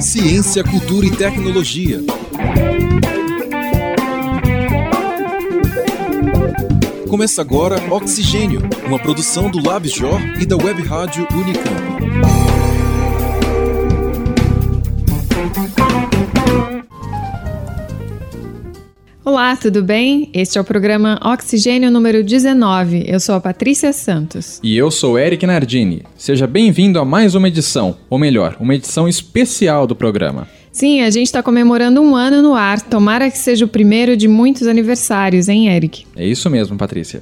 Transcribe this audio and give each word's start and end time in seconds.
Ciência, 0.00 0.62
cultura 0.62 1.06
e 1.06 1.10
tecnologia. 1.10 2.00
Começa 7.08 7.40
agora 7.40 7.76
Oxigênio, 7.92 8.60
uma 8.86 8.98
produção 8.98 9.50
do 9.50 9.60
LabJOR 9.66 10.20
e 10.40 10.46
da 10.46 10.56
Web 10.56 10.82
Rádio 10.82 11.26
Unicamp. 11.32 11.88
Olá, 19.28 19.54
tudo 19.56 19.82
bem? 19.82 20.30
Este 20.32 20.56
é 20.56 20.60
o 20.60 20.64
programa 20.64 21.20
Oxigênio 21.22 21.90
número 21.90 22.24
19. 22.24 23.04
Eu 23.06 23.20
sou 23.20 23.34
a 23.34 23.40
Patrícia 23.40 23.92
Santos. 23.92 24.58
E 24.62 24.74
eu 24.74 24.90
sou 24.90 25.18
Eric 25.18 25.46
Nardini. 25.46 26.02
Seja 26.16 26.46
bem-vindo 26.46 26.98
a 26.98 27.04
mais 27.04 27.34
uma 27.34 27.46
edição, 27.46 27.94
ou 28.08 28.18
melhor, 28.18 28.56
uma 28.58 28.74
edição 28.74 29.06
especial 29.06 29.86
do 29.86 29.94
programa. 29.94 30.48
Sim, 30.72 31.02
a 31.02 31.10
gente 31.10 31.26
está 31.26 31.42
comemorando 31.42 32.00
um 32.00 32.16
ano 32.16 32.40
no 32.40 32.54
ar. 32.54 32.80
Tomara 32.80 33.30
que 33.30 33.36
seja 33.36 33.66
o 33.66 33.68
primeiro 33.68 34.16
de 34.16 34.26
muitos 34.26 34.66
aniversários, 34.66 35.46
hein, 35.46 35.68
Eric? 35.68 36.06
É 36.16 36.26
isso 36.26 36.48
mesmo, 36.48 36.78
Patrícia. 36.78 37.20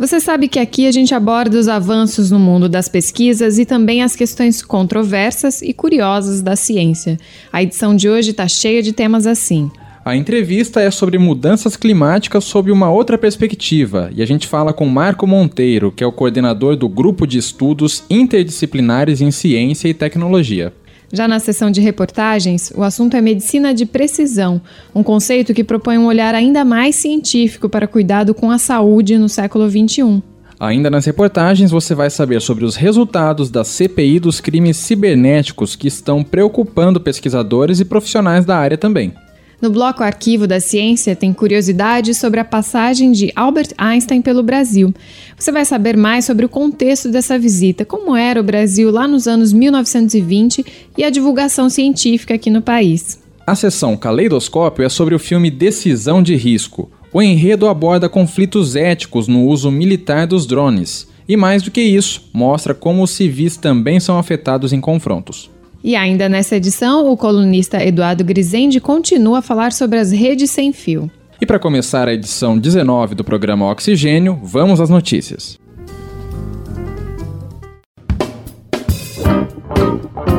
Você 0.00 0.18
sabe 0.18 0.48
que 0.48 0.58
aqui 0.58 0.86
a 0.86 0.90
gente 0.90 1.14
aborda 1.14 1.58
os 1.58 1.68
avanços 1.68 2.30
no 2.30 2.38
mundo 2.38 2.70
das 2.70 2.88
pesquisas 2.88 3.58
e 3.58 3.66
também 3.66 4.02
as 4.02 4.16
questões 4.16 4.62
controversas 4.62 5.60
e 5.60 5.74
curiosas 5.74 6.40
da 6.40 6.56
ciência. 6.56 7.18
A 7.52 7.62
edição 7.62 7.94
de 7.94 8.08
hoje 8.08 8.30
está 8.30 8.48
cheia 8.48 8.82
de 8.82 8.94
temas 8.94 9.26
assim. 9.26 9.70
A 10.02 10.16
entrevista 10.16 10.80
é 10.80 10.90
sobre 10.90 11.18
mudanças 11.18 11.76
climáticas 11.76 12.44
sob 12.44 12.72
uma 12.72 12.90
outra 12.90 13.18
perspectiva, 13.18 14.10
e 14.16 14.22
a 14.22 14.26
gente 14.26 14.46
fala 14.46 14.72
com 14.72 14.86
Marco 14.86 15.26
Monteiro, 15.26 15.92
que 15.92 16.02
é 16.02 16.06
o 16.06 16.12
coordenador 16.12 16.76
do 16.76 16.88
Grupo 16.88 17.26
de 17.26 17.36
Estudos 17.36 18.02
Interdisciplinares 18.08 19.20
em 19.20 19.30
Ciência 19.30 19.86
e 19.86 19.92
Tecnologia. 19.92 20.72
Já 21.12 21.26
na 21.26 21.40
seção 21.40 21.70
de 21.72 21.80
reportagens, 21.80 22.72
o 22.74 22.84
assunto 22.84 23.16
é 23.16 23.20
medicina 23.20 23.74
de 23.74 23.84
precisão, 23.84 24.60
um 24.94 25.02
conceito 25.02 25.52
que 25.52 25.64
propõe 25.64 25.98
um 25.98 26.06
olhar 26.06 26.34
ainda 26.36 26.64
mais 26.64 26.94
científico 26.96 27.68
para 27.68 27.88
cuidado 27.88 28.32
com 28.32 28.50
a 28.50 28.58
saúde 28.58 29.18
no 29.18 29.28
século 29.28 29.68
XXI. 29.68 30.22
Ainda 30.58 30.90
nas 30.90 31.06
reportagens, 31.06 31.70
você 31.70 31.94
vai 31.94 32.10
saber 32.10 32.40
sobre 32.40 32.64
os 32.64 32.76
resultados 32.76 33.50
da 33.50 33.64
CPI 33.64 34.20
dos 34.20 34.40
crimes 34.40 34.76
cibernéticos 34.76 35.74
que 35.74 35.88
estão 35.88 36.22
preocupando 36.22 37.00
pesquisadores 37.00 37.80
e 37.80 37.84
profissionais 37.84 38.44
da 38.44 38.56
área 38.58 38.76
também. 38.76 39.12
No 39.60 39.68
bloco 39.68 40.02
Arquivo 40.02 40.46
da 40.46 40.58
Ciência 40.58 41.14
tem 41.14 41.34
curiosidades 41.34 42.16
sobre 42.16 42.40
a 42.40 42.44
passagem 42.44 43.12
de 43.12 43.30
Albert 43.36 43.74
Einstein 43.76 44.22
pelo 44.22 44.42
Brasil. 44.42 44.94
Você 45.38 45.52
vai 45.52 45.66
saber 45.66 45.98
mais 45.98 46.24
sobre 46.24 46.46
o 46.46 46.48
contexto 46.48 47.10
dessa 47.10 47.38
visita, 47.38 47.84
como 47.84 48.16
era 48.16 48.40
o 48.40 48.44
Brasil 48.44 48.90
lá 48.90 49.06
nos 49.06 49.28
anos 49.28 49.52
1920 49.52 50.64
e 50.96 51.04
a 51.04 51.10
divulgação 51.10 51.68
científica 51.68 52.34
aqui 52.34 52.48
no 52.48 52.62
país. 52.62 53.20
A 53.46 53.54
sessão 53.54 53.98
Caleidoscópio 53.98 54.82
é 54.82 54.88
sobre 54.88 55.14
o 55.14 55.18
filme 55.18 55.50
Decisão 55.50 56.22
de 56.22 56.36
Risco. 56.36 56.90
O 57.12 57.20
enredo 57.20 57.68
aborda 57.68 58.08
conflitos 58.08 58.76
éticos 58.76 59.28
no 59.28 59.44
uso 59.44 59.70
militar 59.70 60.26
dos 60.26 60.46
drones. 60.46 61.06
E 61.28 61.36
mais 61.36 61.62
do 61.62 61.70
que 61.70 61.82
isso, 61.82 62.30
mostra 62.32 62.72
como 62.72 63.02
os 63.02 63.10
civis 63.10 63.58
também 63.58 64.00
são 64.00 64.18
afetados 64.18 64.72
em 64.72 64.80
confrontos. 64.80 65.50
E 65.82 65.96
ainda 65.96 66.28
nessa 66.28 66.56
edição, 66.56 67.10
o 67.10 67.16
colunista 67.16 67.82
Eduardo 67.82 68.22
Grisende 68.22 68.80
continua 68.80 69.38
a 69.38 69.42
falar 69.42 69.72
sobre 69.72 69.98
as 69.98 70.12
redes 70.12 70.50
sem 70.50 70.72
fio. 70.72 71.10
E 71.40 71.46
para 71.46 71.58
começar 71.58 72.06
a 72.06 72.12
edição 72.12 72.58
19 72.58 73.14
do 73.14 73.24
programa 73.24 73.70
Oxigênio, 73.70 74.38
vamos 74.42 74.78
às 74.78 74.90
notícias. 74.90 75.58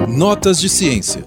Notas 0.07 0.61
de 0.61 0.69
ciência. 0.69 1.25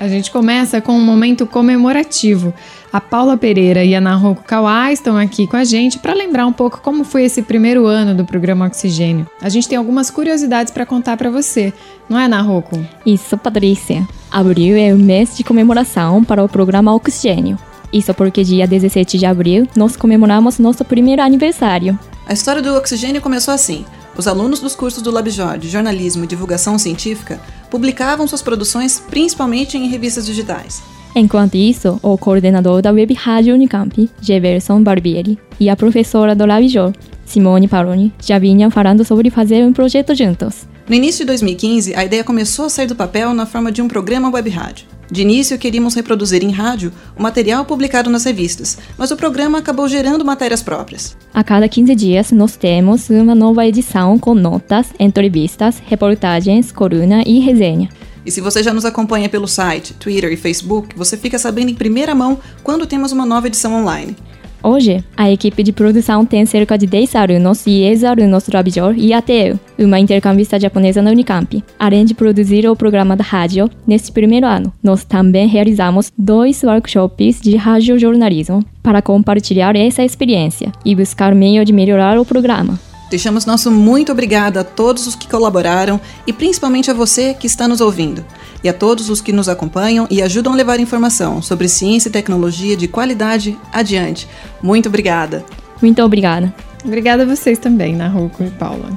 A 0.00 0.08
gente 0.08 0.30
começa 0.30 0.80
com 0.80 0.92
um 0.92 1.04
momento 1.04 1.46
comemorativo. 1.46 2.54
A 2.90 3.02
Paula 3.02 3.36
Pereira 3.36 3.84
e 3.84 3.94
a 3.94 4.00
Naruko 4.00 4.42
Kawai 4.44 4.94
estão 4.94 5.16
aqui 5.16 5.46
com 5.46 5.56
a 5.56 5.64
gente 5.64 5.98
para 5.98 6.14
lembrar 6.14 6.46
um 6.46 6.52
pouco 6.52 6.80
como 6.80 7.04
foi 7.04 7.24
esse 7.24 7.42
primeiro 7.42 7.86
ano 7.86 8.14
do 8.14 8.24
programa 8.24 8.66
Oxigênio. 8.66 9.26
A 9.42 9.50
gente 9.50 9.68
tem 9.68 9.76
algumas 9.76 10.10
curiosidades 10.10 10.72
para 10.72 10.86
contar 10.86 11.18
para 11.18 11.30
você, 11.30 11.72
não 12.08 12.18
é, 12.18 12.26
Naruko? 12.26 12.82
Isso, 13.04 13.36
Patrícia. 13.36 14.08
Abril 14.30 14.74
é 14.76 14.94
o 14.94 14.98
mês 14.98 15.36
de 15.36 15.44
comemoração 15.44 16.24
para 16.24 16.42
o 16.42 16.48
programa 16.48 16.94
Oxigênio. 16.94 17.58
Isso 17.92 18.12
porque 18.14 18.42
dia 18.42 18.66
17 18.66 19.18
de 19.18 19.26
abril 19.26 19.68
nós 19.76 19.94
comemoramos 19.94 20.58
nosso 20.58 20.82
primeiro 20.82 21.20
aniversário. 21.20 21.98
A 22.26 22.32
história 22.32 22.62
do 22.62 22.74
Oxigênio 22.74 23.20
começou 23.20 23.52
assim. 23.52 23.84
Os 24.16 24.26
alunos 24.26 24.60
dos 24.60 24.74
cursos 24.74 25.02
do 25.02 25.10
LabJOR 25.10 25.58
de 25.58 25.68
Jornalismo 25.68 26.24
e 26.24 26.26
Divulgação 26.26 26.78
Científica 26.78 27.38
publicavam 27.70 28.26
suas 28.26 28.42
produções 28.42 28.98
principalmente 28.98 29.76
em 29.76 29.88
revistas 29.88 30.24
digitais. 30.24 30.82
Enquanto 31.14 31.56
isso, 31.56 31.98
o 32.02 32.16
coordenador 32.16 32.82
da 32.82 32.92
Web 32.92 33.14
Rádio 33.14 33.54
Unicamp, 33.54 34.08
Jefferson 34.20 34.82
Barbieri, 34.82 35.38
e 35.58 35.68
a 35.68 35.76
professora 35.76 36.34
do 36.34 36.46
LabJOR, 36.46 36.92
Simone 37.24 37.68
Paroni, 37.68 38.12
já 38.22 38.38
vinham 38.38 38.70
falando 38.70 39.04
sobre 39.04 39.30
fazer 39.30 39.64
um 39.64 39.72
projeto 39.72 40.14
juntos. 40.14 40.66
No 40.88 40.94
início 40.94 41.20
de 41.20 41.26
2015, 41.26 41.94
a 41.94 42.04
ideia 42.04 42.24
começou 42.24 42.64
a 42.64 42.70
sair 42.70 42.86
do 42.86 42.96
papel 42.96 43.34
na 43.34 43.44
forma 43.44 43.70
de 43.70 43.82
um 43.82 43.88
programa 43.88 44.30
web 44.30 44.48
rádio. 44.48 44.86
De 45.10 45.22
início, 45.22 45.58
queríamos 45.58 45.94
reproduzir 45.94 46.42
em 46.42 46.50
rádio 46.50 46.92
o 47.16 47.22
material 47.22 47.64
publicado 47.64 48.10
nas 48.10 48.24
revistas, 48.24 48.78
mas 48.96 49.10
o 49.10 49.16
programa 49.16 49.58
acabou 49.58 49.88
gerando 49.88 50.24
matérias 50.24 50.62
próprias. 50.62 51.16
A 51.32 51.42
cada 51.42 51.68
15 51.68 51.94
dias, 51.94 52.30
nós 52.30 52.56
temos 52.56 53.08
uma 53.08 53.34
nova 53.34 53.66
edição 53.66 54.18
com 54.18 54.34
notas, 54.34 54.88
entrevistas, 54.98 55.82
reportagens, 55.86 56.70
coluna 56.70 57.22
e 57.26 57.38
resenha. 57.38 57.88
E 58.28 58.30
se 58.30 58.42
você 58.42 58.62
já 58.62 58.74
nos 58.74 58.84
acompanha 58.84 59.26
pelo 59.26 59.48
site, 59.48 59.94
Twitter 59.94 60.30
e 60.30 60.36
Facebook, 60.36 60.94
você 60.94 61.16
fica 61.16 61.38
sabendo 61.38 61.70
em 61.70 61.74
primeira 61.74 62.14
mão 62.14 62.38
quando 62.62 62.84
temos 62.84 63.10
uma 63.10 63.24
nova 63.24 63.46
edição 63.46 63.72
online. 63.72 64.14
Hoje, 64.62 65.02
a 65.16 65.30
equipe 65.30 65.62
de 65.62 65.72
produção 65.72 66.26
tem 66.26 66.44
cerca 66.44 66.76
de 66.76 66.86
10 66.86 67.14
alunos 67.14 67.66
e 67.66 67.84
ex-alunos 67.84 68.44
do 68.44 68.52
Rabijor 68.52 68.92
e 68.98 69.14
até 69.14 69.56
uma 69.78 69.98
intercambista 69.98 70.60
japonesa 70.60 71.00
na 71.00 71.10
Unicamp. 71.10 71.64
Além 71.78 72.04
de 72.04 72.12
produzir 72.12 72.68
o 72.68 72.76
programa 72.76 73.16
da 73.16 73.24
rádio, 73.24 73.70
neste 73.86 74.12
primeiro 74.12 74.46
ano, 74.46 74.70
nós 74.82 75.04
também 75.04 75.48
realizamos 75.48 76.12
dois 76.18 76.62
workshops 76.62 77.40
de 77.40 77.56
radiojornalismo 77.56 78.62
para 78.82 79.00
compartilhar 79.00 79.74
essa 79.74 80.04
experiência 80.04 80.70
e 80.84 80.94
buscar 80.94 81.34
meio 81.34 81.64
de 81.64 81.72
melhorar 81.72 82.18
o 82.18 82.26
programa. 82.26 82.78
Deixamos 83.10 83.46
nosso 83.46 83.70
muito 83.70 84.12
obrigado 84.12 84.58
a 84.58 84.64
todos 84.64 85.06
os 85.06 85.14
que 85.14 85.28
colaboraram 85.28 86.00
e 86.26 86.32
principalmente 86.32 86.90
a 86.90 86.94
você 86.94 87.32
que 87.32 87.46
está 87.46 87.66
nos 87.66 87.80
ouvindo. 87.80 88.24
E 88.62 88.68
a 88.68 88.72
todos 88.72 89.08
os 89.08 89.20
que 89.20 89.32
nos 89.32 89.48
acompanham 89.48 90.06
e 90.10 90.20
ajudam 90.20 90.52
a 90.52 90.56
levar 90.56 90.80
informação 90.80 91.40
sobre 91.40 91.68
ciência 91.68 92.08
e 92.08 92.12
tecnologia 92.12 92.76
de 92.76 92.88
qualidade 92.88 93.56
adiante. 93.72 94.28
Muito 94.62 94.88
obrigada. 94.88 95.44
Muito 95.80 96.02
obrigada. 96.02 96.52
Obrigada 96.84 97.22
a 97.22 97.26
vocês 97.26 97.58
também, 97.58 97.94
Naruco 97.96 98.42
e 98.42 98.50
Paula. 98.50 98.90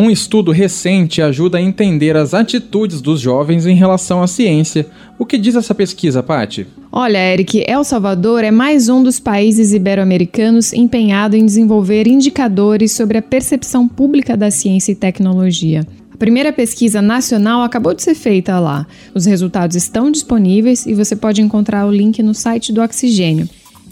Um 0.00 0.08
estudo 0.08 0.52
recente 0.52 1.20
ajuda 1.20 1.58
a 1.58 1.60
entender 1.60 2.16
as 2.16 2.32
atitudes 2.32 3.00
dos 3.00 3.20
jovens 3.20 3.66
em 3.66 3.74
relação 3.74 4.22
à 4.22 4.28
ciência. 4.28 4.86
O 5.18 5.26
que 5.26 5.36
diz 5.36 5.56
essa 5.56 5.74
pesquisa, 5.74 6.22
Pati? 6.22 6.68
Olha, 6.92 7.18
Eric, 7.18 7.64
El 7.66 7.82
Salvador 7.82 8.44
é 8.44 8.52
mais 8.52 8.88
um 8.88 9.02
dos 9.02 9.18
países 9.18 9.72
ibero-americanos 9.72 10.72
empenhado 10.72 11.34
em 11.34 11.44
desenvolver 11.44 12.06
indicadores 12.06 12.92
sobre 12.92 13.18
a 13.18 13.22
percepção 13.22 13.88
pública 13.88 14.36
da 14.36 14.52
ciência 14.52 14.92
e 14.92 14.94
tecnologia. 14.94 15.84
A 16.14 16.16
primeira 16.16 16.52
pesquisa 16.52 17.02
nacional 17.02 17.62
acabou 17.62 17.92
de 17.92 18.04
ser 18.04 18.14
feita 18.14 18.60
lá. 18.60 18.86
Os 19.12 19.26
resultados 19.26 19.74
estão 19.74 20.12
disponíveis 20.12 20.86
e 20.86 20.94
você 20.94 21.16
pode 21.16 21.42
encontrar 21.42 21.84
o 21.86 21.90
link 21.90 22.22
no 22.22 22.34
site 22.34 22.72
do 22.72 22.80
Oxigênio. 22.80 23.48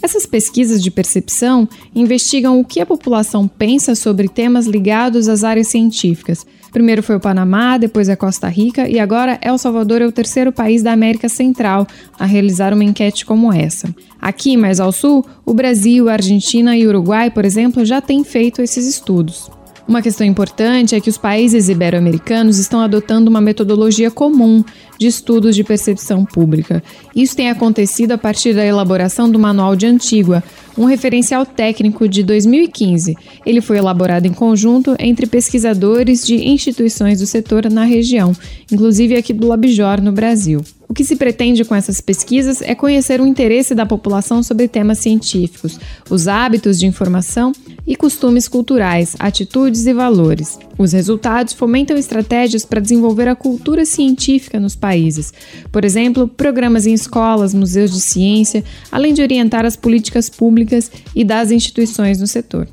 Essas 0.07 0.25
pesquisas 0.25 0.81
de 0.81 0.89
percepção 0.89 1.67
investigam 1.93 2.57
o 2.57 2.63
que 2.63 2.79
a 2.79 2.85
população 2.85 3.45
pensa 3.45 3.93
sobre 3.93 4.29
temas 4.29 4.65
ligados 4.65 5.27
às 5.27 5.43
áreas 5.43 5.67
científicas. 5.67 6.47
Primeiro 6.71 7.03
foi 7.03 7.17
o 7.17 7.19
Panamá, 7.19 7.77
depois 7.77 8.07
a 8.07 8.15
Costa 8.15 8.47
Rica 8.47 8.87
e 8.87 8.99
agora 8.99 9.37
El 9.41 9.57
Salvador 9.57 10.01
é 10.01 10.07
o 10.07 10.11
terceiro 10.11 10.49
país 10.49 10.81
da 10.81 10.93
América 10.93 11.27
Central 11.27 11.85
a 12.17 12.23
realizar 12.23 12.73
uma 12.73 12.85
enquete 12.85 13.25
como 13.25 13.51
essa. 13.51 13.93
Aqui, 14.21 14.55
mais 14.55 14.79
ao 14.79 14.93
sul, 14.93 15.25
o 15.45 15.53
Brasil, 15.53 16.07
a 16.07 16.13
Argentina 16.13 16.77
e 16.77 16.85
o 16.85 16.89
Uruguai, 16.89 17.29
por 17.29 17.43
exemplo, 17.43 17.83
já 17.83 17.99
têm 17.99 18.23
feito 18.23 18.61
esses 18.61 18.87
estudos. 18.87 19.56
Uma 19.87 20.01
questão 20.01 20.27
importante 20.27 20.95
é 20.95 20.99
que 20.99 21.09
os 21.09 21.17
países 21.17 21.69
ibero-americanos 21.69 22.59
estão 22.59 22.81
adotando 22.81 23.29
uma 23.29 23.39
metodologia 23.39 24.11
comum 24.11 24.61
de 24.99 25.07
estudos 25.07 25.55
de 25.55 25.63
percepção 25.63 26.25
pública. 26.25 26.83
Isso 27.15 27.37
tem 27.37 27.49
acontecido 27.49 28.11
a 28.11 28.17
partir 28.17 28.53
da 28.53 28.65
elaboração 28.65 29.29
do 29.31 29.39
Manual 29.39 29.77
de 29.77 29.85
Antigua, 29.85 30.43
um 30.77 30.83
referencial 30.83 31.45
técnico 31.45 32.05
de 32.05 32.21
2015. 32.21 33.15
Ele 33.45 33.61
foi 33.61 33.77
elaborado 33.77 34.27
em 34.27 34.33
conjunto 34.33 34.93
entre 34.99 35.25
pesquisadores 35.25 36.25
de 36.27 36.35
instituições 36.35 37.19
do 37.19 37.25
setor 37.25 37.71
na 37.71 37.85
região, 37.85 38.33
inclusive 38.69 39.15
aqui 39.15 39.31
do 39.31 39.47
Labjor, 39.47 40.01
no 40.01 40.11
Brasil. 40.11 40.61
O 40.89 40.93
que 40.93 41.05
se 41.05 41.15
pretende 41.15 41.63
com 41.63 41.73
essas 41.73 42.01
pesquisas 42.01 42.61
é 42.61 42.75
conhecer 42.75 43.21
o 43.21 43.25
interesse 43.25 43.73
da 43.73 43.85
população 43.85 44.43
sobre 44.43 44.67
temas 44.67 44.99
científicos, 44.99 45.79
os 46.09 46.27
hábitos 46.27 46.77
de 46.77 46.85
informação 46.87 47.53
e 47.87 47.95
costumes 47.95 48.47
culturais, 48.49 49.15
atitudes 49.17 49.87
e 49.87 49.93
valores. 49.93 50.59
Os 50.77 50.91
resultados 50.91 51.53
fomentam 51.53 51.97
estratégias 51.97 52.65
para 52.65 52.81
desenvolver 52.81 53.29
a 53.29 53.35
cultura 53.35 53.85
científica 53.85 54.59
nos 54.59 54.75
países, 54.75 55.33
por 55.71 55.85
exemplo, 55.85 56.27
programas 56.27 56.85
em 56.85 56.93
escolas, 56.93 57.53
museus 57.53 57.93
de 57.93 58.01
ciência, 58.01 58.63
além 58.91 59.13
de 59.13 59.21
orientar 59.21 59.65
as 59.65 59.77
políticas 59.77 60.29
públicas 60.29 60.91
e 61.15 61.23
das 61.23 61.49
instituições 61.49 62.19
no 62.19 62.27
setor. 62.27 62.67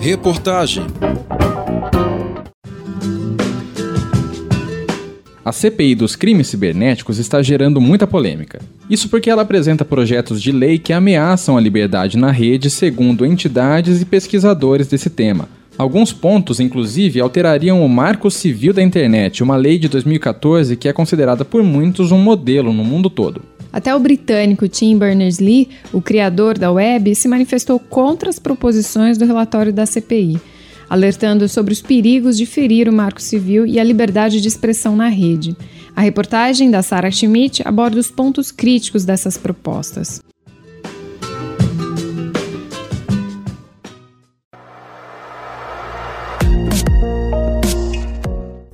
Reportagem 0.00 0.86
A 5.44 5.50
CPI 5.50 5.96
dos 5.96 6.14
crimes 6.14 6.46
cibernéticos 6.46 7.18
está 7.18 7.42
gerando 7.42 7.80
muita 7.80 8.06
polêmica. 8.06 8.60
Isso 8.88 9.08
porque 9.08 9.28
ela 9.28 9.42
apresenta 9.42 9.84
projetos 9.84 10.40
de 10.40 10.52
lei 10.52 10.78
que 10.78 10.92
ameaçam 10.92 11.56
a 11.56 11.60
liberdade 11.60 12.16
na 12.16 12.30
rede, 12.30 12.70
segundo 12.70 13.26
entidades 13.26 14.00
e 14.00 14.04
pesquisadores 14.04 14.86
desse 14.86 15.10
tema. 15.10 15.48
Alguns 15.76 16.12
pontos, 16.12 16.60
inclusive, 16.60 17.20
alterariam 17.20 17.84
o 17.84 17.88
Marco 17.88 18.30
Civil 18.30 18.72
da 18.72 18.82
Internet, 18.82 19.42
uma 19.42 19.56
lei 19.56 19.78
de 19.78 19.88
2014 19.88 20.76
que 20.76 20.88
é 20.88 20.92
considerada 20.92 21.44
por 21.44 21.62
muitos 21.62 22.12
um 22.12 22.18
modelo 22.18 22.72
no 22.72 22.84
mundo 22.84 23.10
todo. 23.10 23.42
Até 23.72 23.94
o 23.94 24.00
britânico 24.00 24.68
Tim 24.68 24.96
Berners-Lee, 24.96 25.68
o 25.92 26.00
criador 26.00 26.58
da 26.58 26.72
web, 26.72 27.14
se 27.14 27.28
manifestou 27.28 27.78
contra 27.78 28.30
as 28.30 28.38
proposições 28.38 29.18
do 29.18 29.26
relatório 29.26 29.72
da 29.72 29.84
CPI, 29.84 30.40
alertando 30.88 31.48
sobre 31.48 31.72
os 31.72 31.82
perigos 31.82 32.36
de 32.36 32.46
ferir 32.46 32.88
o 32.88 32.92
marco 32.92 33.20
civil 33.20 33.66
e 33.66 33.78
a 33.78 33.84
liberdade 33.84 34.40
de 34.40 34.48
expressão 34.48 34.96
na 34.96 35.08
rede. 35.08 35.56
A 35.94 36.00
reportagem 36.00 36.70
da 36.70 36.82
Sarah 36.82 37.10
Schmidt 37.10 37.62
aborda 37.66 37.98
os 37.98 38.10
pontos 38.10 38.50
críticos 38.50 39.04
dessas 39.04 39.36
propostas. 39.36 40.22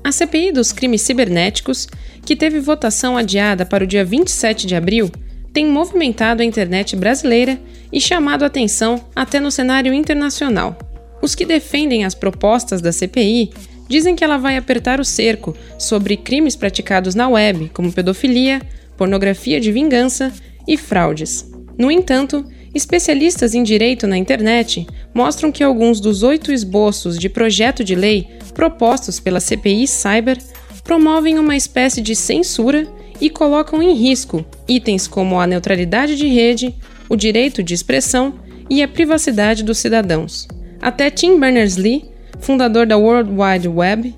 A 0.05 0.13
CPI 0.13 0.53
dos 0.53 0.71
crimes 0.71 1.01
cibernéticos 1.01 1.89
que 2.25 2.37
teve 2.37 2.61
votação 2.61 3.17
adiada 3.17 3.65
para 3.65 3.85
o 3.85 3.87
dia 3.87 4.05
27 4.05 4.67
de 4.67 4.75
abril, 4.75 5.11
tem 5.51 5.67
movimentado 5.67 6.43
a 6.43 6.45
internet 6.45 6.95
brasileira 6.95 7.59
e 7.91 8.01
chamado 8.01 8.45
atenção 8.45 9.03
até 9.17 9.41
no 9.41 9.51
cenário 9.51 9.95
internacional. 9.95 10.77
Os 11.23 11.35
que 11.35 11.47
defendem 11.47 12.05
as 12.05 12.15
propostas 12.15 12.83
da 12.83 12.93
CPI 12.93 13.51
dizem 13.89 14.15
que 14.15 14.23
ela 14.23 14.37
vai 14.37 14.59
apertar 14.59 15.01
o 15.01 15.05
cerco 15.05 15.57
sobre 15.79 16.17
crimes 16.17 16.55
praticados 16.55 17.15
na 17.15 17.29
web, 17.29 17.71
como 17.73 17.93
pedofilia, 17.93 18.61
pornografia 18.97 19.61
de 19.61 19.73
vingança 19.73 20.33
e 20.67 20.77
fraudes. 20.77 21.51
No 21.79 21.91
entanto, 21.91 22.45
especialistas 22.75 23.55
em 23.55 23.63
direito 23.63 24.07
na 24.07 24.19
internet 24.19 24.87
mostram 25.15 25.53
que 25.53 25.63
alguns 25.63 26.01
dos 26.01 26.23
oito 26.23 26.53
esboços 26.53 27.19
de 27.19 27.29
projeto 27.29 27.85
de 27.85 27.95
lei 27.95 28.29
propostos 28.53 29.21
pela 29.21 29.41
CPI 29.41 29.87
Cyber 29.87 30.39
promovem 30.83 31.39
uma 31.39 31.57
espécie 31.57 32.01
de 32.01 32.15
censura 32.15 32.87
e 33.21 33.31
colocam 33.31 33.83
em 33.83 33.95
risco 33.95 34.45
itens 34.69 35.07
como 35.07 35.41
a 35.41 35.47
neutralidade 35.47 36.17
de 36.17 36.27
rede, 36.27 36.75
o 37.09 37.17
direito 37.17 37.63
de 37.63 37.75
expressão 37.75 38.35
e 38.69 38.83
a 38.83 38.89
privacidade 38.89 39.63
dos 39.63 39.79
cidadãos. 39.79 40.49
Até 40.81 41.11
Tim 41.11 41.39
Berners-Lee, 41.39 42.05
fundador 42.41 42.87
da 42.87 42.97
World 42.97 43.31
Wide 43.31 43.69
Web, 43.69 44.15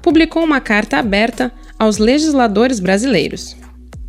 publicou 0.00 0.44
uma 0.44 0.60
carta 0.60 0.98
aberta 0.98 1.52
aos 1.78 1.98
legisladores 1.98 2.80
brasileiros. 2.80 3.56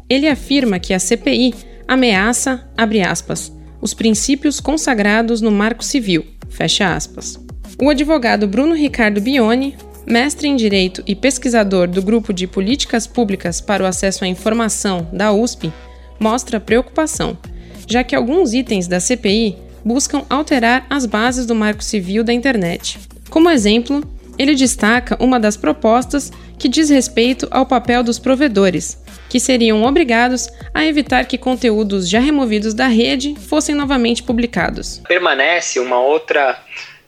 Ele 0.09 0.27
afirma 0.27 0.79
que 0.79 0.93
a 0.93 0.99
CPI 0.99 1.53
ameaça, 1.87 2.69
abre 2.77 3.01
aspas, 3.01 3.51
os 3.81 3.93
princípios 3.93 4.59
consagrados 4.59 5.41
no 5.41 5.51
Marco 5.51 5.83
Civil, 5.83 6.25
fecha 6.49 6.95
aspas. 6.95 7.39
O 7.81 7.89
advogado 7.89 8.47
Bruno 8.47 8.73
Ricardo 8.73 9.21
Bione 9.21 9.75
mestre 10.07 10.47
em 10.47 10.55
Direito 10.55 11.03
e 11.05 11.13
pesquisador 11.13 11.87
do 11.87 12.01
Grupo 12.01 12.31
de 12.33 12.47
Políticas 12.47 13.05
Públicas 13.05 13.59
para 13.59 13.83
o 13.83 13.85
Acesso 13.85 14.23
à 14.23 14.27
Informação 14.27 15.07
da 15.11 15.33
USP, 15.33 15.71
mostra 16.19 16.59
preocupação, 16.59 17.37
já 17.85 18.03
que 18.03 18.15
alguns 18.15 18.53
itens 18.53 18.87
da 18.87 18.99
CPI 18.99 19.57
buscam 19.83 20.23
alterar 20.29 20.85
as 20.89 21.05
bases 21.05 21.45
do 21.45 21.53
Marco 21.53 21.83
Civil 21.83 22.23
da 22.23 22.33
Internet. 22.33 22.99
Como 23.29 23.49
exemplo, 23.49 24.01
ele 24.37 24.55
destaca 24.55 25.21
uma 25.21 25.39
das 25.39 25.57
propostas 25.57 26.31
que 26.57 26.69
diz 26.69 26.89
respeito 26.89 27.47
ao 27.51 27.65
papel 27.65 28.03
dos 28.03 28.17
provedores, 28.17 28.97
que 29.29 29.39
seriam 29.39 29.83
obrigados 29.83 30.47
a 30.73 30.85
evitar 30.85 31.25
que 31.25 31.37
conteúdos 31.37 32.09
já 32.09 32.19
removidos 32.19 32.73
da 32.73 32.87
rede 32.87 33.35
fossem 33.47 33.75
novamente 33.75 34.23
publicados. 34.23 35.01
Permanece 35.07 35.79
uma 35.79 35.99
outra 35.99 36.61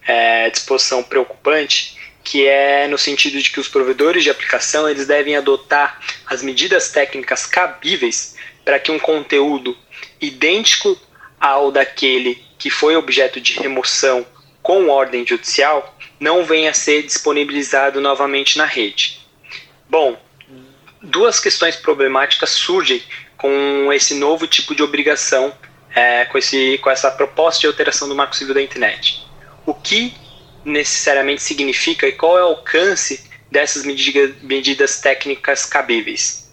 é, 0.08 0.50
disposição 0.50 1.04
preocupante 1.04 1.98
que 2.24 2.46
é 2.46 2.88
no 2.88 2.98
sentido 2.98 3.42
de 3.42 3.50
que 3.50 3.60
os 3.60 3.68
provedores 3.68 4.24
de 4.24 4.30
aplicação 4.30 4.88
eles 4.88 5.08
devem 5.08 5.36
adotar 5.36 6.00
as 6.28 6.44
medidas 6.44 6.92
técnicas 6.92 7.46
cabíveis 7.46 8.36
para 8.64 8.80
que 8.80 8.92
um 8.92 9.00
conteúdo 9.00 9.76
idêntico 10.22 10.96
ao 11.40 11.72
daquele 11.72 12.44
que 12.60 12.70
foi 12.70 12.96
objeto 12.96 13.42
de 13.42 13.54
remoção 13.54 14.26
com 14.62 14.90
ordem 14.90 15.26
judicial 15.26 15.98
não 16.20 16.44
venha 16.44 16.70
a 16.70 16.74
ser 16.74 17.02
disponibilizado 17.02 18.00
novamente 18.02 18.58
na 18.58 18.66
rede. 18.66 19.20
Bom, 19.90 20.20
duas 21.02 21.40
questões 21.40 21.76
problemáticas 21.76 22.52
surgem 22.52 23.04
com 23.38 23.92
esse 23.94 24.16
novo 24.16 24.48
tipo 24.48 24.76
de 24.76 24.84
obrigação, 24.84 25.54
é, 25.96 26.26
com, 26.26 26.38
esse, 26.38 26.78
com 26.80 26.90
essa 26.90 27.10
proposta 27.10 27.62
de 27.62 27.68
alteração 27.68 28.08
do 28.08 28.16
Marco 28.16 28.36
Civil 28.36 28.54
da 28.54 28.62
Internet. 28.62 29.26
O 29.66 29.74
que 29.74 30.14
necessariamente 30.64 31.42
significa 31.42 32.08
e 32.08 32.12
qual 32.12 32.38
é 32.38 32.44
o 32.44 32.48
alcance 32.48 33.30
dessas 33.50 33.84
medidas, 33.84 34.42
medidas 34.42 35.00
técnicas 35.00 35.66
cabíveis? 35.66 36.50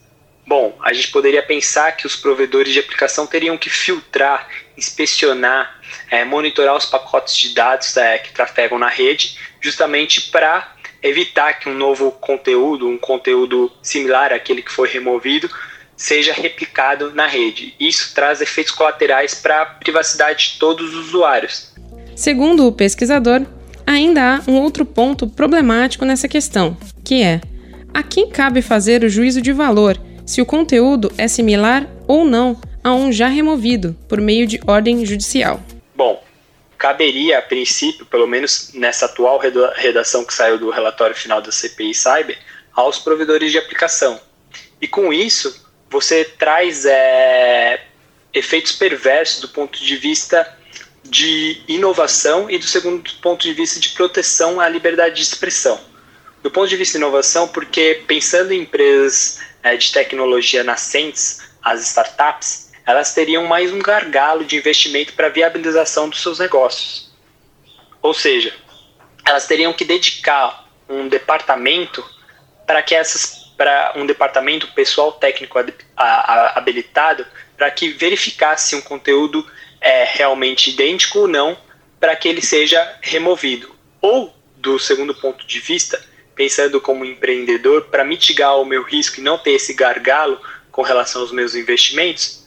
Bom, 0.46 0.78
a 0.80 0.92
gente 0.92 1.08
poderia 1.08 1.42
pensar 1.42 1.96
que 1.96 2.06
os 2.06 2.14
provedores 2.14 2.72
de 2.72 2.78
aplicação 2.78 3.26
teriam 3.26 3.58
que 3.58 3.68
filtrar, 3.68 4.48
inspecionar, 4.76 5.80
é, 6.08 6.24
monitorar 6.24 6.76
os 6.76 6.86
pacotes 6.86 7.36
de 7.36 7.52
dados 7.52 7.96
é, 7.96 8.18
que 8.18 8.32
trafegam 8.32 8.78
na 8.78 8.88
rede, 8.88 9.36
justamente 9.60 10.30
para 10.30 10.75
evitar 11.06 11.58
que 11.58 11.68
um 11.68 11.74
novo 11.74 12.12
conteúdo, 12.12 12.88
um 12.88 12.98
conteúdo 12.98 13.70
similar 13.82 14.32
àquele 14.32 14.62
que 14.62 14.72
foi 14.72 14.88
removido, 14.88 15.48
seja 15.96 16.32
replicado 16.32 17.12
na 17.14 17.26
rede. 17.26 17.74
Isso 17.80 18.14
traz 18.14 18.40
efeitos 18.40 18.72
colaterais 18.72 19.34
para 19.34 19.62
a 19.62 19.66
privacidade 19.66 20.52
de 20.52 20.58
todos 20.58 20.94
os 20.94 21.08
usuários. 21.08 21.74
Segundo 22.14 22.66
o 22.66 22.72
pesquisador, 22.72 23.42
ainda 23.86 24.36
há 24.36 24.50
um 24.50 24.56
outro 24.56 24.84
ponto 24.84 25.26
problemático 25.26 26.04
nessa 26.04 26.28
questão, 26.28 26.76
que 27.04 27.22
é: 27.22 27.40
a 27.94 28.02
quem 28.02 28.28
cabe 28.28 28.60
fazer 28.60 29.02
o 29.04 29.08
juízo 29.08 29.40
de 29.40 29.52
valor 29.52 29.98
se 30.26 30.42
o 30.42 30.46
conteúdo 30.46 31.10
é 31.16 31.28
similar 31.28 31.86
ou 32.06 32.24
não 32.24 32.60
a 32.82 32.92
um 32.94 33.12
já 33.12 33.28
removido 33.28 33.96
por 34.08 34.20
meio 34.20 34.46
de 34.46 34.60
ordem 34.66 35.04
judicial? 35.04 35.60
Bom, 35.94 36.22
caberia 36.76 37.38
a 37.38 37.42
princípio, 37.42 38.06
pelo 38.06 38.26
menos 38.26 38.72
nessa 38.74 39.06
atual 39.06 39.38
redação 39.74 40.24
que 40.24 40.34
saiu 40.34 40.58
do 40.58 40.70
relatório 40.70 41.16
final 41.16 41.40
da 41.40 41.50
CPI 41.50 41.94
Cyber, 41.94 42.38
aos 42.72 42.98
provedores 42.98 43.50
de 43.50 43.58
aplicação. 43.58 44.20
E 44.80 44.86
com 44.86 45.12
isso, 45.12 45.66
você 45.90 46.24
traz 46.24 46.84
é, 46.84 47.82
efeitos 48.32 48.72
perversos 48.72 49.40
do 49.40 49.48
ponto 49.48 49.82
de 49.82 49.96
vista 49.96 50.56
de 51.02 51.62
inovação 51.68 52.50
e 52.50 52.58
do 52.58 52.66
segundo 52.66 53.10
ponto 53.22 53.42
de 53.42 53.52
vista 53.52 53.80
de 53.80 53.90
proteção 53.90 54.60
à 54.60 54.68
liberdade 54.68 55.16
de 55.16 55.22
expressão. 55.22 55.80
Do 56.42 56.50
ponto 56.50 56.68
de 56.68 56.76
vista 56.76 56.98
de 56.98 57.04
inovação, 57.04 57.48
porque 57.48 58.02
pensando 58.06 58.52
em 58.52 58.60
empresas 58.60 59.40
é, 59.62 59.76
de 59.76 59.90
tecnologia 59.90 60.62
nascentes, 60.62 61.40
as 61.62 61.82
startups, 61.82 62.65
elas 62.86 63.12
teriam 63.12 63.44
mais 63.44 63.72
um 63.72 63.80
gargalo 63.80 64.44
de 64.44 64.56
investimento 64.56 65.12
para 65.14 65.28
viabilização 65.28 66.08
dos 66.08 66.22
seus 66.22 66.38
negócios. 66.38 67.12
Ou 68.00 68.14
seja, 68.14 68.54
elas 69.26 69.46
teriam 69.46 69.72
que 69.72 69.84
dedicar 69.84 70.64
um 70.88 71.08
departamento 71.08 72.08
para 72.64 72.80
que 72.82 72.94
essas 72.94 73.44
para 73.56 73.94
um 73.96 74.04
departamento 74.04 74.68
pessoal 74.74 75.12
técnico 75.12 75.58
habilitado 75.96 77.26
para 77.56 77.70
que 77.70 77.88
verificasse 77.88 78.76
um 78.76 78.82
conteúdo 78.82 79.44
é 79.80 80.04
realmente 80.04 80.70
idêntico 80.70 81.20
ou 81.20 81.28
não 81.28 81.56
para 81.98 82.14
que 82.14 82.28
ele 82.28 82.42
seja 82.42 82.98
removido. 83.00 83.74
Ou, 84.00 84.34
do 84.56 84.78
segundo 84.78 85.14
ponto 85.14 85.46
de 85.46 85.58
vista, 85.58 85.98
pensando 86.34 86.80
como 86.82 87.04
empreendedor, 87.04 87.86
para 87.86 88.04
mitigar 88.04 88.60
o 88.60 88.64
meu 88.64 88.82
risco 88.82 89.20
e 89.20 89.22
não 89.22 89.38
ter 89.38 89.52
esse 89.52 89.72
gargalo 89.72 90.38
com 90.70 90.82
relação 90.82 91.22
aos 91.22 91.32
meus 91.32 91.54
investimentos, 91.54 92.45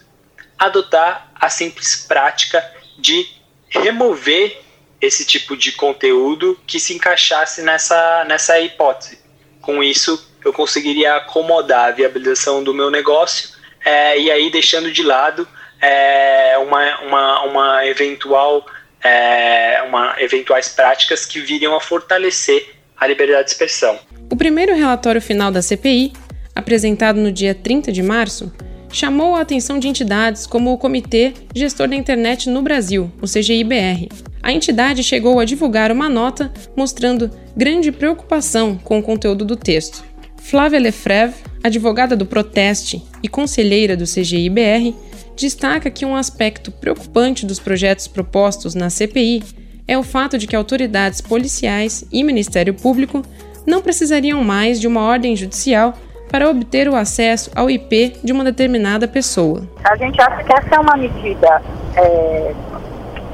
adotar 0.59 1.31
a 1.33 1.49
simples 1.49 2.05
prática 2.07 2.63
de 2.97 3.25
remover 3.69 4.61
esse 5.01 5.25
tipo 5.25 5.55
de 5.55 5.71
conteúdo 5.71 6.59
que 6.67 6.79
se 6.79 6.93
encaixasse 6.93 7.61
nessa, 7.61 8.25
nessa 8.27 8.59
hipótese. 8.59 9.19
Com 9.61 9.81
isso, 9.81 10.29
eu 10.43 10.51
conseguiria 10.51 11.15
acomodar 11.15 11.85
a 11.85 11.91
viabilização 11.91 12.63
do 12.63 12.73
meu 12.73 12.91
negócio 12.91 13.49
é, 13.85 14.19
e 14.19 14.29
aí 14.29 14.51
deixando 14.51 14.91
de 14.91 15.01
lado 15.01 15.47
é, 15.81 16.57
uma, 16.57 16.99
uma, 17.01 17.43
uma 17.43 17.85
eventual 17.85 18.65
é, 19.01 19.81
uma, 19.87 20.15
eventuais 20.19 20.67
práticas 20.67 21.25
que 21.25 21.39
viriam 21.39 21.73
a 21.73 21.79
fortalecer 21.79 22.75
a 22.97 23.07
liberdade 23.07 23.45
de 23.45 23.51
expressão. 23.51 23.97
O 24.29 24.35
primeiro 24.35 24.75
relatório 24.75 25.21
final 25.21 25.51
da 25.51 25.61
CPI, 25.61 26.11
apresentado 26.53 27.17
no 27.17 27.31
dia 27.31 27.55
30 27.55 27.91
de 27.91 28.03
março, 28.03 28.51
chamou 28.91 29.35
a 29.35 29.41
atenção 29.41 29.79
de 29.79 29.87
entidades 29.87 30.45
como 30.45 30.71
o 30.71 30.77
Comitê 30.77 31.33
Gestor 31.55 31.87
da 31.87 31.95
Internet 31.95 32.49
no 32.49 32.61
Brasil, 32.61 33.11
o 33.21 33.25
CGIBR. 33.25 34.09
A 34.41 34.51
entidade 34.51 35.03
chegou 35.03 35.39
a 35.39 35.45
divulgar 35.45 35.91
uma 35.91 36.09
nota 36.09 36.51
mostrando 36.75 37.29
grande 37.55 37.91
preocupação 37.91 38.77
com 38.77 38.99
o 38.99 39.03
conteúdo 39.03 39.45
do 39.45 39.55
texto. 39.55 40.03
Flávia 40.37 40.79
Lefreve, 40.79 41.35
advogada 41.63 42.15
do 42.15 42.25
Proteste 42.25 43.03
e 43.21 43.27
conselheira 43.27 43.95
do 43.95 44.05
CGIBR, 44.05 44.95
destaca 45.35 45.91
que 45.91 46.05
um 46.05 46.15
aspecto 46.15 46.71
preocupante 46.71 47.45
dos 47.45 47.59
projetos 47.59 48.07
propostos 48.07 48.73
na 48.73 48.89
CPI 48.89 49.43
é 49.87 49.97
o 49.97 50.03
fato 50.03 50.37
de 50.37 50.47
que 50.47 50.55
autoridades 50.55 51.21
policiais 51.21 52.03
e 52.11 52.23
Ministério 52.23 52.73
Público 52.73 53.23
não 53.65 53.81
precisariam 53.81 54.43
mais 54.43 54.79
de 54.79 54.87
uma 54.87 55.01
ordem 55.01 55.35
judicial 55.35 55.97
para 56.31 56.49
obter 56.49 56.87
o 56.87 56.95
acesso 56.95 57.51
ao 57.55 57.69
IP 57.69 58.17
de 58.23 58.31
uma 58.31 58.43
determinada 58.43 59.07
pessoa. 59.07 59.63
A 59.83 59.95
gente 59.95 60.21
acha 60.21 60.43
que 60.43 60.53
essa 60.53 60.75
é 60.75 60.79
uma 60.79 60.95
medida 60.95 61.61
é, 61.95 62.53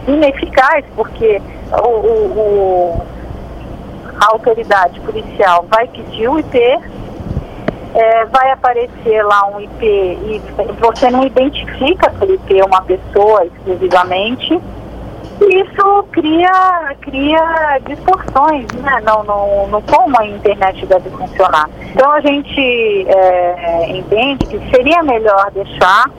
ineficaz, 0.08 0.86
porque 0.96 1.42
o, 1.72 1.88
o, 1.88 2.40
o, 2.40 3.06
a 4.20 4.32
autoridade 4.32 5.00
policial 5.02 5.66
vai 5.70 5.88
pedir 5.88 6.28
o 6.28 6.40
IP 6.40 6.58
é, 7.96 8.26
vai 8.26 8.52
aparecer 8.52 9.24
lá 9.24 9.48
um 9.48 9.62
IP 9.62 9.86
e 9.86 10.42
você 10.82 11.10
não 11.10 11.26
identifica 11.26 12.08
aquele 12.08 12.34
IP 12.34 12.62
uma 12.62 12.82
pessoa 12.82 13.46
exclusivamente. 13.46 14.62
Isso 15.42 16.04
cria, 16.12 16.96
cria 17.02 17.80
distorções, 17.86 18.72
né? 18.74 19.02
Não, 19.04 19.24
não, 19.24 19.68
não 19.68 19.82
como 19.82 20.18
a 20.20 20.26
internet 20.26 20.86
deve 20.86 21.10
funcionar. 21.10 21.70
Então 21.94 22.10
a 22.12 22.22
gente 22.22 23.06
é, 23.08 23.90
entende 23.90 24.46
que 24.46 24.58
seria 24.70 25.04
melhor 25.04 25.52
deixar, 25.52 26.10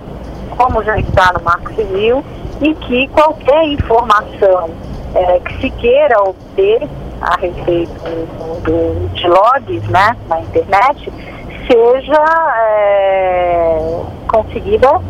como 0.56 0.82
já 0.82 0.99
está 0.99 1.32
no 1.32 1.42
Marco 1.42 1.73
Civil, 1.75 2.23
e 2.61 2.75
que 2.75 3.08
qualquer 3.08 3.64
informação 3.64 4.70
é, 5.14 5.40
que 5.40 5.61
se 5.61 5.70
queira 5.70 6.23
obter 6.23 6.87
a 7.23 7.37
respeito 7.37 7.92
do, 7.92 8.61
do, 8.62 9.08
de 9.14 9.26
logs 9.26 9.88
né, 9.88 10.14
na 10.28 10.40
internet 10.40 11.11
seja 11.66 12.54
é, 12.58 14.02
conseguida 14.28 15.00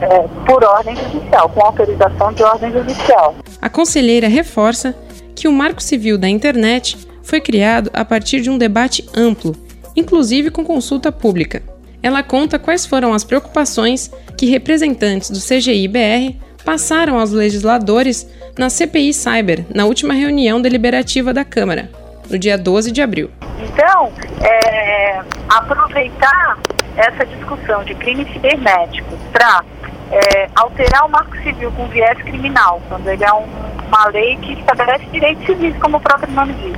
é, 0.00 0.28
por 0.46 0.64
ordem 0.64 0.96
judicial, 0.96 1.48
com 1.48 1.60
autorização 1.64 2.32
de 2.32 2.42
ordem 2.42 2.72
judicial. 2.72 3.34
A 3.60 3.68
conselheira 3.68 4.28
reforça 4.28 4.94
que 5.34 5.48
o 5.48 5.52
Marco 5.52 5.82
Civil 5.82 6.18
da 6.18 6.28
Internet 6.28 6.96
foi 7.22 7.40
criado 7.40 7.90
a 7.92 8.04
partir 8.04 8.40
de 8.40 8.50
um 8.50 8.58
debate 8.58 9.08
amplo, 9.14 9.54
inclusive 9.94 10.50
com 10.50 10.64
consulta 10.64 11.12
pública. 11.12 11.62
Ela 12.02 12.22
conta 12.22 12.58
quais 12.58 12.86
foram 12.86 13.12
as 13.12 13.24
preocupações 13.24 14.10
que 14.36 14.46
representantes 14.46 15.30
do 15.30 15.38
CGI-BR 15.38 16.36
passaram 16.64 17.18
aos 17.18 17.32
legisladores 17.32 18.28
na 18.56 18.70
CPI 18.70 19.12
Cyber, 19.12 19.64
na 19.74 19.84
última 19.84 20.14
reunião 20.14 20.60
deliberativa 20.60 21.32
da 21.32 21.44
Câmara, 21.44 21.90
no 22.28 22.38
dia 22.38 22.56
12 22.56 22.92
de 22.92 23.00
abril. 23.00 23.30
Então, 23.60 24.12
é, 24.42 25.20
aproveitar 25.48 26.58
essa 26.98 27.24
discussão 27.24 27.84
de 27.84 27.94
crimes 27.94 28.30
cibernéticos 28.32 29.18
para 29.32 29.62
é, 30.10 30.48
alterar 30.54 31.06
o 31.06 31.10
marco 31.10 31.36
civil 31.38 31.70
com 31.72 31.86
viés 31.86 32.18
criminal, 32.18 32.82
quando 32.88 33.08
ele 33.08 33.24
é 33.24 33.32
um, 33.32 33.46
uma 33.86 34.08
lei 34.08 34.36
que 34.36 34.54
estabelece 34.54 35.04
direitos 35.06 35.46
civis, 35.46 35.76
como 35.78 35.98
o 35.98 36.00
próprio 36.00 36.32
nome 36.32 36.52
diz. 36.54 36.76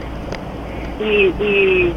E, 1.00 1.34
e, 1.40 1.96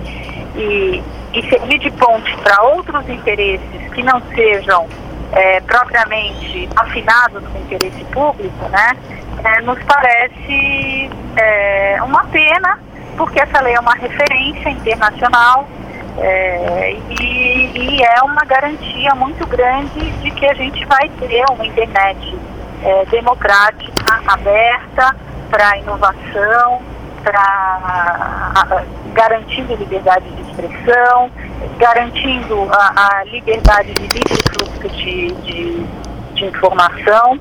e, 0.55 1.03
e 1.33 1.49
servir 1.49 1.79
de 1.79 1.91
ponte 1.91 2.35
para 2.37 2.63
outros 2.63 3.07
interesses 3.09 3.93
que 3.93 4.01
não 4.01 4.21
sejam 4.33 4.87
é, 5.33 5.59
propriamente 5.61 6.69
afinados 6.77 7.43
com 7.47 7.59
o 7.59 7.61
interesse 7.61 8.03
público, 8.05 8.69
né, 8.69 8.95
é, 9.43 9.61
nos 9.61 9.77
parece 9.83 11.09
é, 11.35 11.97
uma 12.01 12.23
pena 12.25 12.79
porque 13.17 13.39
essa 13.39 13.61
lei 13.61 13.73
é 13.73 13.79
uma 13.79 13.93
referência 13.95 14.69
internacional 14.69 15.67
é, 16.17 16.93
e, 17.09 17.71
e, 17.75 18.03
é 18.03 18.21
uma 18.23 18.45
garantia 18.45 19.15
muito 19.15 19.45
grande 19.47 20.11
de 20.11 20.31
que 20.31 20.45
a 20.45 20.53
gente 20.53 20.85
vai 20.85 21.09
ter 21.09 21.43
uma 21.49 21.65
internet 21.65 22.37
é, 22.83 23.05
democrática, 23.05 24.21
aberta 24.27 25.15
para 25.49 25.77
inovação, 25.77 26.81
para 27.23 28.83
garantindo 29.13 29.75
liberdade 29.75 30.29
de 30.29 30.41
expressão, 30.41 31.31
garantindo 31.77 32.67
a, 32.71 33.19
a 33.19 33.23
liberdade 33.25 33.93
de 33.93 34.07
livre 34.07 34.37
fluxo 34.51 34.89
de, 34.89 35.31
de, 35.31 35.85
de 36.33 36.45
informação. 36.45 37.39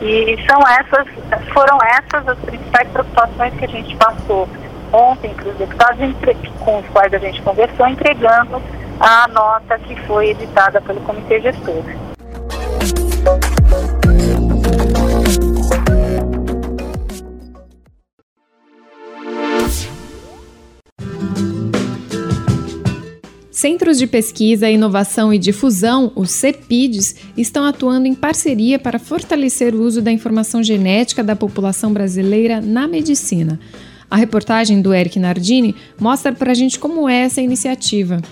E 0.00 0.36
são 0.46 0.60
essas, 0.68 1.06
foram 1.52 1.78
essas 1.82 2.28
as 2.28 2.38
principais 2.40 2.88
preocupações 2.88 3.54
que 3.54 3.64
a 3.64 3.68
gente 3.68 3.96
passou 3.96 4.48
ontem 4.92 5.34
para 5.34 5.48
os 5.48 5.56
deputados 5.56 6.14
com 6.60 6.78
os 6.78 6.86
quais 6.88 7.12
a 7.12 7.18
gente 7.18 7.40
conversou, 7.42 7.86
entregando 7.86 8.62
a 9.00 9.28
nota 9.28 9.78
que 9.78 9.94
foi 10.02 10.30
editada 10.30 10.80
pelo 10.80 11.00
Comitê 11.00 11.40
Gestor. 11.40 11.84
Centros 23.64 23.96
de 23.96 24.06
Pesquisa, 24.06 24.68
Inovação 24.68 25.32
e 25.32 25.38
Difusão, 25.38 26.12
os 26.14 26.30
CEPIDs, 26.30 27.16
estão 27.34 27.64
atuando 27.64 28.06
em 28.06 28.14
parceria 28.14 28.78
para 28.78 28.98
fortalecer 28.98 29.74
o 29.74 29.80
uso 29.80 30.02
da 30.02 30.12
informação 30.12 30.62
genética 30.62 31.24
da 31.24 31.34
população 31.34 31.90
brasileira 31.90 32.60
na 32.60 32.86
medicina. 32.86 33.58
A 34.14 34.16
reportagem 34.16 34.80
do 34.80 34.94
Eric 34.94 35.18
Nardini 35.18 35.74
mostra 35.98 36.32
para 36.32 36.52
a 36.52 36.54
gente 36.54 36.78
como 36.78 37.08
é 37.08 37.22
essa 37.22 37.42
iniciativa. 37.42 38.22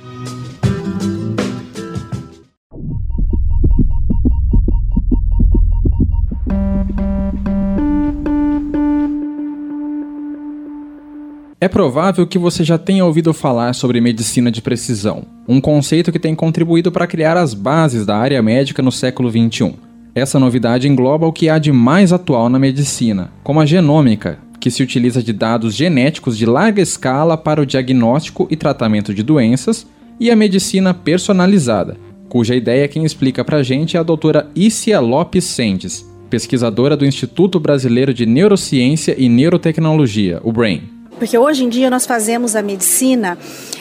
É 11.61 11.67
provável 11.67 12.29
que 12.29 12.39
você 12.39 12.63
já 12.63 12.79
tenha 12.79 13.05
ouvido 13.05 13.35
falar 13.35 13.75
sobre 13.75 14.01
medicina 14.01 14.53
de 14.53 14.63
precisão, 14.63 15.25
um 15.49 15.61
conceito 15.61 16.13
que 16.13 16.19
tem 16.21 16.33
contribuído 16.33 16.93
para 16.93 17.09
criar 17.09 17.37
as 17.37 17.55
bases 17.55 18.07
da 18.07 18.17
área 18.17 18.41
médica 18.41 18.81
no 18.81 18.93
século 18.93 19.29
XXI. 19.29 19.75
Essa 20.15 20.39
novidade 20.39 20.87
engloba 20.87 21.27
o 21.27 21.33
que 21.33 21.49
há 21.49 21.59
de 21.59 21.73
mais 21.73 22.13
atual 22.13 22.49
na 22.49 22.61
medicina, 22.61 23.33
como 23.43 23.61
a 23.61 23.67
genômica, 23.67 24.39
que 24.63 24.71
se 24.71 24.81
utiliza 24.81 25.21
de 25.21 25.33
dados 25.33 25.75
genéticos 25.75 26.39
de 26.39 26.47
larga 26.47 26.81
escala 26.81 27.37
para 27.37 27.61
o 27.61 27.67
diagnóstico 27.67 28.47
e 28.49 28.55
tratamento 28.55 29.13
de 29.13 29.21
doenças, 29.21 29.85
e 30.21 30.31
a 30.31 30.37
medicina 30.37 30.95
personalizada, 30.95 31.97
cuja 32.29 32.55
ideia 32.55 32.87
quem 32.87 33.05
explica 33.05 33.45
pra 33.45 33.65
gente 33.65 33.97
é 33.97 34.01
a 34.01 34.05
doutora 34.05 34.49
Isia 34.55 35.01
Lopes 35.01 35.47
Sendes, 35.47 36.09
pesquisadora 36.31 36.97
do 36.97 37.05
Instituto 37.05 37.59
Brasileiro 37.59 38.15
de 38.15 38.25
Neurociência 38.25 39.17
e 39.19 39.29
Neurotecnologia, 39.29 40.39
o 40.45 40.53
BRAIN. 40.53 40.92
Porque 41.23 41.39
hoje 41.39 41.63
em 41.63 41.69
dia 41.69 41.89
nós 41.89 42.05
fazemos 42.05 42.57
a 42.57 42.63
medicina 42.63 43.39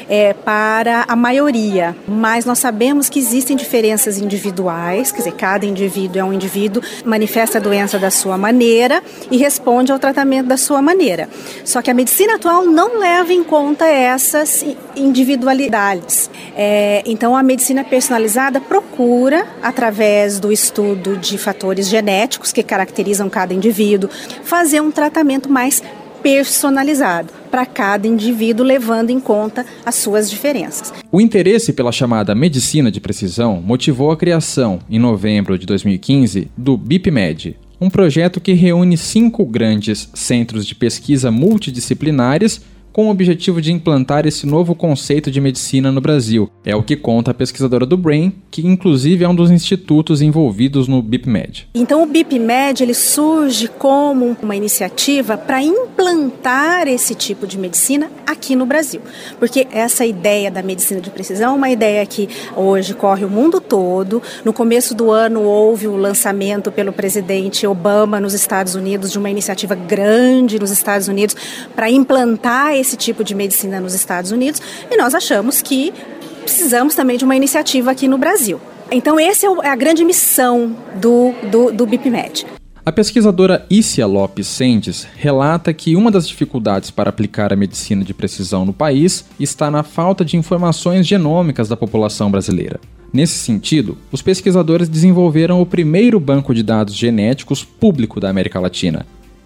é, 0.07 0.31
para 0.31 1.05
a 1.07 1.15
maioria, 1.15 1.95
mas 2.07 2.45
nós 2.45 2.59
sabemos 2.59 3.09
que 3.09 3.17
existem 3.17 3.57
diferenças 3.57 4.19
individuais, 4.19 5.11
quer 5.11 5.17
dizer, 5.17 5.31
cada 5.31 5.65
indivíduo 5.65 6.19
é 6.19 6.23
um 6.23 6.31
indivíduo, 6.31 6.83
manifesta 7.03 7.57
a 7.57 7.61
doença 7.61 7.97
da 7.97 8.11
sua 8.11 8.37
maneira 8.37 9.01
e 9.31 9.37
responde 9.37 9.91
ao 9.91 9.97
tratamento 9.97 10.45
da 10.45 10.55
sua 10.57 10.83
maneira. 10.83 11.27
Só 11.65 11.81
que 11.81 11.89
a 11.89 11.95
medicina 11.95 12.35
atual 12.35 12.63
não 12.63 12.99
leva 12.99 13.33
em 13.33 13.43
conta 13.43 13.87
essas 13.87 14.63
individualidades. 14.95 16.29
É, 16.55 17.01
então, 17.07 17.35
a 17.35 17.41
medicina 17.41 17.83
personalizada 17.83 18.61
procura, 18.61 19.47
através 19.63 20.39
do 20.39 20.51
estudo 20.51 21.17
de 21.17 21.39
fatores 21.39 21.89
genéticos 21.89 22.51
que 22.51 22.61
caracterizam 22.61 23.27
cada 23.31 23.51
indivíduo, 23.51 24.11
fazer 24.43 24.79
um 24.79 24.91
tratamento 24.91 25.49
mais 25.49 25.81
personalizado 26.21 27.29
para 27.49 27.65
cada 27.65 28.07
indivíduo, 28.07 28.65
levando 28.65 29.09
em 29.09 29.19
conta 29.19 29.65
as 29.85 29.95
suas 29.95 30.29
diferenças. 30.29 30.93
O 31.11 31.19
interesse 31.19 31.73
pela 31.73 31.91
chamada 31.91 32.33
medicina 32.33 32.89
de 32.91 33.01
precisão 33.01 33.61
motivou 33.61 34.11
a 34.11 34.17
criação, 34.17 34.79
em 34.89 34.99
novembro 34.99 35.57
de 35.57 35.65
2015, 35.65 36.49
do 36.55 36.77
BIPMED, 36.77 37.57
um 37.79 37.89
projeto 37.89 38.39
que 38.39 38.53
reúne 38.53 38.95
cinco 38.95 39.43
grandes 39.43 40.07
centros 40.13 40.65
de 40.67 40.75
pesquisa 40.75 41.31
multidisciplinares 41.31 42.61
com 42.91 43.07
o 43.07 43.09
objetivo 43.09 43.61
de 43.61 43.71
implantar 43.71 44.25
esse 44.25 44.45
novo 44.45 44.75
conceito 44.75 45.31
de 45.31 45.39
medicina 45.39 45.91
no 45.91 46.01
Brasil. 46.01 46.49
É 46.65 46.75
o 46.75 46.83
que 46.83 46.95
conta 46.95 47.31
a 47.31 47.33
pesquisadora 47.33 47.85
do 47.85 47.97
Brain, 47.97 48.33
que 48.49 48.65
inclusive 48.65 49.23
é 49.23 49.29
um 49.29 49.35
dos 49.35 49.51
institutos 49.51 50.21
envolvidos 50.21 50.87
no 50.87 51.01
BIPMED. 51.01 51.69
Então 51.73 52.03
o 52.03 52.05
BIPMED 52.05 52.83
ele 52.83 52.93
surge 52.93 53.67
como 53.67 54.35
uma 54.41 54.55
iniciativa 54.55 55.37
para 55.37 55.61
implantar 55.61 56.87
esse 56.87 57.15
tipo 57.15 57.47
de 57.47 57.57
medicina 57.57 58.11
aqui 58.25 58.55
no 58.55 58.65
Brasil. 58.65 59.01
Porque 59.39 59.67
essa 59.71 60.05
ideia 60.05 60.51
da 60.51 60.61
medicina 60.61 60.99
de 60.99 61.09
precisão 61.09 61.53
é 61.53 61.55
uma 61.55 61.69
ideia 61.69 62.05
que 62.05 62.27
hoje 62.55 62.93
corre 62.93 63.25
o 63.25 63.29
mundo 63.29 63.59
todo. 63.59 64.21
No 64.43 64.53
começo 64.53 64.93
do 64.93 65.11
ano 65.11 65.41
houve 65.41 65.87
o 65.87 65.95
lançamento 65.95 66.71
pelo 66.71 66.91
presidente 66.91 67.65
Obama 67.65 68.19
nos 68.19 68.33
Estados 68.33 68.75
Unidos 68.75 69.11
de 69.11 69.17
uma 69.17 69.29
iniciativa 69.29 69.75
grande 69.75 70.59
nos 70.59 70.71
Estados 70.71 71.07
Unidos 71.07 71.35
para 71.75 71.89
implantar 71.89 72.75
esse 72.81 72.97
tipo 72.97 73.23
de 73.23 73.33
medicina 73.33 73.79
nos 73.79 73.93
Estados 73.93 74.31
Unidos 74.31 74.61
e 74.89 74.97
nós 74.97 75.15
achamos 75.15 75.61
que 75.61 75.93
precisamos 76.41 76.95
também 76.95 77.17
de 77.17 77.23
uma 77.23 77.35
iniciativa 77.35 77.91
aqui 77.91 78.07
no 78.07 78.17
Brasil. 78.17 78.59
Então, 78.91 79.17
essa 79.17 79.45
é, 79.45 79.49
é 79.63 79.69
a 79.69 79.75
grande 79.75 80.03
missão 80.03 80.75
do, 80.95 81.33
do, 81.49 81.71
do 81.71 81.85
BIPMED. 81.85 82.45
A 82.83 82.91
pesquisadora 82.91 83.65
Ícia 83.69 84.07
Lopes 84.07 84.47
Sendes 84.47 85.07
relata 85.15 85.71
que 85.71 85.95
uma 85.95 86.09
das 86.09 86.27
dificuldades 86.27 86.89
para 86.89 87.09
aplicar 87.09 87.53
a 87.53 87.55
medicina 87.55 88.03
de 88.03 88.13
precisão 88.13 88.65
no 88.65 88.73
país 88.73 89.23
está 89.39 89.69
na 89.69 89.83
falta 89.83 90.25
de 90.25 90.35
informações 90.35 91.05
genômicas 91.07 91.69
da 91.69 91.77
população 91.77 92.31
brasileira. 92.31 92.79
Nesse 93.13 93.35
sentido, 93.35 93.97
os 94.11 94.21
pesquisadores 94.21 94.89
desenvolveram 94.89 95.61
o 95.61 95.65
primeiro 95.65 96.19
banco 96.19 96.55
de 96.55 96.63
dados 96.63 96.95
genéticos 96.95 97.63
público 97.63 98.19
da 98.19 98.29
América 98.29 98.59
Latina, 98.59 99.05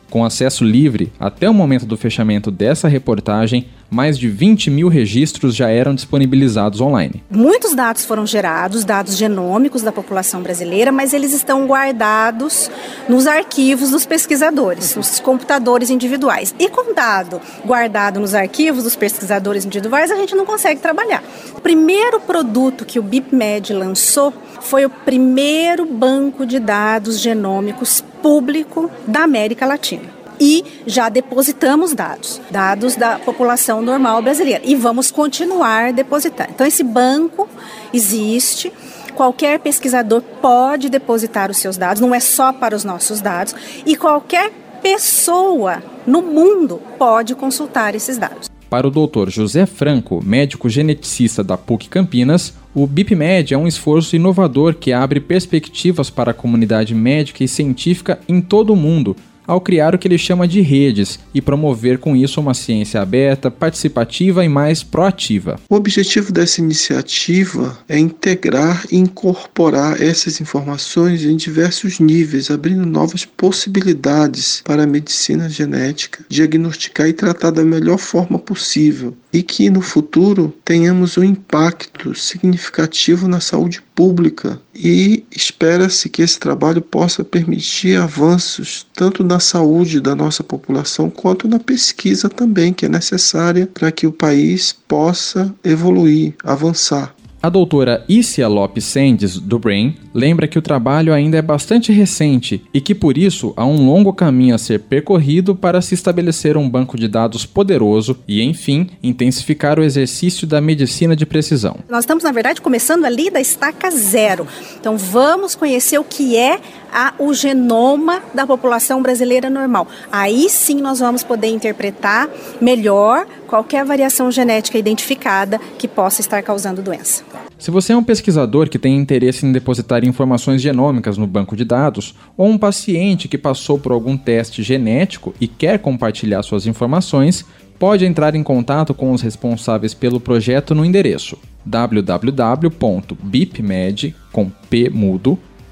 com 0.09 0.23
acesso 0.23 0.63
livre, 0.63 1.11
até 1.19 1.49
o 1.49 1.53
momento 1.53 1.85
do 1.85 1.97
fechamento 1.97 2.51
dessa 2.51 2.87
reportagem, 2.87 3.67
mais 3.89 4.17
de 4.17 4.27
20 4.27 4.69
mil 4.69 4.87
registros 4.87 5.55
já 5.55 5.69
eram 5.69 5.93
disponibilizados 5.93 6.81
online. 6.81 7.23
Muitos 7.29 7.75
dados 7.75 8.03
foram 8.03 8.25
gerados, 8.25 8.83
dados 8.83 9.15
genômicos 9.15 9.81
da 9.81 9.91
população 9.91 10.41
brasileira, 10.41 10.91
mas 10.91 11.13
eles 11.13 11.33
estão 11.33 11.65
guardados 11.67 12.69
nos 13.07 13.27
arquivos 13.27 13.91
dos 13.91 14.05
pesquisadores, 14.05 14.95
nos 14.95 15.19
computadores 15.19 15.89
individuais. 15.89 16.53
E 16.59 16.69
com 16.69 16.93
dado 16.93 17.39
guardado 17.65 18.19
nos 18.19 18.33
arquivos 18.33 18.83
dos 18.83 18.95
pesquisadores 18.95 19.65
individuais, 19.65 20.11
a 20.11 20.15
gente 20.15 20.35
não 20.35 20.45
consegue 20.45 20.81
trabalhar. 20.81 21.23
O 21.55 21.61
primeiro 21.61 22.19
produto 22.19 22.85
que 22.85 22.99
o 22.99 23.03
BIPMED 23.03 23.73
lançou 23.73 24.33
foi 24.61 24.85
o 24.85 24.89
primeiro 24.89 25.85
banco 25.85 26.45
de 26.45 26.59
dados 26.59 27.19
genômicos 27.19 28.03
público 28.25 28.89
da 29.05 29.21
América 29.21 29.67
Latina 29.67 30.01
e 30.39 30.65
já 30.87 31.09
depositamos 31.09 31.93
dados, 31.93 32.41
dados 32.49 32.95
da 32.95 33.19
população 33.19 33.83
normal 33.83 34.19
brasileira 34.19 34.63
e 34.65 34.73
vamos 34.73 35.11
continuar 35.11 35.93
depositando. 35.93 36.49
Então 36.49 36.65
esse 36.65 36.83
banco 36.83 37.47
existe, 37.93 38.73
qualquer 39.13 39.59
pesquisador 39.59 40.23
pode 40.41 40.89
depositar 40.89 41.51
os 41.51 41.57
seus 41.57 41.77
dados, 41.77 42.01
não 42.01 42.15
é 42.15 42.19
só 42.19 42.51
para 42.51 42.75
os 42.75 42.83
nossos 42.83 43.21
dados 43.21 43.53
e 43.85 43.95
qualquer 43.95 44.51
pessoa 44.81 45.83
no 46.07 46.23
mundo 46.23 46.81
pode 46.97 47.35
consultar 47.35 47.93
esses 47.93 48.17
dados. 48.17 48.49
Para 48.67 48.87
o 48.87 48.91
Dr. 48.91 49.29
José 49.29 49.67
Franco, 49.67 50.19
médico 50.25 50.67
geneticista 50.67 51.43
da 51.43 51.55
PUC 51.59 51.89
Campinas, 51.89 52.55
o 52.75 52.85
BIPMED 52.85 53.53
é 53.53 53.57
um 53.57 53.67
esforço 53.67 54.17
inovador 54.17 54.75
que 54.75 54.91
abre 54.91 55.21
perspectivas 55.21 56.09
para 56.09 56.31
a 56.31 56.33
comunidade 56.33 56.93
médica 56.93 57.41
e 57.41 57.47
científica 57.47 58.19
em 58.27 58.41
todo 58.41 58.73
o 58.73 58.75
mundo, 58.75 59.15
ao 59.47 59.61
criar 59.61 59.95
o 59.95 59.97
que 59.97 60.07
ele 60.07 60.17
chama 60.17 60.45
de 60.45 60.59
redes 60.59 61.17
e 61.33 61.41
promover 61.41 61.99
com 61.99 62.15
isso 62.15 62.41
uma 62.41 62.53
ciência 62.53 63.01
aberta, 63.01 63.49
participativa 63.49 64.43
e 64.43 64.49
mais 64.49 64.83
proativa. 64.83 65.57
O 65.69 65.75
objetivo 65.75 66.33
dessa 66.33 66.59
iniciativa 66.59 67.77
é 67.87 67.97
integrar 67.97 68.85
e 68.91 68.97
incorporar 68.97 70.01
essas 70.01 70.41
informações 70.41 71.23
em 71.23 71.37
diversos 71.37 71.99
níveis, 71.99 72.51
abrindo 72.51 72.85
novas 72.85 73.23
possibilidades 73.23 74.61
para 74.65 74.83
a 74.83 74.87
medicina 74.87 75.47
genética, 75.47 76.25
diagnosticar 76.27 77.07
e 77.07 77.13
tratar 77.13 77.51
da 77.51 77.63
melhor 77.63 77.99
forma 77.99 78.37
possível 78.37 79.15
e 79.35 79.43
que 79.43 79.69
no 79.69 79.81
futuro 79.81 80.53
tenhamos 80.63 81.17
um 81.17 81.23
impacto 81.23 82.15
significativo 82.15 83.27
na 83.27 83.41
saúde 83.41 83.81
pública 83.93 84.61
e 84.73 85.25
espera-se 85.29 86.07
que 86.07 86.21
esse 86.21 86.39
trabalho 86.39 86.81
possa 86.81 87.21
permitir 87.21 87.97
avanços 87.97 88.87
tanto 88.93 89.25
na 89.25 89.41
saúde 89.41 89.99
da 89.99 90.15
nossa 90.15 90.41
população 90.41 91.09
quanto 91.09 91.49
na 91.49 91.59
pesquisa 91.59 92.29
também, 92.29 92.71
que 92.71 92.85
é 92.85 92.89
necessária 92.89 93.67
para 93.67 93.91
que 93.91 94.07
o 94.07 94.11
país 94.13 94.71
possa 94.87 95.53
evoluir, 95.65 96.33
avançar. 96.41 97.13
A 97.45 97.49
doutora 97.49 98.03
Isia 98.09 98.47
Lopes 98.47 98.85
Sendes, 98.85 99.37
do 99.37 99.59
Brain, 99.59 99.95
lembra 100.15 100.47
que 100.47 100.57
o 100.57 100.63
trabalho 100.63 101.13
ainda 101.13 101.37
é 101.37 101.43
bastante 101.43 101.91
recente 101.91 102.65
e 102.73 102.81
que 102.81 102.95
por 102.95 103.19
isso 103.19 103.53
há 103.55 103.63
um 103.63 103.85
longo 103.85 104.11
caminho 104.11 104.55
a 104.55 104.57
ser 104.57 104.79
percorrido 104.79 105.55
para 105.55 105.79
se 105.79 105.93
estabelecer 105.93 106.57
um 106.57 106.67
banco 106.67 106.97
de 106.97 107.07
dados 107.07 107.45
poderoso 107.45 108.17
e, 108.27 108.41
enfim, 108.41 108.89
intensificar 109.03 109.77
o 109.77 109.83
exercício 109.83 110.47
da 110.47 110.59
medicina 110.59 111.15
de 111.15 111.23
precisão. 111.23 111.77
Nós 111.87 111.99
estamos, 111.99 112.23
na 112.23 112.31
verdade, 112.31 112.61
começando 112.61 113.05
ali 113.05 113.29
da 113.29 113.39
estaca 113.39 113.91
zero. 113.91 114.47
Então 114.79 114.97
vamos 114.97 115.53
conhecer 115.53 115.99
o 115.99 116.03
que 116.03 116.35
é 116.35 116.59
a, 116.93 117.13
o 117.19 117.33
genoma 117.33 118.21
da 118.33 118.45
população 118.45 119.01
brasileira 119.01 119.49
normal. 119.49 119.87
Aí 120.11 120.49
sim 120.49 120.81
nós 120.81 120.99
vamos 120.99 121.23
poder 121.23 121.47
interpretar 121.47 122.29
melhor 122.61 123.25
qualquer 123.47 123.85
variação 123.85 124.31
genética 124.31 124.77
identificada 124.77 125.59
que 125.77 125.87
possa 125.87 126.21
estar 126.21 126.41
causando 126.41 126.81
doença. 126.81 127.23
Se 127.57 127.71
você 127.71 127.93
é 127.93 127.97
um 127.97 128.03
pesquisador 128.03 128.69
que 128.69 128.79
tem 128.79 128.97
interesse 128.97 129.45
em 129.45 129.51
depositar 129.51 130.03
informações 130.03 130.61
genômicas 130.61 131.17
no 131.17 131.25
banco 131.25 131.55
de 131.55 131.63
dados, 131.63 132.15
ou 132.35 132.47
um 132.47 132.57
paciente 132.57 133.27
que 133.27 133.37
passou 133.37 133.79
por 133.79 133.91
algum 133.91 134.17
teste 134.17 134.61
genético 134.61 135.33
e 135.39 135.47
quer 135.47 135.79
compartilhar 135.79 136.43
suas 136.43 136.67
informações, 136.67 137.45
pode 137.79 138.05
entrar 138.05 138.35
em 138.35 138.43
contato 138.43 138.93
com 138.93 139.11
os 139.11 139.21
responsáveis 139.21 139.93
pelo 139.93 140.19
projeto 140.19 140.75
no 140.75 140.83
endereço 140.83 141.37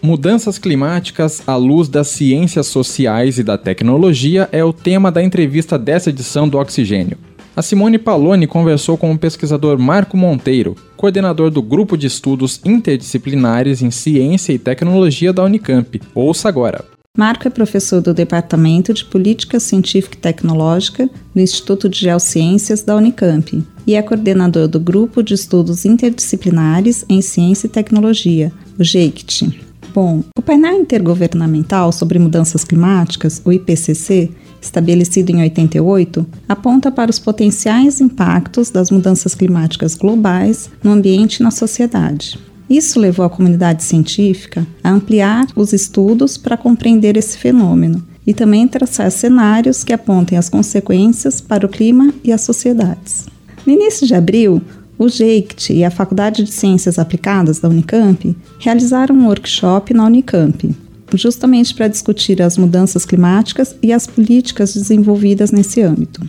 Mudanças 0.00 0.56
climáticas 0.56 1.42
à 1.48 1.56
luz 1.56 1.88
das 1.88 2.06
ciências 2.08 2.68
sociais 2.68 3.38
e 3.38 3.42
da 3.42 3.58
tecnologia 3.58 4.48
é 4.52 4.64
o 4.64 4.72
tema 4.72 5.10
da 5.10 5.22
entrevista 5.22 5.76
dessa 5.76 6.10
edição 6.10 6.48
do 6.48 6.58
Oxigênio. 6.58 7.18
A 7.56 7.62
Simone 7.62 7.96
Paloni 7.96 8.46
conversou 8.46 8.98
com 8.98 9.10
o 9.10 9.18
pesquisador 9.18 9.78
Marco 9.78 10.14
Monteiro, 10.14 10.76
coordenador 10.94 11.50
do 11.50 11.62
Grupo 11.62 11.96
de 11.96 12.06
Estudos 12.06 12.60
Interdisciplinares 12.62 13.80
em 13.80 13.90
Ciência 13.90 14.52
e 14.52 14.58
Tecnologia 14.58 15.32
da 15.32 15.42
Unicamp. 15.42 15.98
Ouça 16.14 16.50
agora. 16.50 16.84
Marco 17.16 17.48
é 17.48 17.50
professor 17.50 18.02
do 18.02 18.12
Departamento 18.12 18.92
de 18.92 19.06
Política 19.06 19.58
Científica 19.58 20.18
e 20.18 20.20
Tecnológica 20.20 21.08
do 21.34 21.40
Instituto 21.40 21.88
de 21.88 21.98
Geociências 22.00 22.82
da 22.82 22.94
Unicamp 22.94 23.64
e 23.86 23.94
é 23.94 24.02
coordenador 24.02 24.68
do 24.68 24.78
Grupo 24.78 25.22
de 25.22 25.32
Estudos 25.32 25.86
Interdisciplinares 25.86 27.06
em 27.08 27.22
Ciência 27.22 27.68
e 27.68 27.70
Tecnologia, 27.70 28.52
o 28.78 28.84
GEICT. 28.84 29.65
Bom, 29.96 30.22
o 30.38 30.42
painel 30.42 30.82
intergovernamental 30.82 31.90
sobre 31.90 32.18
mudanças 32.18 32.64
climáticas, 32.64 33.40
o 33.42 33.50
IPCC, 33.50 34.30
estabelecido 34.60 35.32
em 35.32 35.40
88, 35.40 36.26
aponta 36.46 36.90
para 36.92 37.10
os 37.10 37.18
potenciais 37.18 37.98
impactos 37.98 38.68
das 38.68 38.90
mudanças 38.90 39.34
climáticas 39.34 39.94
globais 39.94 40.68
no 40.84 40.90
ambiente 40.90 41.36
e 41.36 41.42
na 41.42 41.50
sociedade. 41.50 42.38
Isso 42.68 43.00
levou 43.00 43.24
a 43.24 43.30
comunidade 43.30 43.82
científica 43.84 44.66
a 44.84 44.90
ampliar 44.90 45.46
os 45.56 45.72
estudos 45.72 46.36
para 46.36 46.58
compreender 46.58 47.16
esse 47.16 47.38
fenômeno 47.38 48.04
e 48.26 48.34
também 48.34 48.68
traçar 48.68 49.10
cenários 49.10 49.82
que 49.82 49.94
apontem 49.94 50.36
as 50.36 50.50
consequências 50.50 51.40
para 51.40 51.64
o 51.64 51.70
clima 51.70 52.12
e 52.22 52.34
as 52.34 52.42
sociedades. 52.42 53.24
No 53.66 53.72
início 53.72 54.06
de 54.06 54.14
abril, 54.14 54.60
o 54.98 55.08
JEICT 55.08 55.72
e 55.72 55.84
a 55.84 55.90
Faculdade 55.90 56.42
de 56.42 56.50
Ciências 56.50 56.98
Aplicadas 56.98 57.58
da 57.58 57.68
Unicamp 57.68 58.34
realizaram 58.58 59.14
um 59.14 59.26
workshop 59.26 59.92
na 59.92 60.06
Unicamp, 60.06 60.74
justamente 61.14 61.74
para 61.74 61.88
discutir 61.88 62.40
as 62.40 62.56
mudanças 62.56 63.04
climáticas 63.04 63.76
e 63.82 63.92
as 63.92 64.06
políticas 64.06 64.74
desenvolvidas 64.74 65.50
nesse 65.50 65.82
âmbito. 65.82 66.20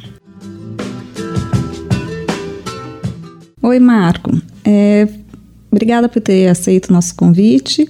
Oi, 3.62 3.80
Marco. 3.80 4.32
É, 4.64 5.08
obrigada 5.72 6.08
por 6.08 6.22
ter 6.22 6.48
aceito 6.48 6.90
o 6.90 6.94
nosso 6.94 7.16
convite. 7.16 7.90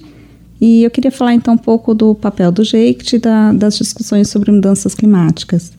E 0.60 0.82
eu 0.82 0.90
queria 0.90 1.10
falar 1.10 1.34
então 1.34 1.54
um 1.54 1.58
pouco 1.58 1.94
do 1.94 2.14
papel 2.14 2.50
do 2.50 2.64
JEICT 2.64 3.16
e 3.16 3.18
da, 3.18 3.52
das 3.52 3.78
discussões 3.78 4.28
sobre 4.28 4.50
mudanças 4.50 4.94
climáticas. 4.94 5.72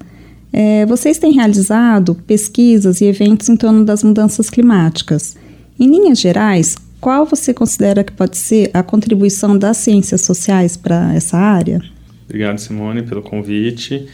É, 0.51 0.85
vocês 0.85 1.17
têm 1.17 1.31
realizado 1.31 2.15
pesquisas 2.15 3.01
e 3.01 3.05
eventos 3.05 3.49
em 3.49 3.55
torno 3.55 3.85
das 3.85 4.03
mudanças 4.03 4.49
climáticas. 4.49 5.35
Em 5.79 5.87
linhas 5.87 6.19
gerais, 6.19 6.75
qual 6.99 7.25
você 7.25 7.53
considera 7.53 8.03
que 8.03 8.11
pode 8.11 8.37
ser 8.37 8.69
a 8.73 8.83
contribuição 8.83 9.57
das 9.57 9.77
ciências 9.77 10.21
sociais 10.21 10.75
para 10.75 11.13
essa 11.13 11.37
área? 11.37 11.81
Obrigado, 12.25 12.57
Simone, 12.59 13.03
pelo 13.03 13.21
convite. 13.21 14.07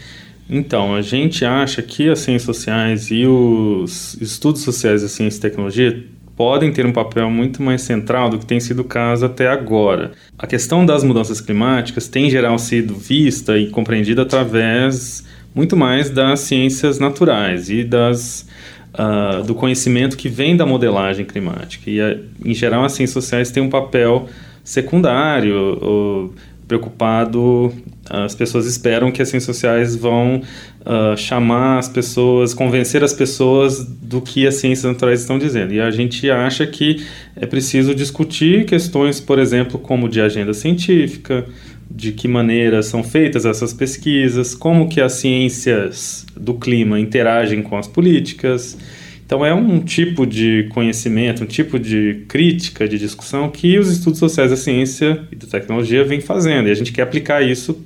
Então, 0.50 0.94
a 0.94 1.02
gente 1.02 1.44
acha 1.44 1.82
que 1.82 2.08
as 2.10 2.20
ciências 2.20 2.44
sociais 2.44 3.10
e 3.10 3.26
os 3.26 4.16
estudos 4.22 4.62
sociais 4.62 5.02
da 5.02 5.08
ciência 5.08 5.40
e 5.40 5.42
tecnologia 5.42 6.04
podem 6.36 6.72
ter 6.72 6.86
um 6.86 6.92
papel 6.92 7.32
muito 7.32 7.64
mais 7.64 7.82
central 7.82 8.30
do 8.30 8.38
que 8.38 8.46
tem 8.46 8.60
sido 8.60 8.82
o 8.82 8.86
caso 8.86 9.26
até 9.26 9.48
agora. 9.48 10.12
A 10.38 10.46
questão 10.46 10.86
das 10.86 11.04
mudanças 11.04 11.42
climáticas 11.42 12.08
tem, 12.08 12.28
em 12.28 12.30
geral, 12.30 12.60
sido 12.60 12.94
vista 12.94 13.58
e 13.58 13.70
compreendida 13.70 14.22
através 14.22 15.24
muito 15.56 15.78
mais 15.78 16.10
das 16.10 16.42
ciências 16.42 17.00
naturais 17.00 17.70
e 17.70 17.84
das, 17.84 18.46
uh, 18.94 19.42
do 19.44 19.56
conhecimento 19.56 20.18
que 20.18 20.28
vem 20.28 20.58
da 20.58 20.66
modelagem 20.66 21.26
climática. 21.26 21.90
E, 21.90 22.02
uh, 22.02 22.20
em 22.44 22.54
geral, 22.54 22.84
as 22.84 22.92
ciências 22.92 23.14
sociais 23.14 23.50
têm 23.50 23.64
um 23.64 23.70
papel 23.70 24.28
secundário, 24.64 25.80
ou, 25.82 26.34
preocupado, 26.68 27.72
as 28.10 28.36
pessoas 28.36 28.66
esperam 28.66 29.12
que 29.12 29.22
as 29.22 29.30
ciências 29.30 29.56
sociais 29.56 29.96
vão 29.96 30.42
uh, 30.82 31.16
chamar 31.16 31.80
as 31.80 31.88
pessoas, 31.88 32.54
convencer 32.54 33.04
as 33.04 33.14
pessoas 33.14 33.86
do 33.86 34.20
que 34.20 34.48
as 34.48 34.56
ciências 34.56 34.92
naturais 34.92 35.22
estão 35.22 35.38
dizendo. 35.38 35.74
E 35.74 35.80
a 35.80 35.92
gente 35.92 36.30
acha 36.30 36.66
que 36.66 37.06
é 37.36 37.46
preciso 37.46 37.94
discutir 37.94 38.66
questões, 38.66 39.20
por 39.20 39.40
exemplo, 39.40 39.80
como 39.80 40.10
de 40.10 40.20
agenda 40.20 40.54
científica, 40.54 41.46
de 41.90 42.12
que 42.12 42.28
maneira 42.28 42.82
são 42.82 43.04
feitas 43.04 43.46
essas 43.46 43.74
pesquisas, 43.74 44.56
como 44.56 44.90
que 44.90 45.00
as 45.00 45.14
ciências 45.14 46.26
do 46.36 46.56
clima 46.56 47.00
interagem 47.00 47.62
com 47.62 47.78
as 47.78 47.88
políticas. 47.88 48.78
Então 49.26 49.44
é 49.46 49.54
um 49.54 49.80
tipo 49.80 50.26
de 50.26 50.68
conhecimento, 50.74 51.44
um 51.44 51.48
tipo 51.48 51.80
de 51.80 52.26
crítica, 52.28 52.88
de 52.88 52.98
discussão 52.98 53.50
que 53.50 53.78
os 53.80 53.90
estudos 53.90 54.20
sociais 54.20 54.52
da 54.52 54.58
ciência 54.58 55.24
e 55.32 55.36
da 55.36 55.48
tecnologia 55.48 56.04
vêm 56.04 56.22
fazendo. 56.22 56.68
E 56.68 56.72
a 56.72 56.76
gente 56.76 56.92
quer 56.92 57.02
aplicar 57.02 57.42
isso 57.42 57.84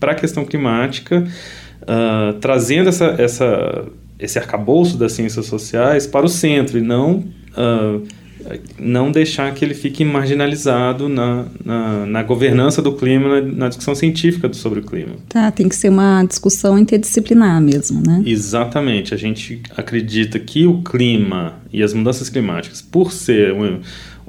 para 0.00 0.12
a 0.12 0.14
questão 0.14 0.44
climática, 0.44 1.24
uh, 1.82 2.32
trazendo 2.40 2.88
essa, 2.88 3.14
essa, 3.18 3.86
esse 4.18 4.38
arcabouço 4.38 4.96
das 4.96 5.12
ciências 5.12 5.46
sociais 5.46 6.06
para 6.06 6.26
o 6.26 6.28
centro 6.28 6.78
e 6.78 6.80
não 6.80 7.24
uh, 7.52 8.02
não 8.78 9.10
deixar 9.10 9.52
que 9.54 9.64
ele 9.64 9.74
fique 9.74 10.04
marginalizado 10.04 11.08
na, 11.08 11.46
na, 11.64 12.06
na 12.06 12.22
governança 12.22 12.80
do 12.80 12.92
clima, 12.92 13.40
na, 13.40 13.40
na, 13.40 13.68
discussão 13.68 13.94
científica 13.94 14.52
sobre 14.52 14.80
o 14.80 14.82
clima. 14.82 15.12
Tá, 15.28 15.50
tem 15.50 15.68
que 15.68 15.74
ser 15.74 15.88
uma 15.88 16.24
discussão 16.24 16.78
interdisciplinar 16.78 17.60
mesmo, 17.60 18.02
né? 18.04 18.22
Exatamente. 18.26 19.14
A 19.14 19.16
gente 19.16 19.62
acredita 19.76 20.38
que 20.38 20.66
o 20.66 20.82
clima 20.82 21.60
e 21.72 21.82
as 21.82 21.92
mudanças 21.92 22.28
climáticas, 22.28 22.82
por 22.82 23.12
ser 23.12 23.52
um, 23.52 23.80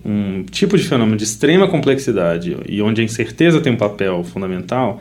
um 0.03 0.43
tipo 0.43 0.77
de 0.77 0.83
fenômeno 0.83 1.17
de 1.17 1.23
extrema 1.23 1.67
complexidade 1.67 2.57
e 2.67 2.81
onde 2.81 3.01
a 3.01 3.03
incerteza 3.03 3.61
tem 3.61 3.73
um 3.73 3.77
papel 3.77 4.23
fundamental, 4.23 4.99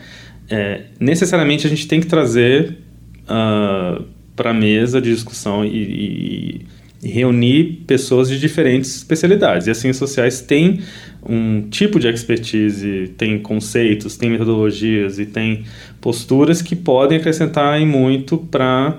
é, 0.49 0.83
necessariamente 0.99 1.67
a 1.67 1.71
gente 1.71 1.87
tem 1.87 2.01
que 2.01 2.07
trazer 2.07 2.79
uh, 3.23 3.29
ah, 3.29 4.03
para 4.35 4.51
a 4.51 4.55
mesa 4.55 5.01
de 5.01 5.13
discussão 5.13 5.65
e, 5.65 5.69
e 5.69 6.67
reunir 7.03 7.83
pessoas 7.87 8.29
de 8.29 8.39
diferentes 8.39 8.97
especialidades. 8.97 9.67
E 9.67 9.71
as 9.71 9.79
ciências 9.79 9.97
sociais 9.97 10.41
têm 10.41 10.81
um 11.27 11.63
tipo 11.71 11.99
de 11.99 12.09
expertise, 12.09 13.13
tem 13.17 13.39
conceitos, 13.39 14.17
tem 14.17 14.31
metodologias 14.31 15.19
e 15.19 15.27
tem 15.27 15.65
posturas 16.01 16.63
que 16.63 16.77
podem 16.77 17.19
acrescentar 17.19 17.81
em 17.81 17.87
muito 17.87 18.39
para 18.39 18.97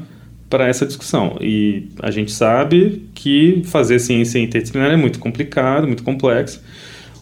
para 0.49 0.67
essa 0.67 0.85
discussão. 0.85 1.37
E 1.39 1.87
a 2.01 2.11
gente 2.11 2.29
sabe 2.29 3.03
que 3.15 3.61
fazer 3.63 3.99
ciência 3.99 4.37
interdisciplinar 4.37 4.91
é 4.91 4.97
muito 4.97 5.17
complicado, 5.17 5.87
muito 5.87 6.03
complexo, 6.03 6.61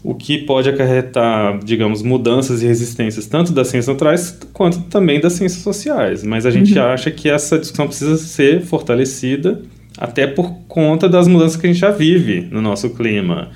o 0.03 0.15
que 0.15 0.39
pode 0.39 0.67
acarretar, 0.67 1.59
digamos, 1.63 2.01
mudanças 2.01 2.63
e 2.63 2.65
resistências 2.65 3.27
tanto 3.27 3.51
das 3.53 3.67
ciências 3.67 3.93
naturais 3.93 4.35
quanto 4.51 4.81
também 4.89 5.19
das 5.19 5.33
ciências 5.33 5.61
sociais. 5.61 6.23
Mas 6.23 6.47
a 6.47 6.49
gente 6.49 6.73
uhum. 6.75 6.83
acha 6.83 7.11
que 7.11 7.29
essa 7.29 7.59
discussão 7.59 7.85
precisa 7.85 8.17
ser 8.17 8.61
fortalecida 8.61 9.61
até 9.99 10.25
por 10.25 10.51
conta 10.67 11.09
das 11.09 11.27
mudanças 11.27 11.57
que 11.59 11.67
a 11.67 11.69
gente 11.69 11.81
já 11.81 11.91
vive 11.91 12.47
no 12.49 12.61
nosso 12.61 12.89
clima 12.91 13.49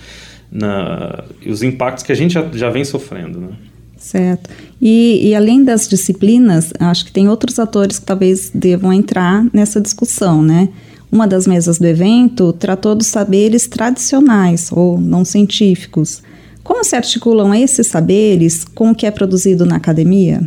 na, 0.51 1.23
e 1.41 1.49
os 1.49 1.63
impactos 1.63 2.03
que 2.03 2.11
a 2.11 2.15
gente 2.15 2.33
já, 2.33 2.45
já 2.53 2.69
vem 2.69 2.83
sofrendo. 2.83 3.39
Né? 3.39 3.49
Certo. 3.97 4.49
E, 4.81 5.29
e, 5.29 5.33
além 5.33 5.63
das 5.63 5.87
disciplinas, 5.87 6.73
acho 6.77 7.05
que 7.05 7.11
tem 7.13 7.29
outros 7.29 7.57
atores 7.57 7.97
que 7.97 8.05
talvez 8.05 8.51
devam 8.53 8.91
entrar 8.91 9.45
nessa 9.53 9.79
discussão, 9.79 10.43
né? 10.43 10.67
Uma 11.09 11.25
das 11.25 11.47
mesas 11.47 11.77
do 11.77 11.85
evento 11.85 12.51
tratou 12.51 12.93
dos 12.95 13.07
saberes 13.07 13.65
tradicionais 13.67 14.69
ou 14.71 14.99
não 14.99 15.23
científicos. 15.23 16.21
Como 16.63 16.83
se 16.83 16.95
articulam 16.95 17.53
esses 17.53 17.87
saberes 17.87 18.65
com 18.65 18.91
o 18.91 18.95
que 18.95 19.05
é 19.05 19.11
produzido 19.11 19.65
na 19.65 19.77
academia? 19.77 20.41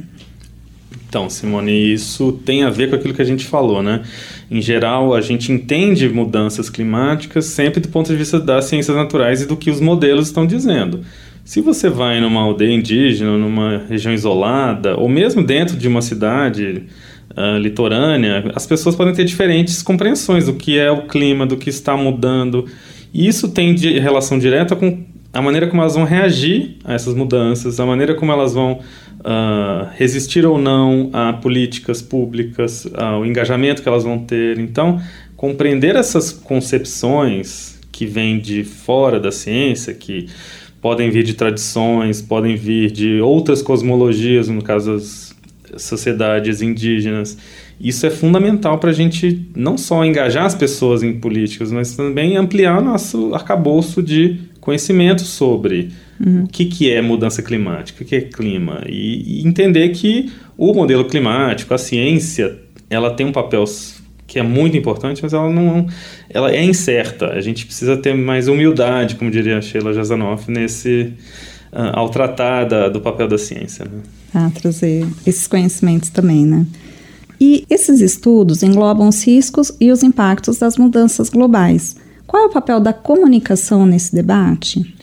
Então, 1.17 1.31
Simone, 1.31 1.95
isso 1.95 2.31
tem 2.45 2.63
a 2.63 2.69
ver 2.69 2.91
com 2.91 2.97
aquilo 2.97 3.15
que 3.15 3.23
a 3.23 3.25
gente 3.25 3.47
falou, 3.47 3.83
né? 3.83 4.03
Em 4.51 4.61
geral, 4.61 5.15
a 5.15 5.23
gente 5.23 5.51
entende 5.51 6.07
mudanças 6.11 6.69
climáticas 6.69 7.47
sempre 7.47 7.81
do 7.81 7.89
ponto 7.89 8.11
de 8.11 8.17
vista 8.17 8.39
das 8.39 8.67
ciências 8.67 8.95
naturais 8.95 9.41
e 9.41 9.47
do 9.47 9.57
que 9.57 9.71
os 9.71 9.81
modelos 9.81 10.27
estão 10.27 10.47
dizendo. 10.47 11.01
Se 11.43 11.63
você 11.63 11.89
vai 11.89 12.21
numa 12.21 12.43
aldeia 12.43 12.71
indígena, 12.71 13.39
numa 13.39 13.79
região 13.89 14.13
isolada, 14.13 14.95
ou 14.95 15.09
mesmo 15.09 15.43
dentro 15.43 15.79
de 15.79 15.89
uma 15.89 16.03
cidade 16.03 16.83
uh, 17.31 17.57
litorânea, 17.57 18.53
as 18.55 18.67
pessoas 18.67 18.95
podem 18.95 19.15
ter 19.15 19.25
diferentes 19.25 19.83
compreensões 19.83 20.45
do 20.45 20.53
que 20.53 20.79
é 20.79 20.91
o 20.91 21.07
clima, 21.07 21.47
do 21.47 21.57
que 21.57 21.71
está 21.71 21.97
mudando. 21.97 22.67
E 23.15 23.27
isso 23.27 23.49
tem 23.49 23.75
relação 23.75 24.39
direta 24.39 24.77
com 24.77 25.03
a 25.33 25.43
maneira 25.43 25.67
como 25.67 25.83
elas 25.83 25.95
vão 25.95 26.05
reagir 26.05 26.77
a 26.85 26.95
essas 26.95 27.15
mudanças, 27.15 27.79
a 27.79 27.87
maneira 27.87 28.15
como 28.15 28.33
elas 28.33 28.55
vão 28.55 28.81
uh, 29.21 29.89
resistir 29.95 30.47
ou 30.47 30.59
não 30.59 31.11
a 31.13 31.33
políticas 31.33 32.01
públicas, 32.01 32.89
ao 32.95 33.25
engajamento 33.27 33.83
que 33.83 33.89
elas 33.89 34.05
vão 34.05 34.19
ter. 34.19 34.59
Então, 34.59 35.01
compreender 35.37 35.97
essas 35.97 36.33
concepções 36.33 37.79
que 37.93 38.07
vêm 38.07 38.39
de 38.39 38.65
fora 38.65 39.19
da 39.19 39.31
ciência, 39.31 39.93
que 39.95 40.29
podem 40.81 41.11
vir 41.11 41.25
de 41.25 41.35
tradições, 41.35 42.23
podem 42.23 42.57
vir 42.57 42.91
de 42.91 43.21
outras 43.21 43.63
cosmologias, 43.63 44.49
no 44.49 44.63
caso 44.63 44.93
das 44.95 45.35
sociedades 45.79 46.63
indígenas. 46.63 47.37
Isso 47.81 48.07
é 48.07 48.11
fundamental 48.11 48.79
para 48.79 48.91
a 48.91 48.93
gente 48.93 49.47
não 49.55 49.77
só 49.77 50.05
engajar 50.05 50.47
as 50.47 50.55
pessoas 50.55 51.03
em 51.03 51.19
políticas, 51.19 51.71
mas 51.71 51.95
também 51.95 52.37
ampliar 52.37 52.81
nosso 52.81 53.35
arcabouço 53.35 54.03
de 54.03 54.39
conhecimento 54.67 55.23
sobre 55.23 55.91
Uhum. 56.25 56.45
O 56.45 56.49
que, 56.49 56.65
que 56.65 56.91
é 56.91 57.03
mudança 57.03 57.43
climática? 57.43 58.03
O 58.03 58.07
que 58.07 58.17
é 58.17 58.21
clima? 58.21 58.83
E, 58.89 59.41
e, 59.41 59.47
entender 59.47 59.91
que 59.91 60.33
o 60.57 60.73
modelo 60.73 61.05
climático, 61.05 61.75
a 61.75 61.79
ciência, 61.79 62.59
ela 62.89 63.11
tem 63.11 63.27
um 63.27 63.33
papel 63.33 63.65
que 64.27 64.39
é 64.39 64.43
muito 64.43 64.77
importante, 64.77 65.23
mas 65.23 65.33
ela 65.33 65.51
não 65.51 65.87
ela 66.29 66.51
é 66.51 66.65
incerta. 66.65 67.27
A 67.27 67.41
gente 67.41 67.67
precisa 67.67 67.97
ter 67.97 68.15
mais 68.15 68.49
humildade, 68.49 69.17
como 69.17 69.31
diria 69.31 69.61
Sheila 69.61 69.93
Jazanoff, 69.93 70.51
nesse 70.51 71.13
uh, 71.73 71.93
ao 71.93 72.09
tratar 72.09 72.65
da, 72.65 72.89
do 72.89 73.01
papel 73.01 73.29
da 73.29 73.39
ciência. 73.39 73.85
Né? 73.85 74.01
Ah, 74.35 74.51
trazer 74.55 75.07
esses 75.27 75.47
conhecimentos 75.47 76.09
também, 76.11 76.45
né? 76.45 76.67
E 77.39 77.65
esses 77.69 78.01
estudos 78.01 78.63
englobam 78.63 79.09
os 79.09 79.23
riscos 79.23 79.71
e 79.79 79.93
os 79.93 80.03
impactos 80.03 80.59
das 80.59 80.79
mudanças 80.79 81.29
globais. 81.29 81.95
Qual 82.27 82.43
é 82.43 82.47
o 82.47 82.51
papel 82.51 82.81
da 82.81 82.93
comunicação 82.93 83.87
nesse 83.87 84.15
debate? 84.15 84.97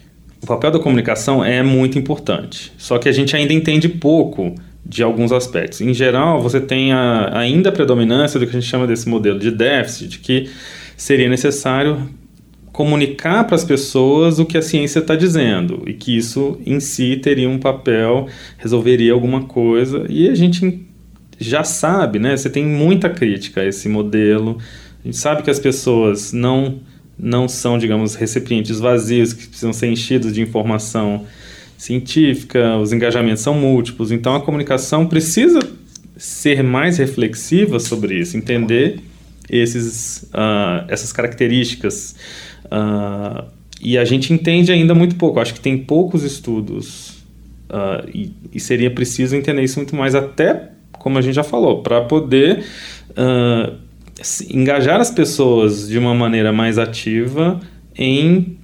o 0.43 0.45
papel 0.45 0.71
da 0.71 0.79
comunicação 0.79 1.43
é 1.43 1.63
muito 1.63 1.97
importante. 1.97 2.73
Só 2.77 2.97
que 2.97 3.07
a 3.07 3.13
gente 3.13 3.33
ainda 3.33 3.53
entende 3.53 3.87
pouco 3.87 4.53
de 4.85 5.01
alguns 5.01 5.31
aspectos. 5.31 5.79
Em 5.79 5.93
geral, 5.93 6.41
você 6.41 6.59
tem 6.59 6.91
a, 6.91 7.39
ainda 7.39 7.69
a 7.69 7.71
predominância 7.71 8.37
do 8.37 8.45
que 8.45 8.55
a 8.55 8.59
gente 8.59 8.69
chama 8.69 8.85
desse 8.85 9.07
modelo 9.07 9.39
de 9.39 9.49
déficit, 9.49 10.19
que 10.19 10.49
seria 10.97 11.29
necessário 11.29 12.09
comunicar 12.73 13.45
para 13.45 13.55
as 13.55 13.63
pessoas 13.63 14.37
o 14.37 14.45
que 14.45 14.57
a 14.57 14.61
ciência 14.61 14.99
está 14.99 15.15
dizendo 15.15 15.83
e 15.87 15.93
que 15.93 16.17
isso 16.17 16.59
em 16.65 16.81
si 16.81 17.15
teria 17.15 17.49
um 17.49 17.57
papel, 17.57 18.27
resolveria 18.57 19.13
alguma 19.13 19.43
coisa. 19.43 20.05
E 20.09 20.27
a 20.27 20.35
gente 20.35 20.85
já 21.39 21.63
sabe, 21.63 22.19
né? 22.19 22.35
Você 22.35 22.49
tem 22.49 22.65
muita 22.65 23.09
crítica 23.09 23.61
a 23.61 23.65
esse 23.65 23.87
modelo. 23.87 24.57
A 25.01 25.07
gente 25.07 25.17
sabe 25.17 25.41
que 25.41 25.49
as 25.49 25.59
pessoas 25.59 26.33
não 26.33 26.81
não 27.17 27.47
são, 27.47 27.77
digamos, 27.77 28.15
recipientes 28.15 28.79
vazios 28.79 29.33
que 29.33 29.47
precisam 29.47 29.73
ser 29.73 29.87
enchidos 29.87 30.33
de 30.33 30.41
informação 30.41 31.25
científica, 31.77 32.77
os 32.77 32.93
engajamentos 32.93 33.43
são 33.43 33.53
múltiplos, 33.53 34.11
então 34.11 34.35
a 34.35 34.41
comunicação 34.41 35.05
precisa 35.05 35.59
ser 36.15 36.63
mais 36.63 36.97
reflexiva 36.97 37.79
sobre 37.79 38.19
isso, 38.19 38.37
entender 38.37 38.99
esses, 39.49 40.23
uh, 40.33 40.85
essas 40.87 41.11
características. 41.11 42.15
Uh, 42.65 43.45
e 43.81 43.97
a 43.97 44.05
gente 44.05 44.31
entende 44.31 44.71
ainda 44.71 44.95
muito 44.95 45.15
pouco, 45.15 45.39
acho 45.39 45.53
que 45.53 45.59
tem 45.59 45.77
poucos 45.77 46.23
estudos 46.23 47.09
uh, 47.69 48.07
e, 48.13 48.31
e, 48.53 48.59
seria 48.59 48.89
preciso 48.89 49.35
entender 49.35 49.63
isso 49.63 49.77
muito 49.77 49.95
mais, 49.95 50.15
até 50.15 50.69
como 50.93 51.17
a 51.17 51.21
gente 51.21 51.35
já 51.35 51.43
falou, 51.43 51.83
para 51.83 52.01
poder 52.01 52.63
engajar 54.49 54.99
as 54.99 55.11
pessoas 55.11 55.87
de 55.87 55.97
uma 55.97 56.13
maneira 56.13 56.53
mais 56.53 56.77
ativa 56.77 57.59
em 57.95 58.57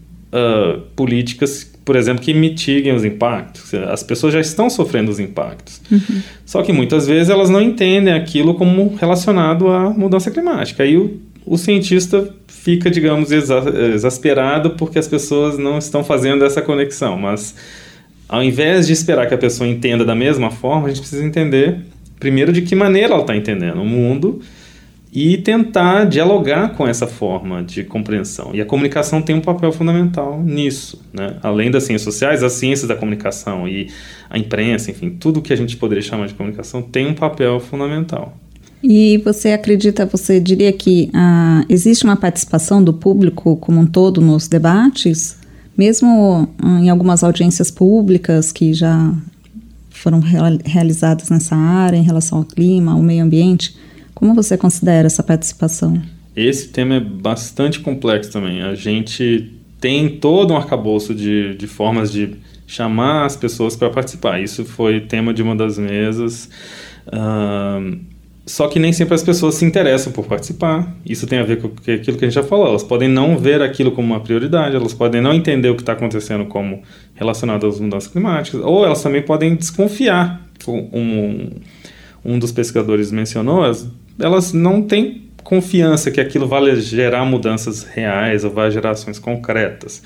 políticas 0.95 1.69
por 1.89 1.95
exemplo, 1.95 2.23
que 2.23 2.35
mitiguem 2.35 2.93
os 2.93 3.03
impactos. 3.03 3.73
As 3.73 4.03
pessoas 4.03 4.31
já 4.31 4.39
estão 4.39 4.69
sofrendo 4.69 5.09
os 5.09 5.19
impactos. 5.19 5.81
Uhum. 5.91 6.21
Só 6.45 6.61
que 6.61 6.71
muitas 6.71 7.07
vezes 7.07 7.31
elas 7.31 7.49
não 7.49 7.59
entendem 7.59 8.13
aquilo 8.13 8.53
como 8.53 8.95
relacionado 8.95 9.67
à 9.69 9.89
mudança 9.89 10.29
climática. 10.29 10.83
Aí 10.83 10.95
o, 10.95 11.19
o 11.43 11.57
cientista 11.57 12.31
fica, 12.47 12.91
digamos, 12.91 13.31
exa 13.31 13.63
exasperado 13.91 14.75
porque 14.77 14.99
as 14.99 15.07
pessoas 15.07 15.57
não 15.57 15.79
estão 15.79 16.03
fazendo 16.03 16.45
essa 16.45 16.61
conexão. 16.61 17.17
Mas 17.17 17.55
ao 18.27 18.43
invés 18.43 18.85
de 18.85 18.93
esperar 18.93 19.27
que 19.27 19.33
a 19.33 19.39
pessoa 19.39 19.67
entenda 19.67 20.05
da 20.05 20.13
mesma 20.13 20.51
forma, 20.51 20.85
a 20.85 20.89
gente 20.89 20.99
precisa 20.99 21.25
entender 21.25 21.79
primeiro 22.19 22.53
de 22.53 22.61
que 22.61 22.75
maneira 22.75 23.13
ela 23.13 23.21
está 23.21 23.35
entendendo 23.35 23.81
o 23.81 23.85
mundo 23.85 24.41
e 25.11 25.37
tentar 25.37 26.05
dialogar 26.05 26.75
com 26.75 26.87
essa 26.87 27.07
forma 27.07 27.63
de 27.63 27.83
compreensão. 27.83 28.51
E 28.53 28.61
a 28.61 28.65
comunicação 28.65 29.21
tem 29.21 29.35
um 29.35 29.41
papel 29.41 29.71
fundamental 29.71 30.41
nisso. 30.41 31.01
Né? 31.11 31.37
Além 31.41 31.71
das 31.71 31.83
ciências 31.83 32.03
sociais, 32.13 32.43
as 32.43 32.53
ciências 32.53 32.87
da 32.87 32.95
comunicação 32.95 33.67
e 33.67 33.87
a 34.29 34.37
imprensa, 34.37 34.91
enfim, 34.91 35.09
tudo 35.09 35.41
que 35.41 35.51
a 35.51 35.55
gente 35.55 35.75
poderia 35.77 36.03
chamar 36.03 36.27
de 36.27 36.35
comunicação 36.35 36.81
tem 36.81 37.07
um 37.07 37.15
papel 37.15 37.59
fundamental. 37.59 38.37
E 38.83 39.17
você 39.25 39.51
acredita, 39.51 40.05
você 40.05 40.39
diria 40.39 40.71
que 40.71 41.09
ah, 41.13 41.65
existe 41.67 42.05
uma 42.05 42.15
participação 42.15 42.81
do 42.81 42.93
público 42.93 43.57
como 43.57 43.81
um 43.81 43.85
todo 43.85 44.21
nos 44.21 44.47
debates? 44.47 45.37
Mesmo 45.75 46.47
ah, 46.59 46.79
em 46.79 46.89
algumas 46.89 47.23
audiências 47.23 47.71
públicas 47.71 48.51
que 48.51 48.73
já 48.73 49.13
foram 49.89 50.21
realizadas 50.63 51.29
nessa 51.29 51.55
área 51.55 51.97
em 51.97 52.03
relação 52.03 52.37
ao 52.37 52.45
clima, 52.45 52.93
ao 52.93 53.01
meio 53.01 53.23
ambiente, 53.23 53.75
como 54.19 54.35
você 54.35 54.57
considera 54.57 55.07
essa 55.07 55.23
participação? 55.23 55.99
Esse 56.35 56.67
tema 56.67 56.95
é 56.95 56.99
bastante 56.99 57.79
complexo 57.79 58.29
também. 58.29 58.61
A 58.61 58.75
gente 58.75 59.49
tem 59.79 60.09
todo 60.09 60.53
um 60.53 60.57
arcabouço 60.57 61.15
de, 61.15 61.55
de 61.55 61.67
formas 61.67 62.11
de 62.11 62.35
chamar 62.67 63.25
as 63.25 63.37
pessoas 63.37 63.77
para 63.77 63.89
participar. 63.89 64.41
Isso 64.41 64.65
foi 64.65 64.99
tema 64.99 65.33
de 65.33 65.41
uma 65.41 65.55
das 65.55 65.77
mesas. 65.77 66.49
Uh, 67.07 67.97
só 68.45 68.67
que 68.67 68.77
nem 68.77 68.91
sempre 68.91 69.15
as 69.15 69.23
pessoas 69.23 69.55
se 69.55 69.63
interessam 69.63 70.11
por 70.11 70.25
participar. 70.25 70.93
Isso 71.05 71.25
tem 71.25 71.39
a 71.39 71.43
ver 71.43 71.61
com 71.61 71.67
aquilo 71.67 72.17
que 72.17 72.25
a 72.25 72.27
gente 72.27 72.35
já 72.35 72.43
falou. 72.43 72.67
Elas 72.67 72.83
podem 72.83 73.07
não 73.07 73.37
ver 73.37 73.61
aquilo 73.61 73.93
como 73.93 74.13
uma 74.13 74.19
prioridade, 74.19 74.75
elas 74.75 74.93
podem 74.93 75.21
não 75.21 75.33
entender 75.33 75.69
o 75.69 75.75
que 75.75 75.81
está 75.81 75.93
acontecendo 75.93 76.43
como 76.45 76.83
relacionado 77.15 77.65
às 77.65 77.79
mudanças 77.79 78.11
climáticas, 78.11 78.59
ou 78.61 78.85
elas 78.85 79.01
também 79.01 79.21
podem 79.21 79.55
desconfiar. 79.55 80.45
Um, 80.67 81.51
um 82.23 82.37
dos 82.37 82.51
pesquisadores 82.51 83.11
mencionou, 83.11 83.63
elas 83.63 83.87
não 84.53 84.81
têm 84.81 85.29
confiança 85.43 86.11
que 86.11 86.21
aquilo 86.21 86.47
vai 86.47 86.75
gerar 86.75 87.25
mudanças 87.25 87.83
reais 87.83 88.43
ou 88.43 88.51
vai 88.51 88.69
gerar 88.69 88.91
ações 88.91 89.17
concretas. 89.17 90.01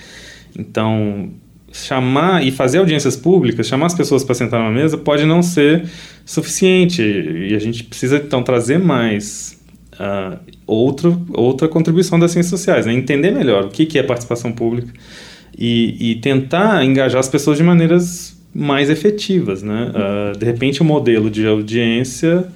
Então, 0.58 1.32
chamar 1.72 2.46
e 2.46 2.52
fazer 2.52 2.78
audiências 2.78 3.18
públicas, 3.18 3.68
chamar 3.68 3.88
as 3.88 3.96
pessoas 3.96 4.24
para 4.24 4.36
sentar 4.36 4.60
numa 4.60 4.72
mesa 4.72 4.98
pode 4.98 5.26
não 5.26 5.42
ser 5.42 5.84
suficiente 6.24 7.02
e 7.02 7.56
a 7.56 7.60
gente 7.60 7.84
precisa 7.84 8.18
então 8.18 8.44
trazer 8.44 8.78
mais 8.78 9.60
uh, 9.94 10.38
outro, 10.68 11.26
outra 11.34 11.68
contribuição 11.68 12.20
das 12.20 12.32
ciências 12.32 12.52
sociais, 12.52 12.86
né? 12.86 12.94
entender 12.94 13.32
melhor 13.32 13.66
o 13.66 13.70
que, 13.70 13.86
que 13.86 13.98
é 13.98 14.04
participação 14.04 14.52
pública 14.52 14.94
e, 15.58 16.12
e 16.12 16.16
tentar 16.16 16.86
engajar 16.86 17.20
as 17.20 17.28
pessoas 17.28 17.58
de 17.58 17.64
maneiras 17.64 18.38
mais 18.54 18.90
efetivas. 18.90 19.64
Né? 19.64 19.92
Uh, 19.92 20.38
de 20.38 20.46
repente, 20.46 20.82
o 20.82 20.86
modelo 20.86 21.30
de 21.30 21.46
audiência 21.48 22.48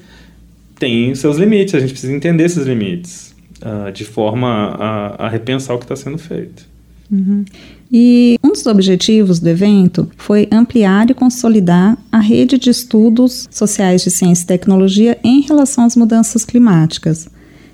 tem 0.80 1.14
seus 1.16 1.38
limites, 1.38 1.76
a 1.76 1.80
gente 1.80 1.92
precisa 1.92 2.14
entender 2.14 2.44
esses 2.44 2.66
limites, 2.66 3.36
uh, 3.62 3.92
de 3.92 4.04
forma 4.04 4.48
a, 4.48 5.26
a, 5.26 5.30
repensar 5.30 5.76
o 5.76 5.80
que 5.80 5.86
está 5.86 5.96
sendo 5.96 6.18
feito. 6.18 6.66
Uhum. 7.12 7.46
E 7.92 8.38
um 8.44 8.50
dos 8.50 8.66
objetivos 8.66 9.40
do 9.40 9.48
evento 9.48 10.10
foi 10.18 10.48
ampliar 10.52 11.10
e 11.10 11.14
consolidar 11.14 11.98
a 12.12 12.20
rede 12.20 12.58
de 12.58 12.70
estudos 12.70 13.48
sociais 13.50 14.04
de 14.04 14.12
ciência 14.12 14.44
e 14.44 14.48
tecnologia 14.48 15.18
em 15.24 15.42
relação 15.42 15.86
às 15.86 15.96
mudanças 15.96 16.44
climáticas. 16.44 17.30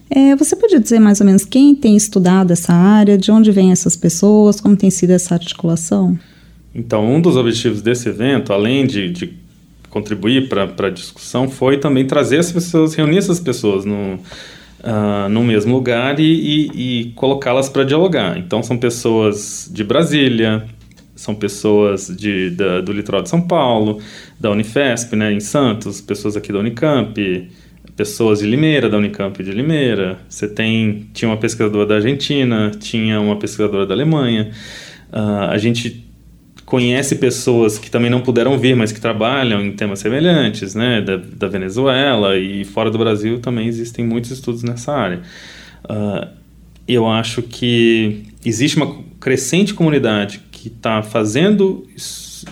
É, 0.09 0.35
você 0.35 0.55
pode 0.55 0.79
dizer 0.79 0.99
mais 0.99 1.19
ou 1.19 1.25
menos 1.25 1.43
quem 1.43 1.73
tem 1.73 1.95
estudado 1.95 2.51
essa 2.51 2.71
área, 2.71 3.17
de 3.17 3.31
onde 3.31 3.51
vêm 3.51 3.71
essas 3.71 3.95
pessoas, 3.95 4.61
como 4.61 4.75
tem 4.75 4.91
sido 4.91 5.09
essa 5.09 5.33
articulação? 5.33 6.17
Então, 6.75 7.03
um 7.11 7.19
dos 7.19 7.35
objetivos 7.35 7.81
desse 7.81 8.09
evento, 8.09 8.53
além 8.53 8.85
de, 8.85 9.09
de 9.09 9.33
contribuir 9.93 10.49
para 10.49 10.87
a 10.87 10.89
discussão 10.89 11.47
foi 11.47 11.77
também 11.77 12.03
trazer 12.07 12.39
as 12.39 12.51
pessoas, 12.51 12.95
reunir 12.95 13.19
essas 13.19 13.39
pessoas 13.39 13.85
no, 13.85 14.15
uh, 14.15 15.29
no 15.29 15.43
mesmo 15.43 15.75
lugar 15.75 16.19
e, 16.19 16.23
e, 16.23 17.01
e 17.01 17.11
colocá-las 17.11 17.69
para 17.69 17.83
dialogar. 17.83 18.35
Então, 18.39 18.63
são 18.63 18.75
pessoas 18.75 19.69
de 19.71 19.83
Brasília, 19.83 20.65
são 21.15 21.35
pessoas 21.35 22.07
de, 22.07 22.49
da, 22.49 22.81
do 22.81 22.91
litoral 22.91 23.21
de 23.21 23.29
São 23.29 23.39
Paulo, 23.39 23.99
da 24.39 24.49
Unifesp, 24.49 25.15
né, 25.15 25.31
em 25.31 25.39
Santos, 25.39 26.01
pessoas 26.01 26.35
aqui 26.35 26.51
da 26.51 26.57
Unicamp, 26.57 27.47
pessoas 27.95 28.39
de 28.39 28.47
Limeira, 28.47 28.89
da 28.89 28.97
Unicamp 28.97 29.43
de 29.43 29.51
Limeira. 29.51 30.17
Você 30.27 30.47
tem, 30.47 31.07
tinha 31.13 31.29
uma 31.29 31.37
pesquisadora 31.37 31.85
da 31.85 31.95
Argentina, 31.95 32.71
tinha 32.79 33.21
uma 33.21 33.35
pesquisadora 33.35 33.85
da 33.85 33.93
Alemanha. 33.93 34.49
Uh, 35.11 35.51
a 35.51 35.57
gente 35.59 36.02
conhece 36.73 37.17
pessoas 37.17 37.77
que 37.77 37.91
também 37.91 38.09
não 38.09 38.19
puderam 38.19 38.57
vir, 38.57 38.75
mas 38.75 38.91
que 38.91 38.99
trabalham 38.99 39.63
em 39.63 39.73
temas 39.73 39.99
semelhantes, 39.99 40.73
né, 40.73 41.01
da, 41.01 41.17
da 41.17 41.47
Venezuela 41.47 42.35
e 42.35 42.65
fora 42.65 42.89
do 42.89 42.97
Brasil 42.97 43.39
também 43.39 43.67
existem 43.67 44.03
muitos 44.03 44.31
estudos 44.31 44.63
nessa 44.63 44.91
área. 44.91 45.21
Uh, 45.85 46.27
eu 46.87 47.07
acho 47.07 47.43
que 47.43 48.23
existe 48.43 48.75
uma 48.75 49.03
crescente 49.19 49.71
comunidade 49.71 50.41
que 50.51 50.67
está 50.67 51.03
fazendo 51.03 51.85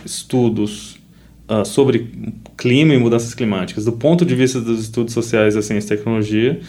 estudos 0.05 0.99
uh, 1.49 1.65
sobre 1.65 2.07
clima 2.55 2.93
e 2.93 2.99
mudanças 2.99 3.33
climáticas 3.33 3.85
do 3.85 3.93
ponto 3.93 4.23
de 4.23 4.35
vista 4.35 4.61
dos 4.61 4.81
estudos 4.81 5.15
sociais 5.15 5.55
da 5.55 5.63
ciência 5.63 5.95
e 5.95 5.97
tecnologia 5.97 6.59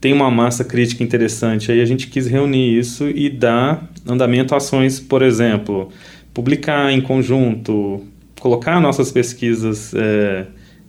tem 0.00 0.12
uma 0.12 0.28
massa 0.28 0.64
crítica 0.64 1.04
interessante 1.04 1.70
aí 1.70 1.80
a 1.80 1.84
gente 1.84 2.08
quis 2.08 2.26
reunir 2.26 2.76
isso 2.76 3.08
e 3.08 3.30
dar 3.30 3.88
andamento 4.04 4.54
a 4.54 4.56
ações 4.56 4.98
por 4.98 5.22
exemplo 5.22 5.92
publicar 6.32 6.92
em 6.92 7.00
conjunto, 7.00 8.04
colocar 8.40 8.80
nossas 8.80 9.10
pesquisas 9.12 9.92
é, 9.94 10.46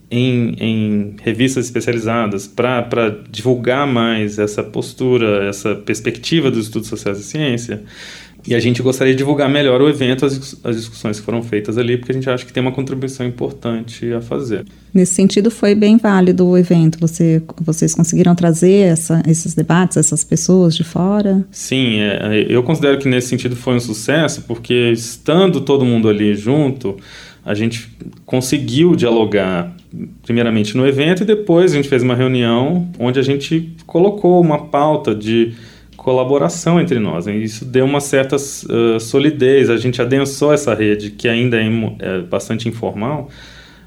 em, 0.10 0.56
em, 0.60 1.15
revistas 1.21 1.65
especializadas 1.65 2.47
para 2.47 3.23
divulgar 3.30 3.88
mais 3.88 4.38
essa 4.38 4.63
postura, 4.63 5.47
essa 5.47 5.75
perspectiva 5.75 6.51
dos 6.51 6.65
estudos 6.65 6.89
sociais 6.89 7.19
e 7.19 7.23
ciência. 7.23 7.84
E 8.47 8.56
a 8.56 8.60
gente 8.60 8.82
gostaria 8.82 9.13
de 9.13 9.17
divulgar 9.17 9.49
melhor 9.49 9.82
o 9.82 9.89
evento, 9.89 10.25
as, 10.25 10.58
as 10.63 10.75
discussões 10.75 11.19
que 11.19 11.25
foram 11.25 11.43
feitas 11.43 11.77
ali, 11.77 11.97
porque 11.97 12.12
a 12.12 12.15
gente 12.15 12.30
acha 12.30 12.45
que 12.45 12.51
tem 12.51 12.62
uma 12.62 12.71
contribuição 12.71 13.25
importante 13.25 14.12
a 14.13 14.21
fazer. 14.21 14.65
Nesse 14.93 15.13
sentido, 15.13 15.51
foi 15.51 15.75
bem 15.75 15.97
válido 15.97 16.47
o 16.47 16.58
evento. 16.58 16.99
Você, 16.99 17.41
vocês 17.62 17.93
conseguiram 17.93 18.34
trazer 18.34 18.88
essa, 18.88 19.21
esses 19.27 19.54
debates, 19.54 19.97
essas 19.97 20.23
pessoas 20.23 20.75
de 20.75 20.84
fora? 20.84 21.45
Sim, 21.51 21.99
é, 21.99 22.45
eu 22.49 22.63
considero 22.63 22.97
que 22.97 23.08
nesse 23.08 23.27
sentido 23.27 23.56
foi 23.56 23.75
um 23.75 23.80
sucesso, 23.80 24.43
porque 24.47 24.91
estando 24.91 25.62
todo 25.62 25.86
mundo 25.86 26.10
ali 26.10 26.36
junto, 26.36 26.97
a 27.45 27.54
gente 27.54 27.89
conseguiu 28.25 28.95
dialogar 28.95 29.75
primeiramente 30.23 30.75
no 30.75 30.88
evento 30.88 31.23
e 31.23 31.25
depois 31.25 31.73
a 31.73 31.75
gente 31.75 31.89
fez 31.89 32.01
uma 32.01 32.15
reunião 32.15 32.89
onde 32.97 33.19
a 33.19 33.23
gente 33.23 33.75
colocou 33.86 34.39
uma 34.39 34.65
pauta 34.67 35.13
de 35.13 35.54
colaboração 36.01 36.81
entre 36.81 36.97
nós. 36.97 37.27
E 37.27 37.43
isso 37.43 37.63
deu 37.63 37.85
uma 37.85 38.01
certa 38.01 38.35
uh, 38.35 38.99
solidez, 38.99 39.69
a 39.69 39.77
gente 39.77 40.01
adensou 40.01 40.51
essa 40.51 40.73
rede, 40.73 41.11
que 41.11 41.27
ainda 41.27 41.61
é, 41.61 41.67
é 41.99 42.21
bastante 42.21 42.67
informal, 42.67 43.29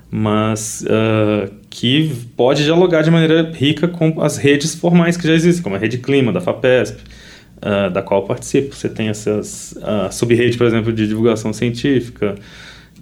mas 0.08 0.84
uh, 0.86 1.52
que 1.68 2.14
pode 2.36 2.62
dialogar 2.62 3.02
de 3.02 3.10
maneira 3.10 3.50
rica 3.52 3.88
com 3.88 4.22
as 4.22 4.36
redes 4.36 4.76
formais 4.76 5.16
que 5.16 5.26
já 5.26 5.34
existem, 5.34 5.60
como 5.60 5.74
a 5.74 5.78
Rede 5.78 5.98
Clima, 5.98 6.32
da 6.32 6.40
FAPESP, 6.40 7.02
uh, 7.56 7.90
da 7.90 8.00
qual 8.00 8.20
eu 8.20 8.26
participo. 8.28 8.76
Você 8.76 8.88
tem 8.88 9.08
essas 9.08 9.74
sub-rede, 10.12 10.56
por 10.56 10.68
exemplo, 10.68 10.92
de 10.92 11.08
divulgação 11.08 11.52
científica, 11.52 12.36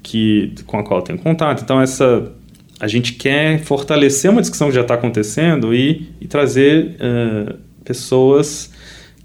que, 0.02 0.54
com 0.66 0.78
a 0.78 0.82
qual 0.82 1.00
eu 1.00 1.04
tenho 1.04 1.18
contato. 1.18 1.62
Então, 1.62 1.78
essa 1.82 2.32
a 2.80 2.88
gente 2.88 3.12
quer 3.12 3.60
fortalecer 3.60 4.30
uma 4.30 4.40
discussão 4.40 4.68
que 4.68 4.74
já 4.74 4.80
está 4.80 4.94
acontecendo 4.94 5.74
e, 5.74 6.08
e 6.18 6.26
trazer 6.26 6.96
uh, 6.96 7.58
pessoas 7.84 8.72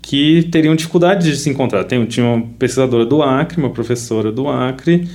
que 0.07 0.43
teriam 0.43 0.73
dificuldade 0.73 1.29
de 1.29 1.35
se 1.35 1.49
encontrar. 1.49 1.83
Tem, 1.83 2.05
tinha 2.05 2.25
uma 2.25 2.41
pesquisadora 2.57 3.05
do 3.05 3.21
Acre, 3.21 3.59
uma 3.59 3.71
professora 3.71 4.31
do 4.31 4.47
Acre, 4.47 5.05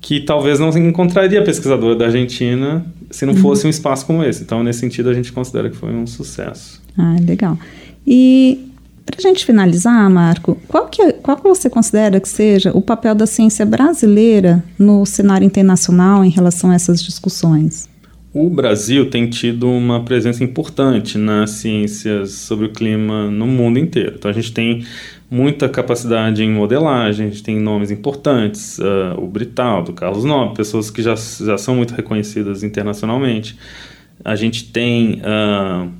que 0.00 0.18
talvez 0.18 0.58
não 0.58 0.70
encontraria 0.70 1.40
pesquisadora 1.44 1.94
da 1.94 2.06
Argentina 2.06 2.84
se 3.12 3.24
não 3.24 3.32
uhum. 3.34 3.40
fosse 3.40 3.64
um 3.64 3.70
espaço 3.70 4.04
como 4.04 4.24
esse. 4.24 4.42
Então, 4.42 4.64
nesse 4.64 4.80
sentido, 4.80 5.08
a 5.08 5.14
gente 5.14 5.32
considera 5.32 5.70
que 5.70 5.76
foi 5.76 5.94
um 5.94 6.04
sucesso. 6.04 6.82
Ah, 6.98 7.14
legal. 7.24 7.56
E 8.04 8.66
para 9.06 9.18
a 9.18 9.22
gente 9.22 9.46
finalizar, 9.46 10.10
Marco, 10.10 10.58
qual 10.66 10.88
que, 10.88 11.00
é, 11.00 11.12
qual 11.12 11.36
que 11.36 11.44
você 11.44 11.70
considera 11.70 12.18
que 12.18 12.28
seja 12.28 12.72
o 12.76 12.82
papel 12.82 13.14
da 13.14 13.26
ciência 13.26 13.64
brasileira 13.64 14.64
no 14.76 15.06
cenário 15.06 15.44
internacional 15.44 16.24
em 16.24 16.30
relação 16.30 16.70
a 16.70 16.74
essas 16.74 17.00
discussões? 17.00 17.88
O 18.32 18.48
Brasil 18.48 19.10
tem 19.10 19.28
tido 19.28 19.68
uma 19.68 20.04
presença 20.04 20.44
importante 20.44 21.18
nas 21.18 21.50
ciências 21.50 22.30
sobre 22.30 22.66
o 22.66 22.68
clima 22.70 23.28
no 23.28 23.44
mundo 23.44 23.76
inteiro. 23.76 24.14
Então, 24.16 24.30
a 24.30 24.34
gente 24.34 24.52
tem 24.52 24.86
muita 25.28 25.68
capacidade 25.68 26.40
em 26.40 26.48
modelagem, 26.48 27.26
a 27.26 27.30
gente 27.30 27.42
tem 27.42 27.58
nomes 27.58 27.90
importantes, 27.90 28.78
uh, 28.78 29.18
o 29.18 29.26
Britaldo, 29.26 29.92
Carlos 29.92 30.24
Nobre, 30.24 30.54
pessoas 30.54 30.92
que 30.92 31.02
já, 31.02 31.16
já 31.16 31.58
são 31.58 31.74
muito 31.74 31.92
reconhecidas 31.92 32.62
internacionalmente. 32.62 33.58
A 34.24 34.36
gente 34.36 34.64
tem 34.70 35.20
uh, 35.22 35.90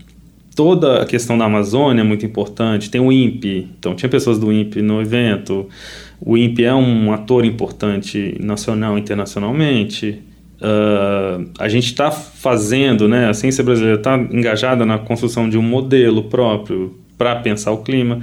toda 0.55 1.03
a 1.03 1.07
questão 1.07 1.37
da 1.37 1.47
Amazônia 1.47 2.05
muito 2.05 2.25
importante, 2.25 2.91
tem 2.91 3.01
o 3.01 3.11
INPE, 3.11 3.69
então 3.77 3.93
tinha 3.97 4.09
pessoas 4.09 4.39
do 4.39 4.53
INPE 4.53 4.83
no 4.83 5.01
evento, 5.01 5.69
o 6.21 6.37
INPE 6.37 6.65
é 6.65 6.75
um 6.75 7.13
ator 7.13 7.45
importante 7.45 8.37
nacional 8.41 8.97
e 8.97 9.01
internacionalmente. 9.01 10.30
Uh, 10.61 11.49
a 11.59 11.69
gente 11.69 11.87
está 11.87 12.11
fazendo, 12.11 13.09
né, 13.09 13.31
a 13.31 13.35
ciência 13.35 13.65
brasileira 13.65 13.97
está 13.97 14.19
engajada 14.19 14.85
na 14.85 14.99
construção 14.99 15.49
de 15.49 15.57
um 15.57 15.63
modelo 15.63 16.25
próprio 16.25 16.99
para 17.17 17.37
pensar 17.37 17.73
o 17.73 17.79
clima. 17.79 18.21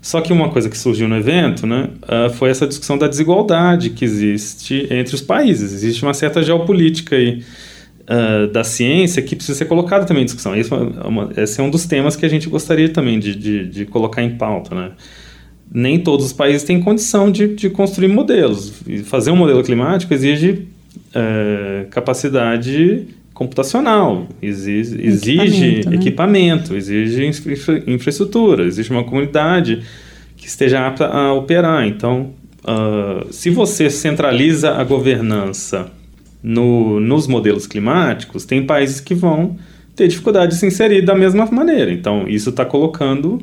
Só 0.00 0.20
que 0.20 0.32
uma 0.32 0.48
coisa 0.50 0.68
que 0.68 0.76
surgiu 0.76 1.08
no 1.08 1.16
evento 1.16 1.66
né, 1.66 1.90
uh, 2.02 2.32
foi 2.34 2.50
essa 2.50 2.66
discussão 2.66 2.96
da 2.96 3.06
desigualdade 3.06 3.90
que 3.90 4.04
existe 4.04 4.86
entre 4.90 5.14
os 5.14 5.20
países. 5.20 5.72
Existe 5.72 6.02
uma 6.02 6.14
certa 6.14 6.42
geopolítica 6.42 7.16
aí, 7.16 7.42
uh, 8.02 8.46
da 8.50 8.64
ciência 8.64 9.22
que 9.22 9.36
precisa 9.36 9.58
ser 9.58 9.66
colocada 9.66 10.06
também 10.06 10.22
em 10.22 10.26
discussão. 10.26 10.56
Esse, 10.56 10.72
é 10.72 10.76
uma, 10.76 11.30
esse 11.36 11.60
é 11.60 11.62
um 11.62 11.70
dos 11.70 11.86
temas 11.86 12.16
que 12.16 12.24
a 12.24 12.28
gente 12.28 12.48
gostaria 12.48 12.88
também 12.88 13.18
de, 13.18 13.34
de, 13.34 13.68
de 13.68 13.84
colocar 13.86 14.22
em 14.22 14.36
pauta. 14.36 14.74
Né? 14.74 14.90
Nem 15.70 15.98
todos 15.98 16.26
os 16.26 16.32
países 16.32 16.62
têm 16.62 16.80
condição 16.80 17.30
de, 17.30 17.54
de 17.54 17.68
construir 17.68 18.08
modelos. 18.08 18.72
E 18.86 18.98
fazer 18.98 19.30
um 19.30 19.36
modelo 19.36 19.62
climático 19.62 20.12
exige 20.12 20.68
uh, 20.96 21.88
capacidade 21.90 23.06
computacional, 23.32 24.28
exige, 24.40 25.04
exige 25.04 25.40
equipamento, 25.40 25.90
né? 25.90 25.96
equipamento, 25.96 26.76
exige 26.76 27.26
infra, 27.26 27.82
infraestrutura, 27.86 28.64
existe 28.64 28.92
uma 28.92 29.02
comunidade 29.02 29.82
que 30.36 30.46
esteja 30.46 30.86
apta 30.86 31.06
a 31.06 31.32
operar. 31.32 31.86
Então, 31.86 32.30
uh, 32.62 33.32
se 33.32 33.50
você 33.50 33.90
centraliza 33.90 34.76
a 34.76 34.84
governança 34.84 35.90
no, 36.42 37.00
nos 37.00 37.26
modelos 37.26 37.66
climáticos, 37.66 38.44
tem 38.44 38.64
países 38.64 39.00
que 39.00 39.14
vão 39.14 39.56
ter 39.96 40.08
dificuldade 40.08 40.52
de 40.52 40.58
se 40.58 40.66
inserir 40.66 41.02
da 41.02 41.14
mesma 41.14 41.46
maneira. 41.46 41.90
Então, 41.90 42.28
isso 42.28 42.50
está 42.50 42.64
colocando, 42.64 43.40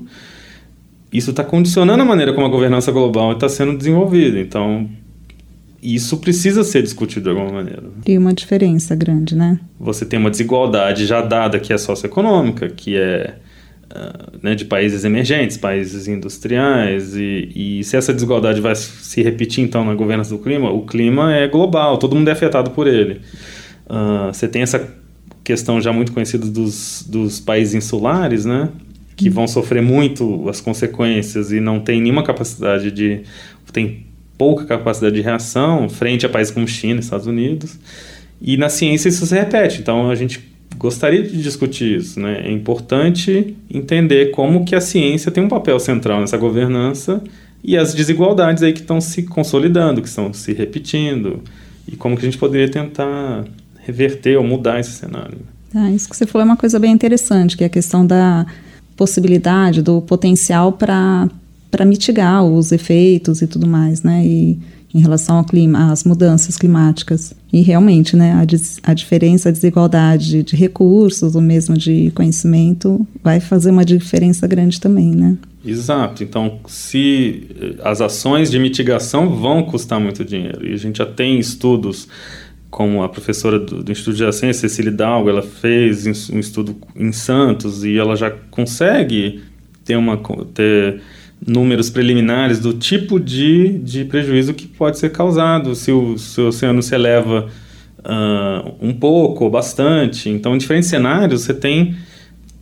isso 1.12 1.32
está 1.32 1.44
condicionando 1.44 2.02
a 2.02 2.06
maneira 2.06 2.34
como 2.34 2.46
a 2.46 2.50
governança 2.50 2.92
global 2.92 3.34
está 3.34 3.50
sendo 3.50 3.78
desenvolvida. 3.78 4.40
Então, 4.40 4.90
isso 5.82 6.18
precisa 6.18 6.64
ser 6.64 6.84
discutido 6.84 7.24
de 7.24 7.30
alguma 7.30 7.52
maneira. 7.52 7.84
E 8.06 8.18
uma 8.18 8.34
diferença 8.34 8.96
grande, 8.96 9.36
né? 9.36 9.60
Você 9.80 10.06
tem 10.06 10.20
uma 10.20 10.30
desigualdade 10.30 11.06
já 11.06 11.22
dada 11.22 11.60
que 11.60 11.74
é 11.74 11.78
socioeconômica, 11.78 12.70
que 12.70 12.96
é 12.96 13.36
uh, 13.92 14.38
né, 14.44 14.54
de 14.54 14.66
países 14.66 15.04
emergentes, 15.04 15.58
países 15.58 16.08
industriais, 16.08 17.16
e, 17.16 17.80
e, 17.80 17.84
se 17.84 17.98
essa 17.98 18.14
desigualdade 18.14 18.62
vai 18.62 18.76
se 18.76 19.24
repetir 19.24 19.64
então 19.64 19.84
na 19.84 19.96
governança 19.96 20.30
do 20.30 20.40
clima, 20.40 20.72
o 20.72 20.86
clima 20.86 21.34
é 21.34 21.48
global, 21.48 21.98
todo 21.98 22.16
mundo 22.16 22.28
é 22.28 22.32
afetado 22.32 22.72
por 22.72 22.86
ele. 22.86 23.22
Uh, 23.88 24.32
você 24.32 24.48
tem 24.48 24.62
essa 24.62 24.88
questão 25.44 25.82
já 25.82 25.92
muito 25.92 26.12
conhecida 26.12 26.46
dos, 26.46 27.04
dos 27.10 27.40
países 27.40 27.74
insulares, 27.74 28.46
né? 28.46 28.70
Que 29.16 29.30
vão 29.30 29.48
sofrer 29.48 29.82
muito 29.82 30.48
as 30.48 30.62
consequências 30.62 31.52
e 31.52 31.60
não 31.60 31.80
tem 31.80 32.00
nenhuma 32.02 32.24
capacidade 32.24 32.92
de. 32.92 33.22
tem 33.74 34.11
pouca 34.42 34.66
capacidade 34.66 35.14
de 35.14 35.22
reação 35.22 35.88
frente 35.88 36.26
a 36.26 36.30
países 36.30 36.52
como 36.52 36.68
China, 36.68 37.00
Estados 37.00 37.28
Unidos. 37.28 37.78
E 38.42 38.58
na 38.58 38.70
ciência 38.70 39.08
isso 39.08 39.24
se 39.24 39.36
repete. 39.36 39.80
Então 39.80 40.10
a 40.10 40.16
gente 40.16 40.44
gostaria 40.80 41.22
de 41.22 41.40
discutir 41.44 42.00
isso. 42.00 42.20
Né? 42.20 42.42
É 42.48 42.52
importante 42.52 43.56
entender 43.72 44.32
como 44.32 44.66
que 44.66 44.76
a 44.76 44.82
ciência 44.82 45.32
tem 45.32 45.44
um 45.44 45.48
papel 45.48 45.80
central 45.80 46.22
nessa 46.22 46.38
governança 46.38 47.22
e 47.64 47.78
as 47.78 47.94
desigualdades 47.94 48.64
aí 48.64 48.74
que 48.74 48.80
estão 48.80 49.00
se 49.00 49.22
consolidando, 49.22 50.02
que 50.02 50.08
estão 50.08 50.34
se 50.34 50.54
repetindo, 50.54 51.44
e 51.88 51.96
como 51.96 52.16
que 52.16 52.24
a 52.24 52.26
gente 52.26 52.40
poderia 52.40 52.68
tentar 52.68 53.46
reverter 53.78 54.38
ou 54.38 54.44
mudar 54.44 54.80
esse 54.80 54.94
cenário. 54.94 55.38
Ah, 55.72 55.92
isso 55.92 56.10
que 56.10 56.18
você 56.18 56.26
falou 56.26 56.48
é 56.48 56.50
uma 56.50 56.58
coisa 56.58 56.80
bem 56.80 56.92
interessante, 56.92 57.56
que 57.56 57.64
é 57.64 57.68
a 57.68 57.70
questão 57.70 58.08
da 58.08 58.48
possibilidade, 58.98 59.84
do 59.84 60.02
potencial 60.02 60.72
para 60.72 61.30
para 61.72 61.86
mitigar 61.86 62.44
os 62.44 62.72
efeitos 62.72 63.42
e 63.42 63.48
tudo 63.48 63.66
mais, 63.66 64.04
né? 64.04 64.24
E 64.26 64.60
em 64.94 65.00
relação 65.00 65.38
ao 65.38 65.46
clima, 65.46 65.92
às 65.92 66.04
mudanças 66.04 66.58
climáticas. 66.58 67.34
E 67.52 67.62
realmente, 67.62 68.16
né, 68.16 68.34
a, 68.34 68.92
a 68.92 68.94
diferença, 68.94 69.50
a 69.50 69.52
desigualdade 69.52 70.44
de 70.44 70.56
recursos, 70.56 71.34
ou 71.34 71.42
mesmo 71.42 71.78
de 71.78 72.12
conhecimento, 72.12 73.06
vai 73.24 73.40
fazer 73.40 73.72
uma 73.72 73.86
diferença 73.86 74.46
grande 74.48 74.82
também, 74.82 75.12
né? 75.12 75.38
Exato. 75.66 76.24
Então, 76.24 76.60
se 76.68 77.48
eh, 77.60 77.76
as 77.84 78.02
ações 78.02 78.52
de 78.52 78.60
mitigação 78.60 79.30
vão 79.30 79.64
custar 79.64 80.00
muito 80.00 80.26
dinheiro, 80.26 80.68
e 80.68 80.74
a 80.74 80.78
gente 80.78 80.98
já 80.98 81.06
tem 81.06 81.40
estudos 81.40 82.08
como 82.70 83.04
a 83.04 83.10
professora 83.10 83.60
do, 83.60 83.84
do 83.84 83.92
Instituto 83.92 84.18
de 84.18 84.34
Ciência, 84.34 84.68
Cecília 84.68 84.92
Hidalgo, 84.92 85.30
ela 85.30 85.42
fez 85.42 86.30
um 86.30 86.40
estudo 86.40 86.76
em 86.96 87.12
Santos 87.12 87.84
e 87.84 87.98
ela 87.98 88.16
já 88.16 88.32
consegue 88.32 89.42
ter 89.84 89.98
uma 89.98 90.18
ter 90.54 91.02
números 91.46 91.90
preliminares 91.90 92.60
do 92.60 92.74
tipo 92.74 93.20
de, 93.20 93.80
de 93.80 94.06
prejuízo 94.06 94.54
que 94.54 94.68
pode 94.68 95.00
ser 95.00 95.12
causado 95.12 95.74
se 95.74 95.92
o, 95.92 96.18
se 96.18 96.40
o 96.40 96.48
oceano 96.48 96.84
se 96.84 96.94
eleva 96.94 97.48
uh, 98.00 98.76
um 98.80 98.94
pouco 98.94 99.46
ou 99.46 99.50
bastante. 99.50 100.30
Então, 100.30 100.56
em 100.56 100.58
diferentes 100.58 100.90
cenários, 100.90 101.42
você 101.42 101.54
tem 101.54 101.96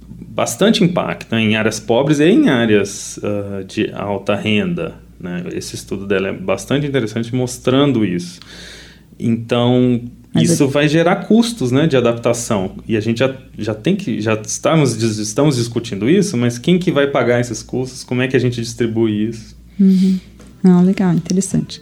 bastante 0.08 0.84
impacto 0.84 1.36
né, 1.36 1.42
em 1.42 1.56
áreas 1.56 1.80
pobres 1.80 2.20
e 2.20 2.26
em 2.26 2.50
áreas 2.50 3.18
uh, 3.18 3.64
de 3.66 3.92
alta 3.94 4.36
renda. 4.36 4.96
Né? 5.20 5.44
Esse 5.54 5.76
estudo 5.76 6.08
dela 6.08 6.30
é 6.30 6.34
bastante 6.34 6.88
interessante 6.88 7.36
mostrando 7.36 8.06
isso. 8.06 8.40
Então, 9.20 10.02
mas 10.34 10.52
Isso 10.52 10.68
vai 10.68 10.88
gerar 10.88 11.18
custos 11.28 11.72
né, 11.72 11.88
de 11.88 11.98
adaptação. 11.98 12.74
E 12.88 12.96
a 12.96 13.00
gente 13.00 13.20
já, 13.20 13.36
já 13.58 13.74
tem 13.74 13.96
que. 13.96 14.22
Já 14.22 14.40
estamos, 14.46 15.02
estamos 15.02 15.56
discutindo 15.56 16.08
isso, 16.08 16.38
mas 16.38 16.60
quem 16.60 16.78
que 16.78 16.92
vai 16.92 17.08
pagar 17.08 17.40
esses 17.40 17.64
custos? 17.64 18.04
Como 18.04 18.22
é 18.22 18.28
que 18.28 18.36
a 18.36 18.40
gente 18.40 18.62
distribui 18.62 19.30
isso? 19.30 19.58
Uhum. 19.80 20.20
Não, 20.62 20.84
legal, 20.84 21.14
interessante. 21.14 21.82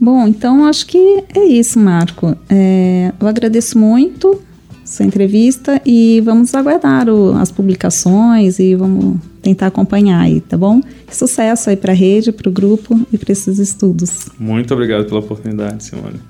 Bom, 0.00 0.28
então 0.28 0.64
acho 0.66 0.86
que 0.86 1.24
é 1.34 1.44
isso, 1.44 1.78
Marco. 1.78 2.36
É, 2.48 3.12
eu 3.18 3.26
agradeço 3.26 3.78
muito 3.78 4.40
essa 4.84 5.04
entrevista 5.04 5.80
e 5.84 6.20
vamos 6.24 6.54
aguardar 6.54 7.08
o, 7.08 7.32
as 7.32 7.50
publicações 7.50 8.58
e 8.58 8.74
vamos 8.74 9.18
tentar 9.42 9.68
acompanhar 9.68 10.20
aí, 10.20 10.40
tá 10.40 10.56
bom? 10.56 10.80
Sucesso 11.10 11.70
aí 11.70 11.76
para 11.76 11.92
a 11.92 11.94
rede, 11.94 12.30
para 12.30 12.48
o 12.48 12.52
grupo 12.52 12.98
e 13.12 13.18
para 13.18 13.32
esses 13.32 13.58
estudos. 13.58 14.28
Muito 14.38 14.72
obrigado 14.72 15.06
pela 15.06 15.20
oportunidade, 15.20 15.84
Simone. 15.84 16.20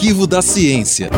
Arquivo 0.00 0.26
da 0.26 0.40
Ciência. 0.40 1.10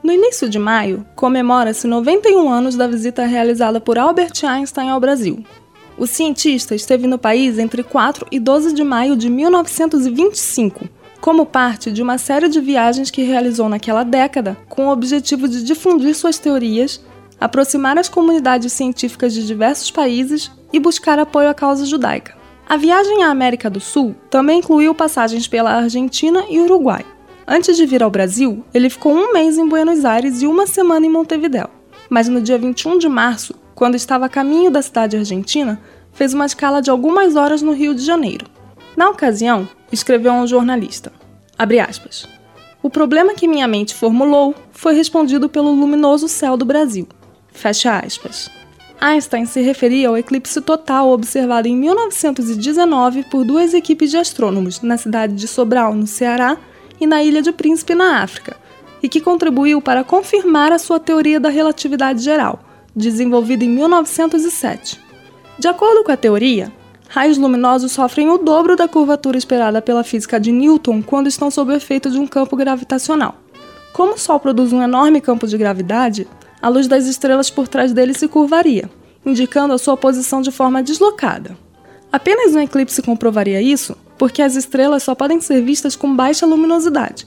No 0.00 0.12
início 0.12 0.48
de 0.48 0.60
maio, 0.60 1.04
comemora-se 1.16 1.88
91 1.88 2.48
anos 2.48 2.76
da 2.76 2.86
visita 2.86 3.26
realizada 3.26 3.80
por 3.80 3.98
Albert 3.98 4.44
Einstein 4.44 4.88
ao 4.88 5.00
Brasil. 5.00 5.44
O 5.98 6.06
cientista 6.06 6.72
esteve 6.72 7.08
no 7.08 7.18
país 7.18 7.58
entre 7.58 7.82
4 7.82 8.28
e 8.30 8.38
12 8.38 8.72
de 8.72 8.84
maio 8.84 9.16
de 9.16 9.28
1925, 9.28 10.88
como 11.20 11.44
parte 11.44 11.90
de 11.90 12.00
uma 12.00 12.16
série 12.16 12.48
de 12.48 12.60
viagens 12.60 13.10
que 13.10 13.24
realizou 13.24 13.68
naquela 13.68 14.04
década 14.04 14.56
com 14.68 14.86
o 14.86 14.92
objetivo 14.92 15.48
de 15.48 15.64
difundir 15.64 16.14
suas 16.14 16.38
teorias, 16.38 17.04
aproximar 17.40 17.98
as 17.98 18.08
comunidades 18.08 18.72
científicas 18.72 19.34
de 19.34 19.44
diversos 19.44 19.90
países 19.90 20.48
e 20.72 20.78
buscar 20.78 21.18
apoio 21.18 21.48
à 21.48 21.54
causa 21.54 21.84
judaica. 21.84 22.39
A 22.70 22.76
viagem 22.76 23.24
à 23.24 23.30
América 23.30 23.68
do 23.68 23.80
Sul 23.80 24.14
também 24.30 24.60
incluiu 24.60 24.94
passagens 24.94 25.48
pela 25.48 25.72
Argentina 25.72 26.44
e 26.48 26.60
Uruguai. 26.60 27.04
Antes 27.44 27.76
de 27.76 27.84
vir 27.84 28.00
ao 28.00 28.12
Brasil, 28.12 28.64
ele 28.72 28.88
ficou 28.88 29.12
um 29.12 29.32
mês 29.32 29.58
em 29.58 29.68
Buenos 29.68 30.04
Aires 30.04 30.40
e 30.40 30.46
uma 30.46 30.68
semana 30.68 31.04
em 31.04 31.10
Montevideo. 31.10 31.68
Mas 32.08 32.28
no 32.28 32.40
dia 32.40 32.56
21 32.56 32.98
de 32.98 33.08
março, 33.08 33.56
quando 33.74 33.96
estava 33.96 34.26
a 34.26 34.28
caminho 34.28 34.70
da 34.70 34.82
cidade 34.82 35.16
argentina, 35.16 35.82
fez 36.12 36.32
uma 36.32 36.46
escala 36.46 36.80
de 36.80 36.90
algumas 36.90 37.34
horas 37.34 37.60
no 37.60 37.72
Rio 37.72 37.92
de 37.92 38.04
Janeiro. 38.04 38.46
Na 38.96 39.10
ocasião, 39.10 39.68
escreveu 39.90 40.30
a 40.30 40.36
um 40.36 40.46
jornalista, 40.46 41.12
aspas, 41.58 42.28
o 42.80 42.88
problema 42.88 43.34
que 43.34 43.48
minha 43.48 43.66
mente 43.66 43.96
formulou 43.96 44.54
foi 44.70 44.94
respondido 44.94 45.48
pelo 45.48 45.72
luminoso 45.72 46.28
céu 46.28 46.56
do 46.56 46.64
Brasil. 46.64 47.08
Fecha 47.52 47.98
aspas. 47.98 48.48
Einstein 49.00 49.46
se 49.46 49.62
referia 49.62 50.10
ao 50.10 50.18
eclipse 50.18 50.60
total 50.60 51.08
observado 51.08 51.66
em 51.66 51.74
1919 51.74 53.24
por 53.30 53.44
duas 53.46 53.72
equipes 53.72 54.10
de 54.10 54.18
astrônomos 54.18 54.82
na 54.82 54.98
cidade 54.98 55.34
de 55.34 55.48
Sobral, 55.48 55.94
no 55.94 56.06
Ceará, 56.06 56.58
e 57.00 57.06
na 57.06 57.22
Ilha 57.22 57.40
de 57.40 57.50
Príncipe, 57.50 57.94
na 57.94 58.22
África, 58.22 58.58
e 59.02 59.08
que 59.08 59.22
contribuiu 59.22 59.80
para 59.80 60.04
confirmar 60.04 60.70
a 60.70 60.78
sua 60.78 61.00
teoria 61.00 61.40
da 61.40 61.48
relatividade 61.48 62.22
geral, 62.22 62.60
desenvolvida 62.94 63.64
em 63.64 63.70
1907. 63.70 65.00
De 65.58 65.66
acordo 65.66 66.04
com 66.04 66.12
a 66.12 66.16
teoria, 66.16 66.70
raios 67.08 67.38
luminosos 67.38 67.92
sofrem 67.92 68.28
o 68.28 68.36
dobro 68.36 68.76
da 68.76 68.86
curvatura 68.86 69.38
esperada 69.38 69.80
pela 69.80 70.04
física 70.04 70.38
de 70.38 70.52
Newton 70.52 71.00
quando 71.00 71.26
estão 71.26 71.50
sob 71.50 71.72
o 71.72 71.76
efeito 71.76 72.10
de 72.10 72.18
um 72.18 72.26
campo 72.26 72.54
gravitacional. 72.54 73.34
Como 73.94 74.14
o 74.14 74.18
Sol 74.18 74.38
produz 74.38 74.74
um 74.74 74.82
enorme 74.82 75.22
campo 75.22 75.46
de 75.46 75.56
gravidade, 75.56 76.28
a 76.60 76.68
luz 76.68 76.86
das 76.86 77.06
estrelas 77.06 77.50
por 77.50 77.68
trás 77.68 77.92
dele 77.92 78.14
se 78.14 78.28
curvaria, 78.28 78.90
indicando 79.24 79.74
a 79.74 79.78
sua 79.78 79.96
posição 79.96 80.42
de 80.42 80.50
forma 80.50 80.82
deslocada. 80.82 81.56
Apenas 82.12 82.54
um 82.54 82.60
eclipse 82.60 83.02
comprovaria 83.02 83.62
isso, 83.62 83.96
porque 84.18 84.42
as 84.42 84.56
estrelas 84.56 85.02
só 85.02 85.14
podem 85.14 85.40
ser 85.40 85.62
vistas 85.62 85.96
com 85.96 86.14
baixa 86.14 86.46
luminosidade, 86.46 87.26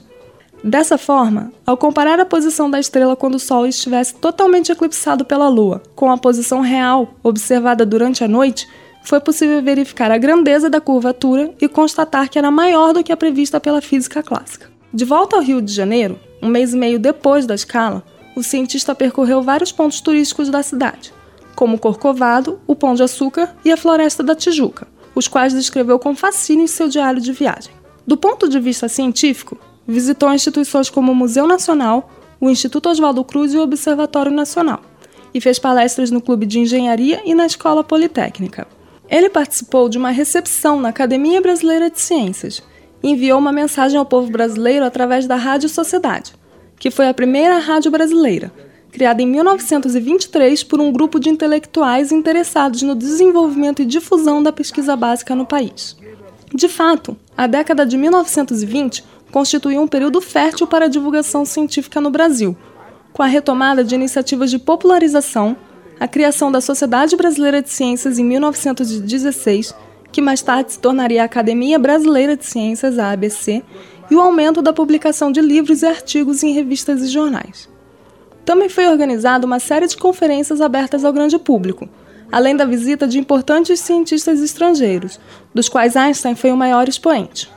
Dessa 0.66 0.96
forma, 0.96 1.52
ao 1.66 1.76
comparar 1.76 2.18
a 2.18 2.24
posição 2.24 2.70
da 2.70 2.80
estrela 2.80 3.14
quando 3.14 3.34
o 3.34 3.38
Sol 3.38 3.66
estivesse 3.66 4.14
totalmente 4.14 4.72
eclipsado 4.72 5.22
pela 5.22 5.46
Lua 5.46 5.82
com 5.94 6.10
a 6.10 6.16
posição 6.16 6.62
real 6.62 7.12
observada 7.22 7.84
durante 7.84 8.24
a 8.24 8.28
noite, 8.28 8.66
foi 9.04 9.20
possível 9.20 9.62
verificar 9.62 10.10
a 10.10 10.16
grandeza 10.16 10.70
da 10.70 10.80
curvatura 10.80 11.52
e 11.60 11.68
constatar 11.68 12.30
que 12.30 12.38
era 12.38 12.50
maior 12.50 12.94
do 12.94 13.04
que 13.04 13.12
a 13.12 13.16
prevista 13.16 13.60
pela 13.60 13.82
física 13.82 14.22
clássica. 14.22 14.70
De 14.90 15.04
volta 15.04 15.36
ao 15.36 15.42
Rio 15.42 15.60
de 15.60 15.70
Janeiro, 15.70 16.18
um 16.40 16.48
mês 16.48 16.72
e 16.72 16.78
meio 16.78 16.98
depois 16.98 17.44
da 17.44 17.54
escala, 17.54 18.02
o 18.36 18.42
cientista 18.42 18.94
percorreu 18.94 19.42
vários 19.42 19.72
pontos 19.72 20.00
turísticos 20.00 20.48
da 20.48 20.62
cidade, 20.62 21.12
como 21.54 21.78
Corcovado, 21.78 22.60
o 22.66 22.74
Pão 22.74 22.94
de 22.94 23.02
Açúcar 23.02 23.54
e 23.64 23.70
a 23.70 23.76
Floresta 23.76 24.22
da 24.22 24.34
Tijuca, 24.34 24.86
os 25.14 25.28
quais 25.28 25.52
descreveu 25.52 25.98
com 25.98 26.14
fascínio 26.14 26.64
em 26.64 26.68
seu 26.68 26.88
diário 26.88 27.20
de 27.20 27.32
viagem. 27.32 27.72
Do 28.06 28.16
ponto 28.16 28.48
de 28.48 28.58
vista 28.58 28.88
científico, 28.88 29.58
Visitou 29.86 30.32
instituições 30.32 30.88
como 30.88 31.12
o 31.12 31.14
Museu 31.14 31.46
Nacional, 31.46 32.10
o 32.40 32.48
Instituto 32.48 32.88
Oswaldo 32.88 33.22
Cruz 33.22 33.52
e 33.52 33.58
o 33.58 33.62
Observatório 33.62 34.32
Nacional, 34.32 34.80
e 35.32 35.40
fez 35.40 35.58
palestras 35.58 36.10
no 36.10 36.22
Clube 36.22 36.46
de 36.46 36.58
Engenharia 36.58 37.20
e 37.24 37.34
na 37.34 37.44
Escola 37.44 37.84
Politécnica. 37.84 38.66
Ele 39.10 39.28
participou 39.28 39.88
de 39.88 39.98
uma 39.98 40.10
recepção 40.10 40.80
na 40.80 40.88
Academia 40.88 41.40
Brasileira 41.40 41.90
de 41.90 42.00
Ciências 42.00 42.62
e 43.02 43.10
enviou 43.10 43.38
uma 43.38 43.52
mensagem 43.52 43.98
ao 43.98 44.06
povo 44.06 44.30
brasileiro 44.30 44.86
através 44.86 45.26
da 45.26 45.36
Rádio 45.36 45.68
Sociedade, 45.68 46.32
que 46.84 46.90
foi 46.90 47.08
a 47.08 47.14
primeira 47.14 47.56
rádio 47.56 47.90
brasileira, 47.90 48.52
criada 48.92 49.22
em 49.22 49.26
1923 49.26 50.62
por 50.64 50.82
um 50.82 50.92
grupo 50.92 51.18
de 51.18 51.30
intelectuais 51.30 52.12
interessados 52.12 52.82
no 52.82 52.94
desenvolvimento 52.94 53.80
e 53.80 53.86
difusão 53.86 54.42
da 54.42 54.52
pesquisa 54.52 54.94
básica 54.94 55.34
no 55.34 55.46
país. 55.46 55.96
De 56.54 56.68
fato, 56.68 57.16
a 57.34 57.46
década 57.46 57.86
de 57.86 57.96
1920 57.96 59.02
constituiu 59.32 59.80
um 59.80 59.88
período 59.88 60.20
fértil 60.20 60.66
para 60.66 60.84
a 60.84 60.88
divulgação 60.88 61.46
científica 61.46 62.02
no 62.02 62.10
Brasil, 62.10 62.54
com 63.14 63.22
a 63.22 63.26
retomada 63.28 63.82
de 63.82 63.94
iniciativas 63.94 64.50
de 64.50 64.58
popularização, 64.58 65.56
a 65.98 66.06
criação 66.06 66.52
da 66.52 66.60
Sociedade 66.60 67.16
Brasileira 67.16 67.62
de 67.62 67.70
Ciências 67.70 68.18
em 68.18 68.24
1916, 68.24 69.74
que 70.12 70.20
mais 70.20 70.42
tarde 70.42 70.74
se 70.74 70.78
tornaria 70.78 71.22
a 71.22 71.24
Academia 71.24 71.78
Brasileira 71.78 72.36
de 72.36 72.44
Ciências, 72.44 72.98
a 72.98 73.10
ABC, 73.10 73.62
e 74.10 74.14
o 74.14 74.20
aumento 74.20 74.62
da 74.62 74.72
publicação 74.72 75.32
de 75.32 75.40
livros 75.40 75.82
e 75.82 75.86
artigos 75.86 76.42
em 76.42 76.52
revistas 76.52 77.02
e 77.02 77.08
jornais. 77.08 77.68
Também 78.44 78.68
foi 78.68 78.86
organizada 78.86 79.46
uma 79.46 79.58
série 79.58 79.86
de 79.86 79.96
conferências 79.96 80.60
abertas 80.60 81.04
ao 81.04 81.12
grande 81.12 81.38
público, 81.38 81.88
além 82.30 82.56
da 82.56 82.64
visita 82.64 83.06
de 83.06 83.18
importantes 83.18 83.80
cientistas 83.80 84.40
estrangeiros, 84.40 85.18
dos 85.54 85.68
quais 85.68 85.96
Einstein 85.96 86.34
foi 86.34 86.52
o 86.52 86.56
maior 86.56 86.88
expoente. 86.88 87.50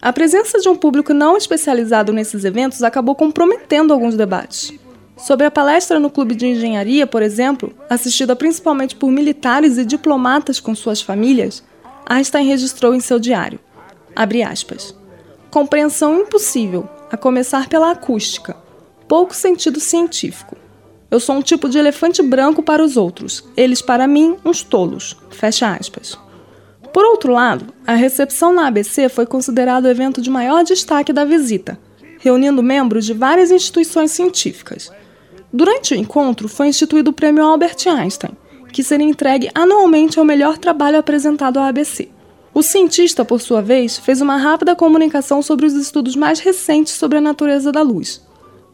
A 0.00 0.12
presença 0.12 0.58
de 0.58 0.68
um 0.68 0.76
público 0.76 1.14
não 1.14 1.36
especializado 1.36 2.12
nesses 2.12 2.44
eventos 2.44 2.82
acabou 2.82 3.14
comprometendo 3.14 3.92
alguns 3.92 4.16
debates. 4.16 4.72
Sobre 5.16 5.46
a 5.46 5.50
palestra 5.50 6.00
no 6.00 6.10
Clube 6.10 6.34
de 6.34 6.46
Engenharia, 6.46 7.06
por 7.06 7.22
exemplo, 7.22 7.72
assistida 7.88 8.34
principalmente 8.34 8.96
por 8.96 9.10
militares 9.12 9.78
e 9.78 9.84
diplomatas 9.84 10.58
com 10.58 10.74
suas 10.74 11.00
famílias, 11.00 11.62
Einstein 12.06 12.48
registrou 12.48 12.94
em 12.94 13.00
seu 13.00 13.20
diário, 13.20 13.60
aspas, 14.16 14.94
compreensão 15.52 16.18
impossível, 16.18 16.88
a 17.10 17.16
começar 17.18 17.68
pela 17.68 17.90
acústica, 17.90 18.56
pouco 19.06 19.36
sentido 19.36 19.78
científico. 19.78 20.56
Eu 21.10 21.20
sou 21.20 21.36
um 21.36 21.42
tipo 21.42 21.68
de 21.68 21.76
elefante 21.76 22.22
branco 22.22 22.62
para 22.62 22.82
os 22.82 22.96
outros, 22.96 23.44
eles 23.54 23.82
para 23.82 24.06
mim 24.06 24.38
uns 24.46 24.62
tolos, 24.62 25.14
fecha 25.28 25.70
aspas. 25.70 26.18
Por 26.90 27.04
outro 27.04 27.34
lado, 27.34 27.66
a 27.86 27.92
recepção 27.92 28.54
na 28.54 28.66
ABC 28.66 29.10
foi 29.10 29.26
considerado 29.26 29.84
o 29.84 29.88
evento 29.88 30.22
de 30.22 30.30
maior 30.30 30.64
destaque 30.64 31.12
da 31.12 31.22
visita, 31.22 31.78
reunindo 32.18 32.62
membros 32.62 33.04
de 33.04 33.12
várias 33.12 33.50
instituições 33.50 34.10
científicas. 34.10 34.90
Durante 35.52 35.92
o 35.92 35.98
encontro, 35.98 36.48
foi 36.48 36.68
instituído 36.68 37.10
o 37.10 37.14
Prêmio 37.14 37.44
Albert 37.44 37.76
Einstein, 37.86 38.32
que 38.72 38.82
seria 38.82 39.06
entregue 39.06 39.50
anualmente 39.54 40.18
ao 40.18 40.24
melhor 40.24 40.56
trabalho 40.56 40.96
apresentado 40.96 41.58
à 41.58 41.68
ABC. 41.68 42.08
O 42.54 42.62
cientista, 42.62 43.24
por 43.24 43.40
sua 43.40 43.62
vez, 43.62 43.98
fez 43.98 44.20
uma 44.20 44.36
rápida 44.36 44.76
comunicação 44.76 45.40
sobre 45.40 45.64
os 45.64 45.72
estudos 45.72 46.14
mais 46.14 46.38
recentes 46.38 46.92
sobre 46.92 47.16
a 47.16 47.20
natureza 47.20 47.72
da 47.72 47.80
luz. 47.80 48.20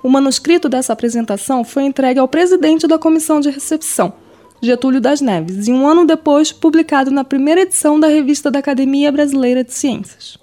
O 0.03 0.09
manuscrito 0.09 0.69
dessa 0.69 0.93
apresentação 0.93 1.63
foi 1.63 1.85
entregue 1.85 2.19
ao 2.19 2.27
presidente 2.27 2.89
da 2.89 2.99
comissão 2.99 3.39
de 3.41 3.51
recepção, 3.51 4.13
Getúlio 4.61 5.01
das 5.01 5.21
Neves, 5.21 5.69
e 5.69 5.73
um 5.73 5.87
ano 5.87 6.05
depois 6.05 6.51
publicado 6.51 7.13
na 7.13 7.23
primeira 7.23 7.61
edição 7.61 8.01
da 8.01 8.09
revista 8.09 8.51
da 8.51 8.59
Academia 8.59 9.13
Brasileira 9.13 9.63
de 9.63 9.73
Ciências. 9.73 10.37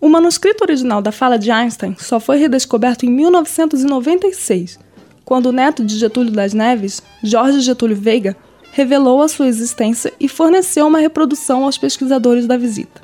O 0.00 0.08
manuscrito 0.08 0.62
original 0.62 1.02
da 1.02 1.10
fala 1.10 1.38
de 1.38 1.50
Einstein 1.50 1.96
só 1.98 2.20
foi 2.20 2.36
redescoberto 2.36 3.04
em 3.04 3.10
1996, 3.10 4.78
quando 5.24 5.46
o 5.46 5.52
neto 5.52 5.84
de 5.84 5.96
Getúlio 5.96 6.32
das 6.32 6.54
Neves, 6.54 7.02
Jorge 7.24 7.60
Getúlio 7.60 7.96
Veiga, 7.96 8.36
revelou 8.72 9.22
a 9.22 9.28
sua 9.28 9.46
existência 9.46 10.12
e 10.18 10.28
forneceu 10.28 10.88
uma 10.88 10.98
reprodução 10.98 11.62
aos 11.64 11.78
pesquisadores 11.78 12.46
da 12.46 12.56
visita. 12.56 13.00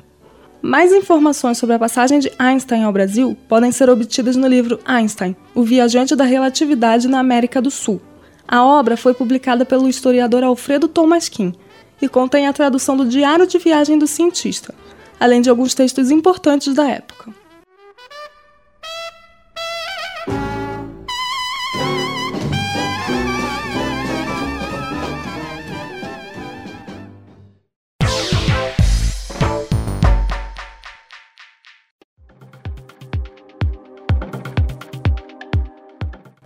Mais 0.61 0.91
informações 0.91 1.57
sobre 1.57 1.75
a 1.75 1.79
passagem 1.79 2.19
de 2.19 2.29
Einstein 2.37 2.83
ao 2.83 2.91
Brasil 2.91 3.37
podem 3.47 3.71
ser 3.71 3.89
obtidas 3.89 4.35
no 4.35 4.47
livro 4.47 4.81
Einstein, 4.83 5.33
o 5.55 5.63
viajante 5.63 6.17
da 6.17 6.25
relatividade 6.25 7.07
na 7.07 7.19
América 7.19 7.61
do 7.61 7.71
Sul, 7.71 8.01
a 8.51 8.65
obra 8.65 8.97
foi 8.97 9.13
publicada 9.13 9.63
pelo 9.63 9.87
historiador 9.87 10.43
Alfredo 10.43 10.87
Thomas 10.87 11.29
Kim 11.29 11.53
e 12.01 12.09
contém 12.09 12.47
a 12.47 12.53
tradução 12.53 12.97
do 12.97 13.05
Diário 13.05 13.45
de 13.45 13.59
Viagem 13.59 13.99
do 13.99 14.07
Cientista, 14.07 14.73
além 15.19 15.39
de 15.39 15.51
alguns 15.51 15.75
textos 15.75 16.09
importantes 16.09 16.73
da 16.73 16.89
época. 16.89 17.31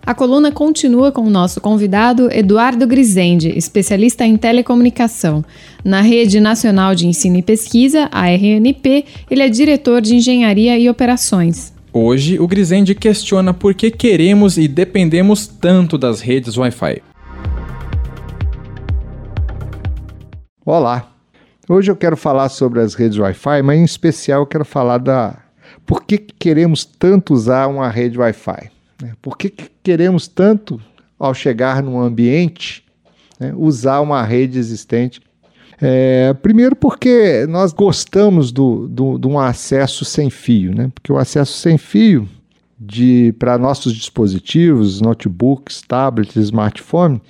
A 0.06 0.14
coluna 0.14 0.51
continua 0.51 1.14
com 1.14 1.22
o 1.22 1.30
nosso 1.30 1.62
convidado 1.62 2.30
Eduardo 2.30 2.86
Grisende, 2.86 3.58
especialista 3.58 4.26
em 4.26 4.36
telecomunicação. 4.36 5.45
Na 5.82 6.01
Rede 6.01 6.41
Nacional 6.41 6.93
de 6.93 7.08
Ensino 7.08 7.38
e 7.38 7.41
Pesquisa, 7.41 8.10
a 8.12 8.28
RNP, 8.30 9.06
ele 9.32 9.43
é 9.43 9.47
diretor 9.47 10.01
de 10.01 10.16
Engenharia 10.16 10.78
e 10.78 10.89
Operações. 10.89 11.74
Hoje, 11.93 12.38
o 12.38 12.45
Grisende 12.45 12.93
questiona 12.93 13.54
por 13.54 13.74
que 13.74 13.89
queremos 13.89 14.58
e 14.58 14.68
dependemos 14.68 15.47
tanto 15.47 15.97
das 15.97 16.20
redes 16.20 16.58
Wi-Fi. 16.58 17.01
Olá, 20.66 21.14
Hoje 21.70 21.89
eu 21.89 21.95
quero 21.95 22.18
falar 22.18 22.49
sobre 22.49 22.82
as 22.82 22.93
redes 22.93 23.18
Wi-Fi, 23.18 23.62
mas 23.64 23.80
em 23.80 23.86
especial 23.86 24.41
eu 24.41 24.45
quero 24.45 24.66
falar 24.66 24.97
da 24.97 25.38
por 25.86 26.04
que 26.04 26.18
queremos 26.18 26.84
tanto 26.84 27.34
usar 27.34 27.68
uma 27.68 27.88
rede 27.88 28.20
Wi-Fi. 28.20 28.72
Né? 29.02 29.14
Por 29.22 29.38
que 29.38 29.54
queremos 29.82 30.28
tanto, 30.28 30.80
ao 31.18 31.34
chegar 31.34 31.82
num 31.82 32.00
ambiente, 32.00 32.84
né, 33.39 33.54
usar 33.56 34.02
uma 34.02 34.24
rede 34.24 34.58
existente? 34.60 35.22
É, 35.82 36.34
primeiro 36.36 36.76
porque 36.76 37.46
nós 37.48 37.74
gostamos 37.74 38.52
do, 38.52 38.88
do, 38.88 39.18
de 39.18 39.28
um 39.28 39.39
acesso 39.39 40.06
sem 40.06 40.30
fio, 40.30 40.74
né? 40.74 40.91
porque 40.94 41.12
o 41.12 41.18
acesso 41.18 41.54
sem 41.54 41.78
fio 41.78 42.28
para 43.38 43.58
nossos 43.58 43.94
dispositivos, 43.94 45.02
notebooks, 45.02 45.82
tablets, 45.82 46.36
smartphone, 46.36 47.22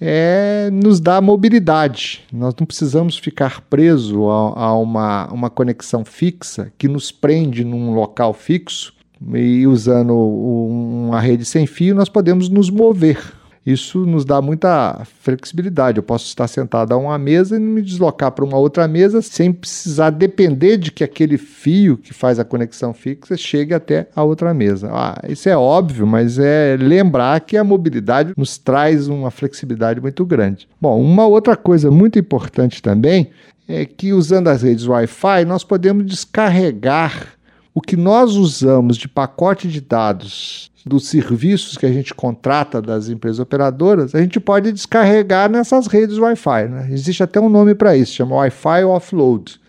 é, 0.00 0.70
nos 0.72 1.00
dá 1.00 1.20
mobilidade. 1.20 2.22
Nós 2.32 2.54
não 2.58 2.66
precisamos 2.66 3.18
ficar 3.18 3.60
presos 3.62 4.12
a, 4.12 4.60
a 4.60 4.78
uma, 4.78 5.26
uma 5.32 5.50
conexão 5.50 6.04
fixa 6.04 6.72
que 6.78 6.88
nos 6.88 7.12
prende 7.12 7.64
num 7.64 7.92
local 7.92 8.32
fixo 8.32 8.94
e 9.34 9.66
usando 9.66 10.16
uma 10.16 11.20
rede 11.20 11.44
sem 11.44 11.66
fio 11.66 11.94
nós 11.94 12.08
podemos 12.08 12.48
nos 12.48 12.70
mover 12.70 13.18
isso 13.64 14.06
nos 14.06 14.24
dá 14.24 14.40
muita 14.40 15.02
flexibilidade. 15.20 15.98
Eu 15.98 16.02
posso 16.02 16.26
estar 16.26 16.48
sentado 16.48 16.92
a 16.92 16.96
uma 16.96 17.18
mesa 17.18 17.56
e 17.56 17.60
me 17.60 17.82
deslocar 17.82 18.32
para 18.32 18.44
uma 18.44 18.56
outra 18.56 18.88
mesa 18.88 19.20
sem 19.20 19.52
precisar 19.52 20.10
depender 20.10 20.78
de 20.78 20.90
que 20.90 21.04
aquele 21.04 21.36
fio 21.36 21.98
que 21.98 22.14
faz 22.14 22.38
a 22.38 22.44
conexão 22.44 22.94
fixa 22.94 23.36
chegue 23.36 23.74
até 23.74 24.08
a 24.16 24.22
outra 24.22 24.54
mesa. 24.54 24.88
Ah, 24.92 25.20
isso 25.28 25.48
é 25.48 25.56
óbvio, 25.56 26.06
mas 26.06 26.38
é 26.38 26.76
lembrar 26.78 27.40
que 27.40 27.56
a 27.56 27.64
mobilidade 27.64 28.32
nos 28.36 28.56
traz 28.56 29.08
uma 29.08 29.30
flexibilidade 29.30 30.00
muito 30.00 30.24
grande. 30.24 30.66
Bom, 30.80 31.00
uma 31.00 31.26
outra 31.26 31.54
coisa 31.54 31.90
muito 31.90 32.18
importante 32.18 32.82
também 32.82 33.30
é 33.68 33.84
que 33.84 34.12
usando 34.12 34.48
as 34.48 34.62
redes 34.62 34.86
Wi-Fi 34.86 35.44
nós 35.44 35.62
podemos 35.62 36.04
descarregar 36.06 37.38
o 37.74 37.80
que 37.80 37.96
nós 37.96 38.36
usamos 38.36 38.96
de 38.96 39.08
pacote 39.08 39.68
de 39.68 39.80
dados 39.80 40.70
dos 40.84 41.08
serviços 41.08 41.76
que 41.76 41.86
a 41.86 41.92
gente 41.92 42.14
contrata 42.14 42.80
das 42.80 43.08
empresas 43.08 43.38
operadoras, 43.38 44.14
a 44.14 44.20
gente 44.20 44.40
pode 44.40 44.72
descarregar 44.72 45.50
nessas 45.50 45.86
redes 45.86 46.18
Wi-Fi. 46.18 46.68
Né? 46.68 46.88
Existe 46.90 47.22
até 47.22 47.40
um 47.40 47.48
nome 47.48 47.74
para 47.74 47.96
isso, 47.96 48.14
chama 48.14 48.36
Wi-Fi 48.36 48.84
Offload. 48.84 49.60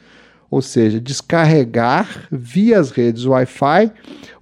Ou 0.49 0.62
seja, 0.62 0.99
descarregar 0.99 2.28
via 2.30 2.80
as 2.80 2.91
redes 2.91 3.26
Wi-Fi 3.26 3.91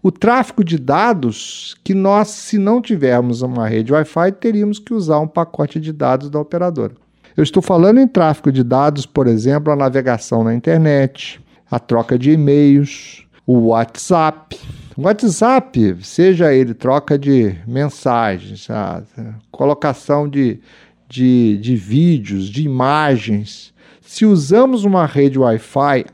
o 0.02 0.12
tráfego 0.12 0.64
de 0.64 0.80
dados 0.80 1.76
que 1.84 1.94
nós, 1.94 2.30
se 2.30 2.58
não 2.58 2.82
tivermos 2.82 3.42
uma 3.42 3.68
rede 3.68 3.94
Wi-Fi, 3.94 4.32
teríamos 4.40 4.80
que 4.80 4.94
usar 4.94 5.20
um 5.20 5.28
pacote 5.28 5.80
de 5.80 5.92
dados 5.92 6.30
da 6.30 6.40
operadora. 6.40 6.94
Eu 7.38 7.44
estou 7.44 7.62
falando 7.62 8.00
em 8.00 8.08
tráfego 8.08 8.52
de 8.52 8.64
dados, 8.64 9.06
por 9.06 9.28
exemplo, 9.28 9.72
a 9.72 9.76
navegação 9.76 10.44
na 10.44 10.54
internet, 10.54 11.40
a 11.70 11.80
troca 11.80 12.18
de 12.18 12.32
e-mails, 12.32 13.28
o 13.52 13.70
WhatsApp, 13.70 14.60
o 14.96 15.02
WhatsApp, 15.02 15.98
seja 16.04 16.54
ele 16.54 16.76
troca 16.76 17.18
de 17.18 17.56
mensagens, 17.66 18.70
a 18.70 19.02
colocação 19.50 20.30
de, 20.30 20.60
de, 21.08 21.58
de 21.58 21.76
vídeos, 21.76 22.48
de 22.48 22.62
imagens, 22.64 23.74
se 24.02 24.24
usamos 24.24 24.86
uma 24.86 25.08
rede 25.08 25.40
Wi-Fi 25.40 26.06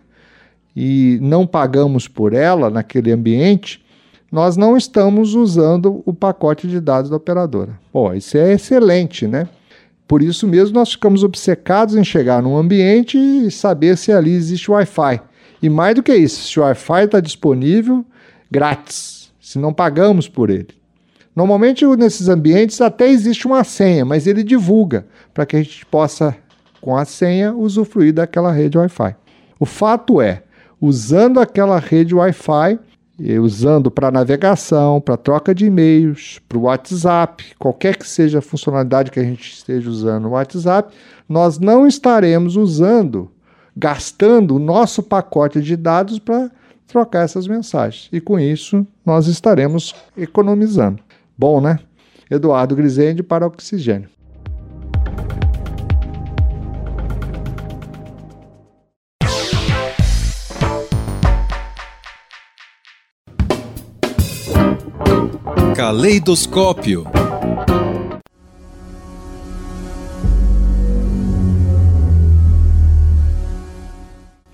e 0.73 1.19
não 1.21 1.45
pagamos 1.45 2.07
por 2.07 2.31
ela 2.31 2.69
naquele 2.69 3.11
ambiente, 3.11 3.83
nós 4.31 4.55
não 4.55 4.77
estamos 4.77 5.33
usando 5.35 6.01
o 6.05 6.13
pacote 6.13 6.69
de 6.69 6.79
dados 6.79 7.09
da 7.09 7.17
operadora. 7.17 7.77
Pô, 7.91 8.13
isso 8.13 8.37
é 8.37 8.53
excelente, 8.53 9.27
né? 9.27 9.49
Por 10.07 10.23
isso 10.23 10.47
mesmo 10.47 10.75
nós 10.75 10.93
ficamos 10.93 11.21
obcecados 11.21 11.97
em 11.97 12.03
chegar 12.05 12.41
num 12.41 12.55
ambiente 12.55 13.17
e 13.17 13.51
saber 13.51 13.97
se 13.97 14.13
ali 14.13 14.31
existe 14.31 14.71
Wi-Fi. 14.71 15.34
E 15.61 15.69
mais 15.69 15.95
do 15.95 16.03
que 16.03 16.13
isso, 16.15 16.43
se 16.47 16.59
o 16.59 16.63
Wi-Fi 16.63 17.05
está 17.05 17.19
disponível, 17.19 18.05
grátis, 18.51 19.31
se 19.39 19.57
não 19.57 19.73
pagamos 19.73 20.27
por 20.27 20.49
ele. 20.49 20.69
Normalmente 21.35 21.85
nesses 21.97 22.29
ambientes 22.29 22.79
até 22.79 23.09
existe 23.09 23.45
uma 23.45 23.63
senha, 23.63 24.05
mas 24.05 24.25
ele 24.25 24.43
divulga 24.43 25.05
para 25.33 25.45
que 25.45 25.55
a 25.55 25.61
gente 25.61 25.85
possa, 25.85 26.35
com 26.79 26.95
a 26.95 27.03
senha, 27.03 27.53
usufruir 27.53 28.13
daquela 28.13 28.51
rede 28.51 28.77
Wi-Fi. 28.77 29.15
O 29.59 29.65
fato 29.65 30.21
é, 30.21 30.43
usando 30.79 31.39
aquela 31.39 31.79
rede 31.79 32.15
Wi-Fi, 32.15 32.79
usando 33.41 33.89
para 33.89 34.11
navegação, 34.11 34.99
para 34.99 35.17
troca 35.17 35.55
de 35.55 35.65
e-mails, 35.65 36.39
para 36.47 36.57
o 36.57 36.63
WhatsApp, 36.63 37.43
qualquer 37.57 37.97
que 37.97 38.07
seja 38.07 38.39
a 38.39 38.41
funcionalidade 38.41 39.11
que 39.11 39.19
a 39.19 39.23
gente 39.23 39.53
esteja 39.53 39.89
usando 39.89 40.23
no 40.23 40.29
WhatsApp, 40.31 40.93
nós 41.27 41.57
não 41.57 41.87
estaremos 41.87 42.55
usando, 42.55 43.31
gastando 43.75 44.55
o 44.55 44.59
nosso 44.59 45.03
pacote 45.03 45.61
de 45.61 45.75
dados 45.75 46.19
para 46.19 46.49
trocar 46.87 47.23
essas 47.23 47.47
mensagens. 47.47 48.07
E 48.11 48.21
com 48.21 48.39
isso, 48.39 48.85
nós 49.05 49.27
estaremos 49.27 49.93
economizando. 50.15 51.01
Bom, 51.37 51.59
né? 51.59 51.79
Eduardo 52.29 52.75
Grisende 52.75 53.21
para 53.21 53.45
Oxigênio. 53.45 54.09
Caleidoscópio 65.75 67.05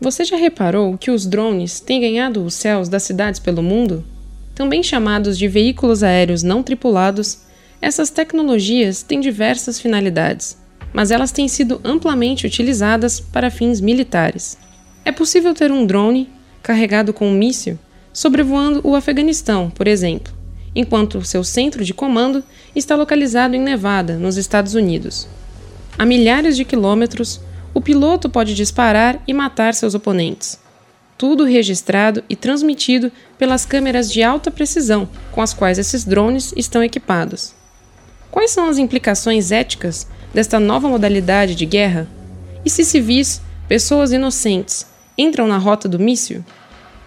Você 0.01 0.25
já 0.25 0.35
reparou 0.35 0.97
que 0.97 1.11
os 1.11 1.27
drones 1.27 1.79
têm 1.79 2.01
ganhado 2.01 2.43
os 2.43 2.55
céus 2.55 2.89
das 2.89 3.03
cidades 3.03 3.39
pelo 3.39 3.61
mundo? 3.61 4.03
Também 4.55 4.81
chamados 4.81 5.37
de 5.37 5.47
veículos 5.47 6.01
aéreos 6.01 6.41
não 6.41 6.63
tripulados, 6.63 7.41
essas 7.79 8.09
tecnologias 8.09 9.03
têm 9.03 9.19
diversas 9.19 9.79
finalidades, 9.79 10.57
mas 10.91 11.11
elas 11.11 11.31
têm 11.31 11.47
sido 11.47 11.79
amplamente 11.83 12.47
utilizadas 12.47 13.19
para 13.19 13.51
fins 13.51 13.79
militares. 13.79 14.57
É 15.05 15.11
possível 15.11 15.53
ter 15.53 15.71
um 15.71 15.85
drone 15.85 16.27
carregado 16.63 17.13
com 17.13 17.27
um 17.27 17.33
míssil 17.33 17.77
sobrevoando 18.11 18.81
o 18.83 18.95
Afeganistão, 18.95 19.69
por 19.69 19.87
exemplo, 19.87 20.33
enquanto 20.75 21.23
seu 21.23 21.43
centro 21.43 21.85
de 21.85 21.93
comando 21.93 22.43
está 22.75 22.95
localizado 22.95 23.55
em 23.55 23.61
Nevada, 23.61 24.17
nos 24.17 24.35
Estados 24.35 24.73
Unidos. 24.73 25.27
A 25.95 26.05
milhares 26.05 26.57
de 26.57 26.65
quilômetros, 26.65 27.39
o 27.73 27.81
piloto 27.81 28.29
pode 28.29 28.53
disparar 28.53 29.21
e 29.27 29.33
matar 29.33 29.73
seus 29.73 29.95
oponentes. 29.95 30.59
Tudo 31.17 31.43
registrado 31.43 32.23
e 32.29 32.35
transmitido 32.35 33.11
pelas 33.37 33.65
câmeras 33.65 34.11
de 34.11 34.23
alta 34.23 34.49
precisão 34.49 35.07
com 35.31 35.41
as 35.41 35.53
quais 35.53 35.77
esses 35.77 36.03
drones 36.03 36.53
estão 36.57 36.83
equipados. 36.83 37.53
Quais 38.29 38.51
são 38.51 38.67
as 38.67 38.77
implicações 38.77 39.51
éticas 39.51 40.07
desta 40.33 40.59
nova 40.59 40.87
modalidade 40.87 41.53
de 41.53 41.65
guerra? 41.65 42.07
E 42.65 42.69
se 42.69 42.83
civis, 42.83 43.41
pessoas 43.67 44.11
inocentes, 44.11 44.85
entram 45.17 45.47
na 45.47 45.57
rota 45.57 45.87
do 45.87 45.99
míssil? 45.99 46.43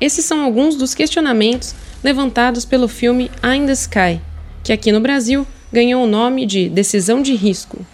Esses 0.00 0.24
são 0.24 0.42
alguns 0.42 0.76
dos 0.76 0.94
questionamentos 0.94 1.74
levantados 2.02 2.64
pelo 2.64 2.88
filme 2.88 3.30
In 3.42 3.66
the 3.66 3.72
Sky, 3.72 4.20
que 4.62 4.72
aqui 4.72 4.92
no 4.92 5.00
Brasil 5.00 5.46
ganhou 5.72 6.04
o 6.04 6.06
nome 6.06 6.46
de 6.46 6.68
Decisão 6.68 7.22
de 7.22 7.34
Risco. 7.34 7.84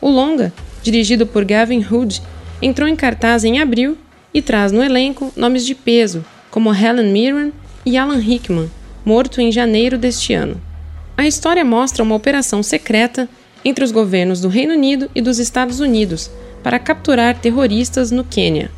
O 0.00 0.08
longa 0.08 0.52
dirigido 0.82 1.26
por 1.26 1.44
Gavin 1.44 1.84
Hood, 1.88 2.22
entrou 2.60 2.88
em 2.88 2.96
cartaz 2.96 3.44
em 3.44 3.60
abril 3.60 3.96
e 4.34 4.40
traz 4.40 4.72
no 4.72 4.82
elenco 4.82 5.32
nomes 5.36 5.64
de 5.64 5.74
peso, 5.74 6.24
como 6.50 6.74
Helen 6.74 7.12
Mirren 7.12 7.52
e 7.84 7.96
Alan 7.96 8.18
Rickman, 8.18 8.70
morto 9.04 9.40
em 9.40 9.50
janeiro 9.50 9.98
deste 9.98 10.32
ano. 10.32 10.60
A 11.16 11.26
história 11.26 11.64
mostra 11.64 12.02
uma 12.02 12.14
operação 12.14 12.62
secreta 12.62 13.28
entre 13.64 13.84
os 13.84 13.92
governos 13.92 14.40
do 14.40 14.48
Reino 14.48 14.74
Unido 14.74 15.10
e 15.14 15.20
dos 15.20 15.38
Estados 15.38 15.80
Unidos 15.80 16.30
para 16.62 16.78
capturar 16.78 17.38
terroristas 17.38 18.10
no 18.10 18.24
Quênia. 18.24 18.70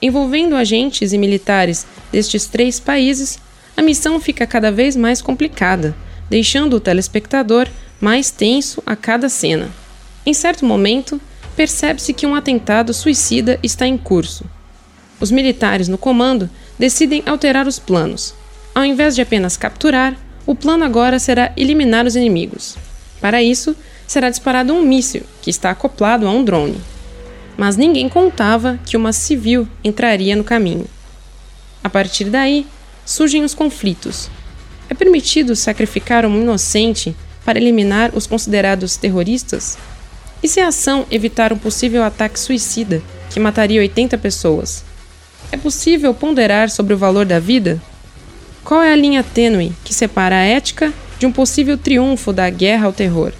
Envolvendo 0.00 0.56
agentes 0.56 1.12
e 1.12 1.18
militares 1.18 1.86
destes 2.12 2.46
três 2.46 2.78
países, 2.78 3.38
a 3.76 3.82
missão 3.82 4.20
fica 4.20 4.46
cada 4.46 4.70
vez 4.70 4.94
mais 4.96 5.20
complicada, 5.20 5.94
deixando 6.28 6.76
o 6.76 6.80
telespectador 6.80 7.68
mais 8.00 8.30
tenso 8.30 8.82
a 8.84 8.94
cada 8.94 9.28
cena. 9.28 9.70
Em 10.26 10.32
certo 10.32 10.64
momento, 10.64 11.20
percebe-se 11.56 12.12
que 12.12 12.26
um 12.26 12.34
atentado 12.34 12.92
suicida 12.92 13.58
está 13.62 13.86
em 13.86 13.96
curso. 13.96 14.44
Os 15.20 15.30
militares 15.30 15.88
no 15.88 15.96
comando 15.96 16.50
decidem 16.78 17.22
alterar 17.26 17.66
os 17.66 17.78
planos. 17.78 18.34
Ao 18.74 18.84
invés 18.84 19.14
de 19.14 19.22
apenas 19.22 19.56
capturar, 19.56 20.16
o 20.44 20.54
plano 20.54 20.84
agora 20.84 21.18
será 21.18 21.52
eliminar 21.56 22.04
os 22.06 22.16
inimigos. 22.16 22.76
Para 23.20 23.42
isso, 23.42 23.74
será 24.06 24.28
disparado 24.28 24.72
um 24.72 24.82
míssil 24.82 25.22
que 25.40 25.50
está 25.50 25.70
acoplado 25.70 26.26
a 26.26 26.30
um 26.30 26.44
drone. 26.44 26.78
Mas 27.56 27.76
ninguém 27.76 28.08
contava 28.08 28.78
que 28.84 28.96
uma 28.96 29.12
civil 29.12 29.68
entraria 29.82 30.34
no 30.34 30.44
caminho. 30.44 30.86
A 31.82 31.88
partir 31.88 32.24
daí, 32.24 32.66
surgem 33.06 33.44
os 33.44 33.54
conflitos. 33.54 34.28
É 34.88 34.94
permitido 34.94 35.54
sacrificar 35.54 36.26
um 36.26 36.40
inocente 36.40 37.14
para 37.44 37.58
eliminar 37.58 38.10
os 38.14 38.26
considerados 38.26 38.96
terroristas? 38.96 39.78
E 40.44 40.48
se 40.48 40.60
a 40.60 40.68
ação 40.68 41.06
evitar 41.10 41.54
um 41.54 41.56
possível 41.56 42.04
ataque 42.04 42.38
suicida 42.38 43.00
que 43.30 43.40
mataria 43.40 43.80
80 43.80 44.18
pessoas. 44.18 44.84
É 45.50 45.56
possível 45.56 46.12
ponderar 46.12 46.68
sobre 46.68 46.92
o 46.92 46.98
valor 46.98 47.24
da 47.24 47.40
vida? 47.40 47.80
Qual 48.62 48.82
é 48.82 48.92
a 48.92 48.96
linha 48.96 49.24
tênue 49.24 49.72
que 49.82 49.94
separa 49.94 50.36
a 50.36 50.44
ética 50.44 50.92
de 51.18 51.24
um 51.24 51.32
possível 51.32 51.78
triunfo 51.78 52.30
da 52.30 52.50
guerra 52.50 52.84
ao 52.84 52.92
terror? 52.92 53.32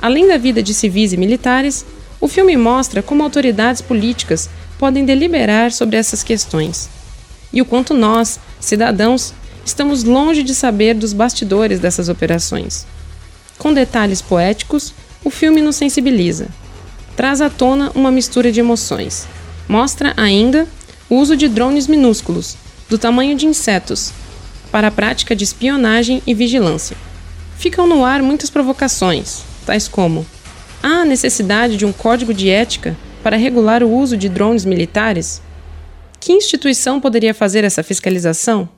Além 0.00 0.26
da 0.26 0.38
vida 0.38 0.62
de 0.62 0.72
civis 0.72 1.12
e 1.12 1.18
militares, 1.18 1.84
o 2.18 2.26
filme 2.26 2.56
mostra 2.56 3.02
como 3.02 3.22
autoridades 3.22 3.82
políticas 3.82 4.48
podem 4.78 5.04
deliberar 5.04 5.70
sobre 5.70 5.98
essas 5.98 6.22
questões 6.22 6.88
e 7.52 7.60
o 7.60 7.66
quanto 7.66 7.92
nós, 7.92 8.40
cidadãos, 8.58 9.34
estamos 9.66 10.02
longe 10.02 10.42
de 10.42 10.54
saber 10.54 10.94
dos 10.94 11.12
bastidores 11.12 11.78
dessas 11.78 12.08
operações. 12.08 12.86
Com 13.58 13.74
detalhes 13.74 14.22
poéticos, 14.22 14.94
o 15.24 15.30
filme 15.30 15.60
nos 15.60 15.76
sensibiliza. 15.76 16.48
Traz 17.16 17.40
à 17.40 17.50
tona 17.50 17.90
uma 17.94 18.10
mistura 18.10 18.50
de 18.50 18.60
emoções. 18.60 19.26
Mostra 19.68 20.14
ainda 20.16 20.66
o 21.08 21.16
uso 21.16 21.36
de 21.36 21.48
drones 21.48 21.86
minúsculos, 21.86 22.56
do 22.88 22.96
tamanho 22.96 23.36
de 23.36 23.46
insetos, 23.46 24.12
para 24.70 24.88
a 24.88 24.90
prática 24.90 25.34
de 25.34 25.44
espionagem 25.44 26.22
e 26.26 26.34
vigilância. 26.34 26.96
Ficam 27.58 27.86
no 27.86 28.04
ar 28.04 28.22
muitas 28.22 28.48
provocações, 28.48 29.42
tais 29.66 29.86
como: 29.86 30.24
há 30.82 31.02
a 31.02 31.04
necessidade 31.04 31.76
de 31.76 31.84
um 31.84 31.92
código 31.92 32.32
de 32.32 32.48
ética 32.48 32.96
para 33.22 33.36
regular 33.36 33.82
o 33.82 33.90
uso 33.90 34.16
de 34.16 34.28
drones 34.28 34.64
militares? 34.64 35.42
Que 36.18 36.32
instituição 36.32 37.00
poderia 37.00 37.34
fazer 37.34 37.64
essa 37.64 37.82
fiscalização? 37.82 38.68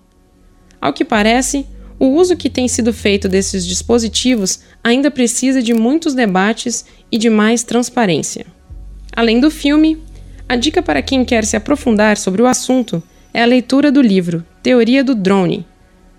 Ao 0.81 0.93
que 0.93 1.05
parece, 1.05 1.67
o 2.03 2.17
uso 2.17 2.37
que 2.37 2.51
tem 2.51 2.67
sido 2.67 2.93
feito 2.93 3.29
desses 3.29 3.65
dispositivos 3.65 4.59
ainda 4.83 5.09
precisa 5.09 5.63
de 5.63 5.73
muitos 5.73 6.15
debates 6.15 6.85
e 7.13 7.17
de 7.17 7.31
mais 7.31 7.63
transparência. 7.63 8.45
Além 9.15 9.39
do 9.39 9.49
filme, 9.49 10.03
a 10.49 10.57
dica 10.57 10.83
para 10.83 11.01
quem 11.01 11.25
quer 11.25 11.45
se 11.45 11.57
aprofundar 11.57 12.17
sobre 12.17 12.43
o 12.43 12.47
assunto 12.47 13.01
é 13.33 13.41
a 13.41 13.47
leitura 13.47 13.93
do 13.93 14.03
livro 14.03 14.45
Teoria 14.65 15.05
do 15.05 15.15
Drone, 15.15 15.65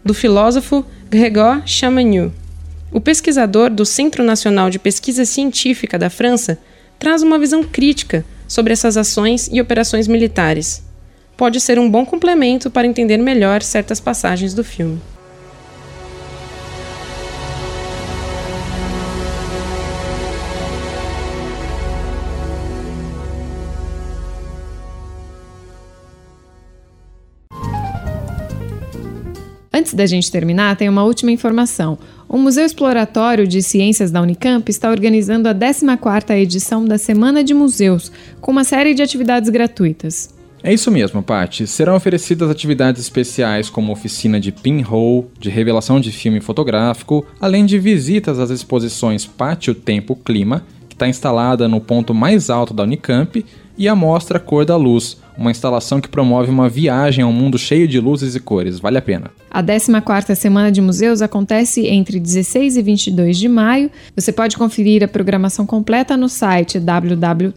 do 0.05 0.13
filósofo 0.13 0.85
Gregor 1.09 1.63
Chamagnou. 1.65 2.31
O 2.89 3.01
pesquisador 3.01 3.69
do 3.69 3.85
Centro 3.85 4.23
Nacional 4.23 4.69
de 4.69 4.79
Pesquisa 4.79 5.25
Científica 5.25 5.99
da 5.99 6.09
França 6.09 6.57
traz 6.97 7.21
uma 7.21 7.37
visão 7.37 7.61
crítica 7.61 8.23
sobre 8.47 8.71
essas 8.71 8.95
ações 8.95 9.49
e 9.51 9.59
operações 9.59 10.07
militares 10.07 10.81
pode 11.35 11.59
ser 11.59 11.79
um 11.79 11.89
bom 11.89 12.05
complemento 12.05 12.69
para 12.69 12.87
entender 12.87 13.17
melhor 13.17 13.61
certas 13.61 13.99
passagens 13.99 14.53
do 14.53 14.63
filme. 14.63 15.01
Antes 29.83 29.95
da 29.95 30.05
gente 30.05 30.31
terminar, 30.31 30.77
tem 30.77 30.87
uma 30.87 31.03
última 31.03 31.29
informação. 31.29 31.97
O 32.29 32.37
Museu 32.37 32.65
Exploratório 32.65 33.45
de 33.45 33.61
Ciências 33.61 34.11
da 34.11 34.21
Unicamp 34.21 34.71
está 34.71 34.89
organizando 34.89 35.49
a 35.49 35.53
14ª 35.53 36.37
edição 36.37 36.85
da 36.85 36.97
Semana 36.97 37.43
de 37.43 37.53
Museus, 37.53 38.09
com 38.39 38.49
uma 38.49 38.63
série 38.63 38.93
de 38.93 39.01
atividades 39.01 39.49
gratuitas. 39.49 40.33
É 40.63 40.73
isso 40.73 40.89
mesmo, 40.89 41.21
Paty. 41.21 41.67
Serão 41.67 41.97
oferecidas 41.97 42.49
atividades 42.49 43.01
especiais 43.01 43.69
como 43.69 43.91
oficina 43.91 44.39
de 44.39 44.53
pinhole, 44.53 45.25
de 45.37 45.49
revelação 45.49 45.99
de 45.99 46.13
filme 46.13 46.39
fotográfico, 46.39 47.25
além 47.41 47.65
de 47.65 47.77
visitas 47.77 48.39
às 48.39 48.51
exposições 48.51 49.25
Pátio 49.25 49.75
Tempo 49.75 50.15
Clima, 50.15 50.63
que 50.87 50.95
está 50.95 51.09
instalada 51.09 51.67
no 51.67 51.81
ponto 51.81 52.13
mais 52.13 52.49
alto 52.49 52.73
da 52.73 52.83
Unicamp, 52.83 53.45
e 53.77 53.89
a 53.89 53.95
mostra 53.95 54.39
Cor 54.39 54.63
da 54.63 54.77
Luz, 54.77 55.17
uma 55.37 55.51
instalação 55.51 55.99
que 55.99 56.07
promove 56.07 56.49
uma 56.49 56.69
viagem 56.69 57.23
a 57.23 57.27
um 57.27 57.33
mundo 57.33 57.57
cheio 57.57 57.87
de 57.87 57.99
luzes 57.99 58.35
e 58.35 58.39
cores. 58.39 58.79
Vale 58.79 58.97
a 58.97 59.01
pena. 59.01 59.31
A 59.49 59.63
14ª 59.63 60.35
Semana 60.35 60.71
de 60.71 60.81
Museus 60.81 61.21
acontece 61.21 61.87
entre 61.87 62.19
16 62.19 62.77
e 62.77 62.81
22 62.81 63.37
de 63.37 63.47
maio. 63.47 63.89
Você 64.15 64.31
pode 64.31 64.57
conferir 64.57 65.03
a 65.03 65.07
programação 65.07 65.65
completa 65.65 66.17
no 66.17 66.29
site 66.29 66.79
www.mc 66.79 67.53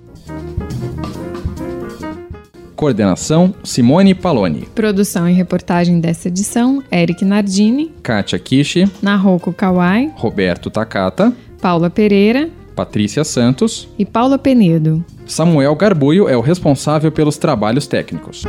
Coordenação: 2.76 3.54
Simone 3.64 4.16
Paloni. 4.16 4.68
Produção 4.74 5.30
e 5.30 5.34
reportagem 5.34 6.00
dessa 6.00 6.30
edição: 6.30 6.82
Eric 6.92 7.24
Nardini. 7.24 7.94
Kátia 8.02 8.40
Kishi. 8.40 8.90
Nahoko 9.04 9.54
Kawai. 9.54 10.12
Roberto 10.16 10.72
Takata. 10.72 11.32
Paula 11.62 11.92
Pereira. 11.92 12.50
Patrícia 12.80 13.26
Santos. 13.26 13.90
E 14.00 14.06
Paula 14.06 14.40
Penedo. 14.40 15.04
Samuel 15.26 15.76
Garbuio 15.76 16.30
é 16.30 16.38
o 16.38 16.40
responsável 16.40 17.12
pelos 17.12 17.36
trabalhos 17.36 17.86
técnicos. 17.88 18.46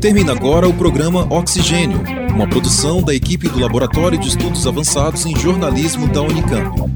Termina 0.00 0.32
agora 0.32 0.66
o 0.66 0.72
programa 0.72 1.26
Oxigênio, 1.30 2.00
uma 2.34 2.48
produção 2.48 3.02
da 3.02 3.14
equipe 3.14 3.50
do 3.50 3.60
Laboratório 3.60 4.18
de 4.18 4.28
Estudos 4.28 4.66
Avançados 4.66 5.26
em 5.26 5.36
Jornalismo 5.36 6.08
da 6.08 6.22
Unicamp. 6.22 6.90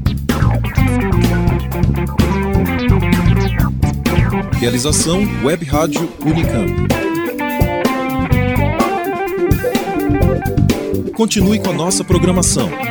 Realização 4.59 5.21
Web 5.43 5.65
Rádio 5.65 6.09
Unicamp. 6.25 7.08
Continue 11.19 11.59
com 11.59 11.71
a 11.71 11.73
nossa 11.73 12.01
programação. 12.01 12.88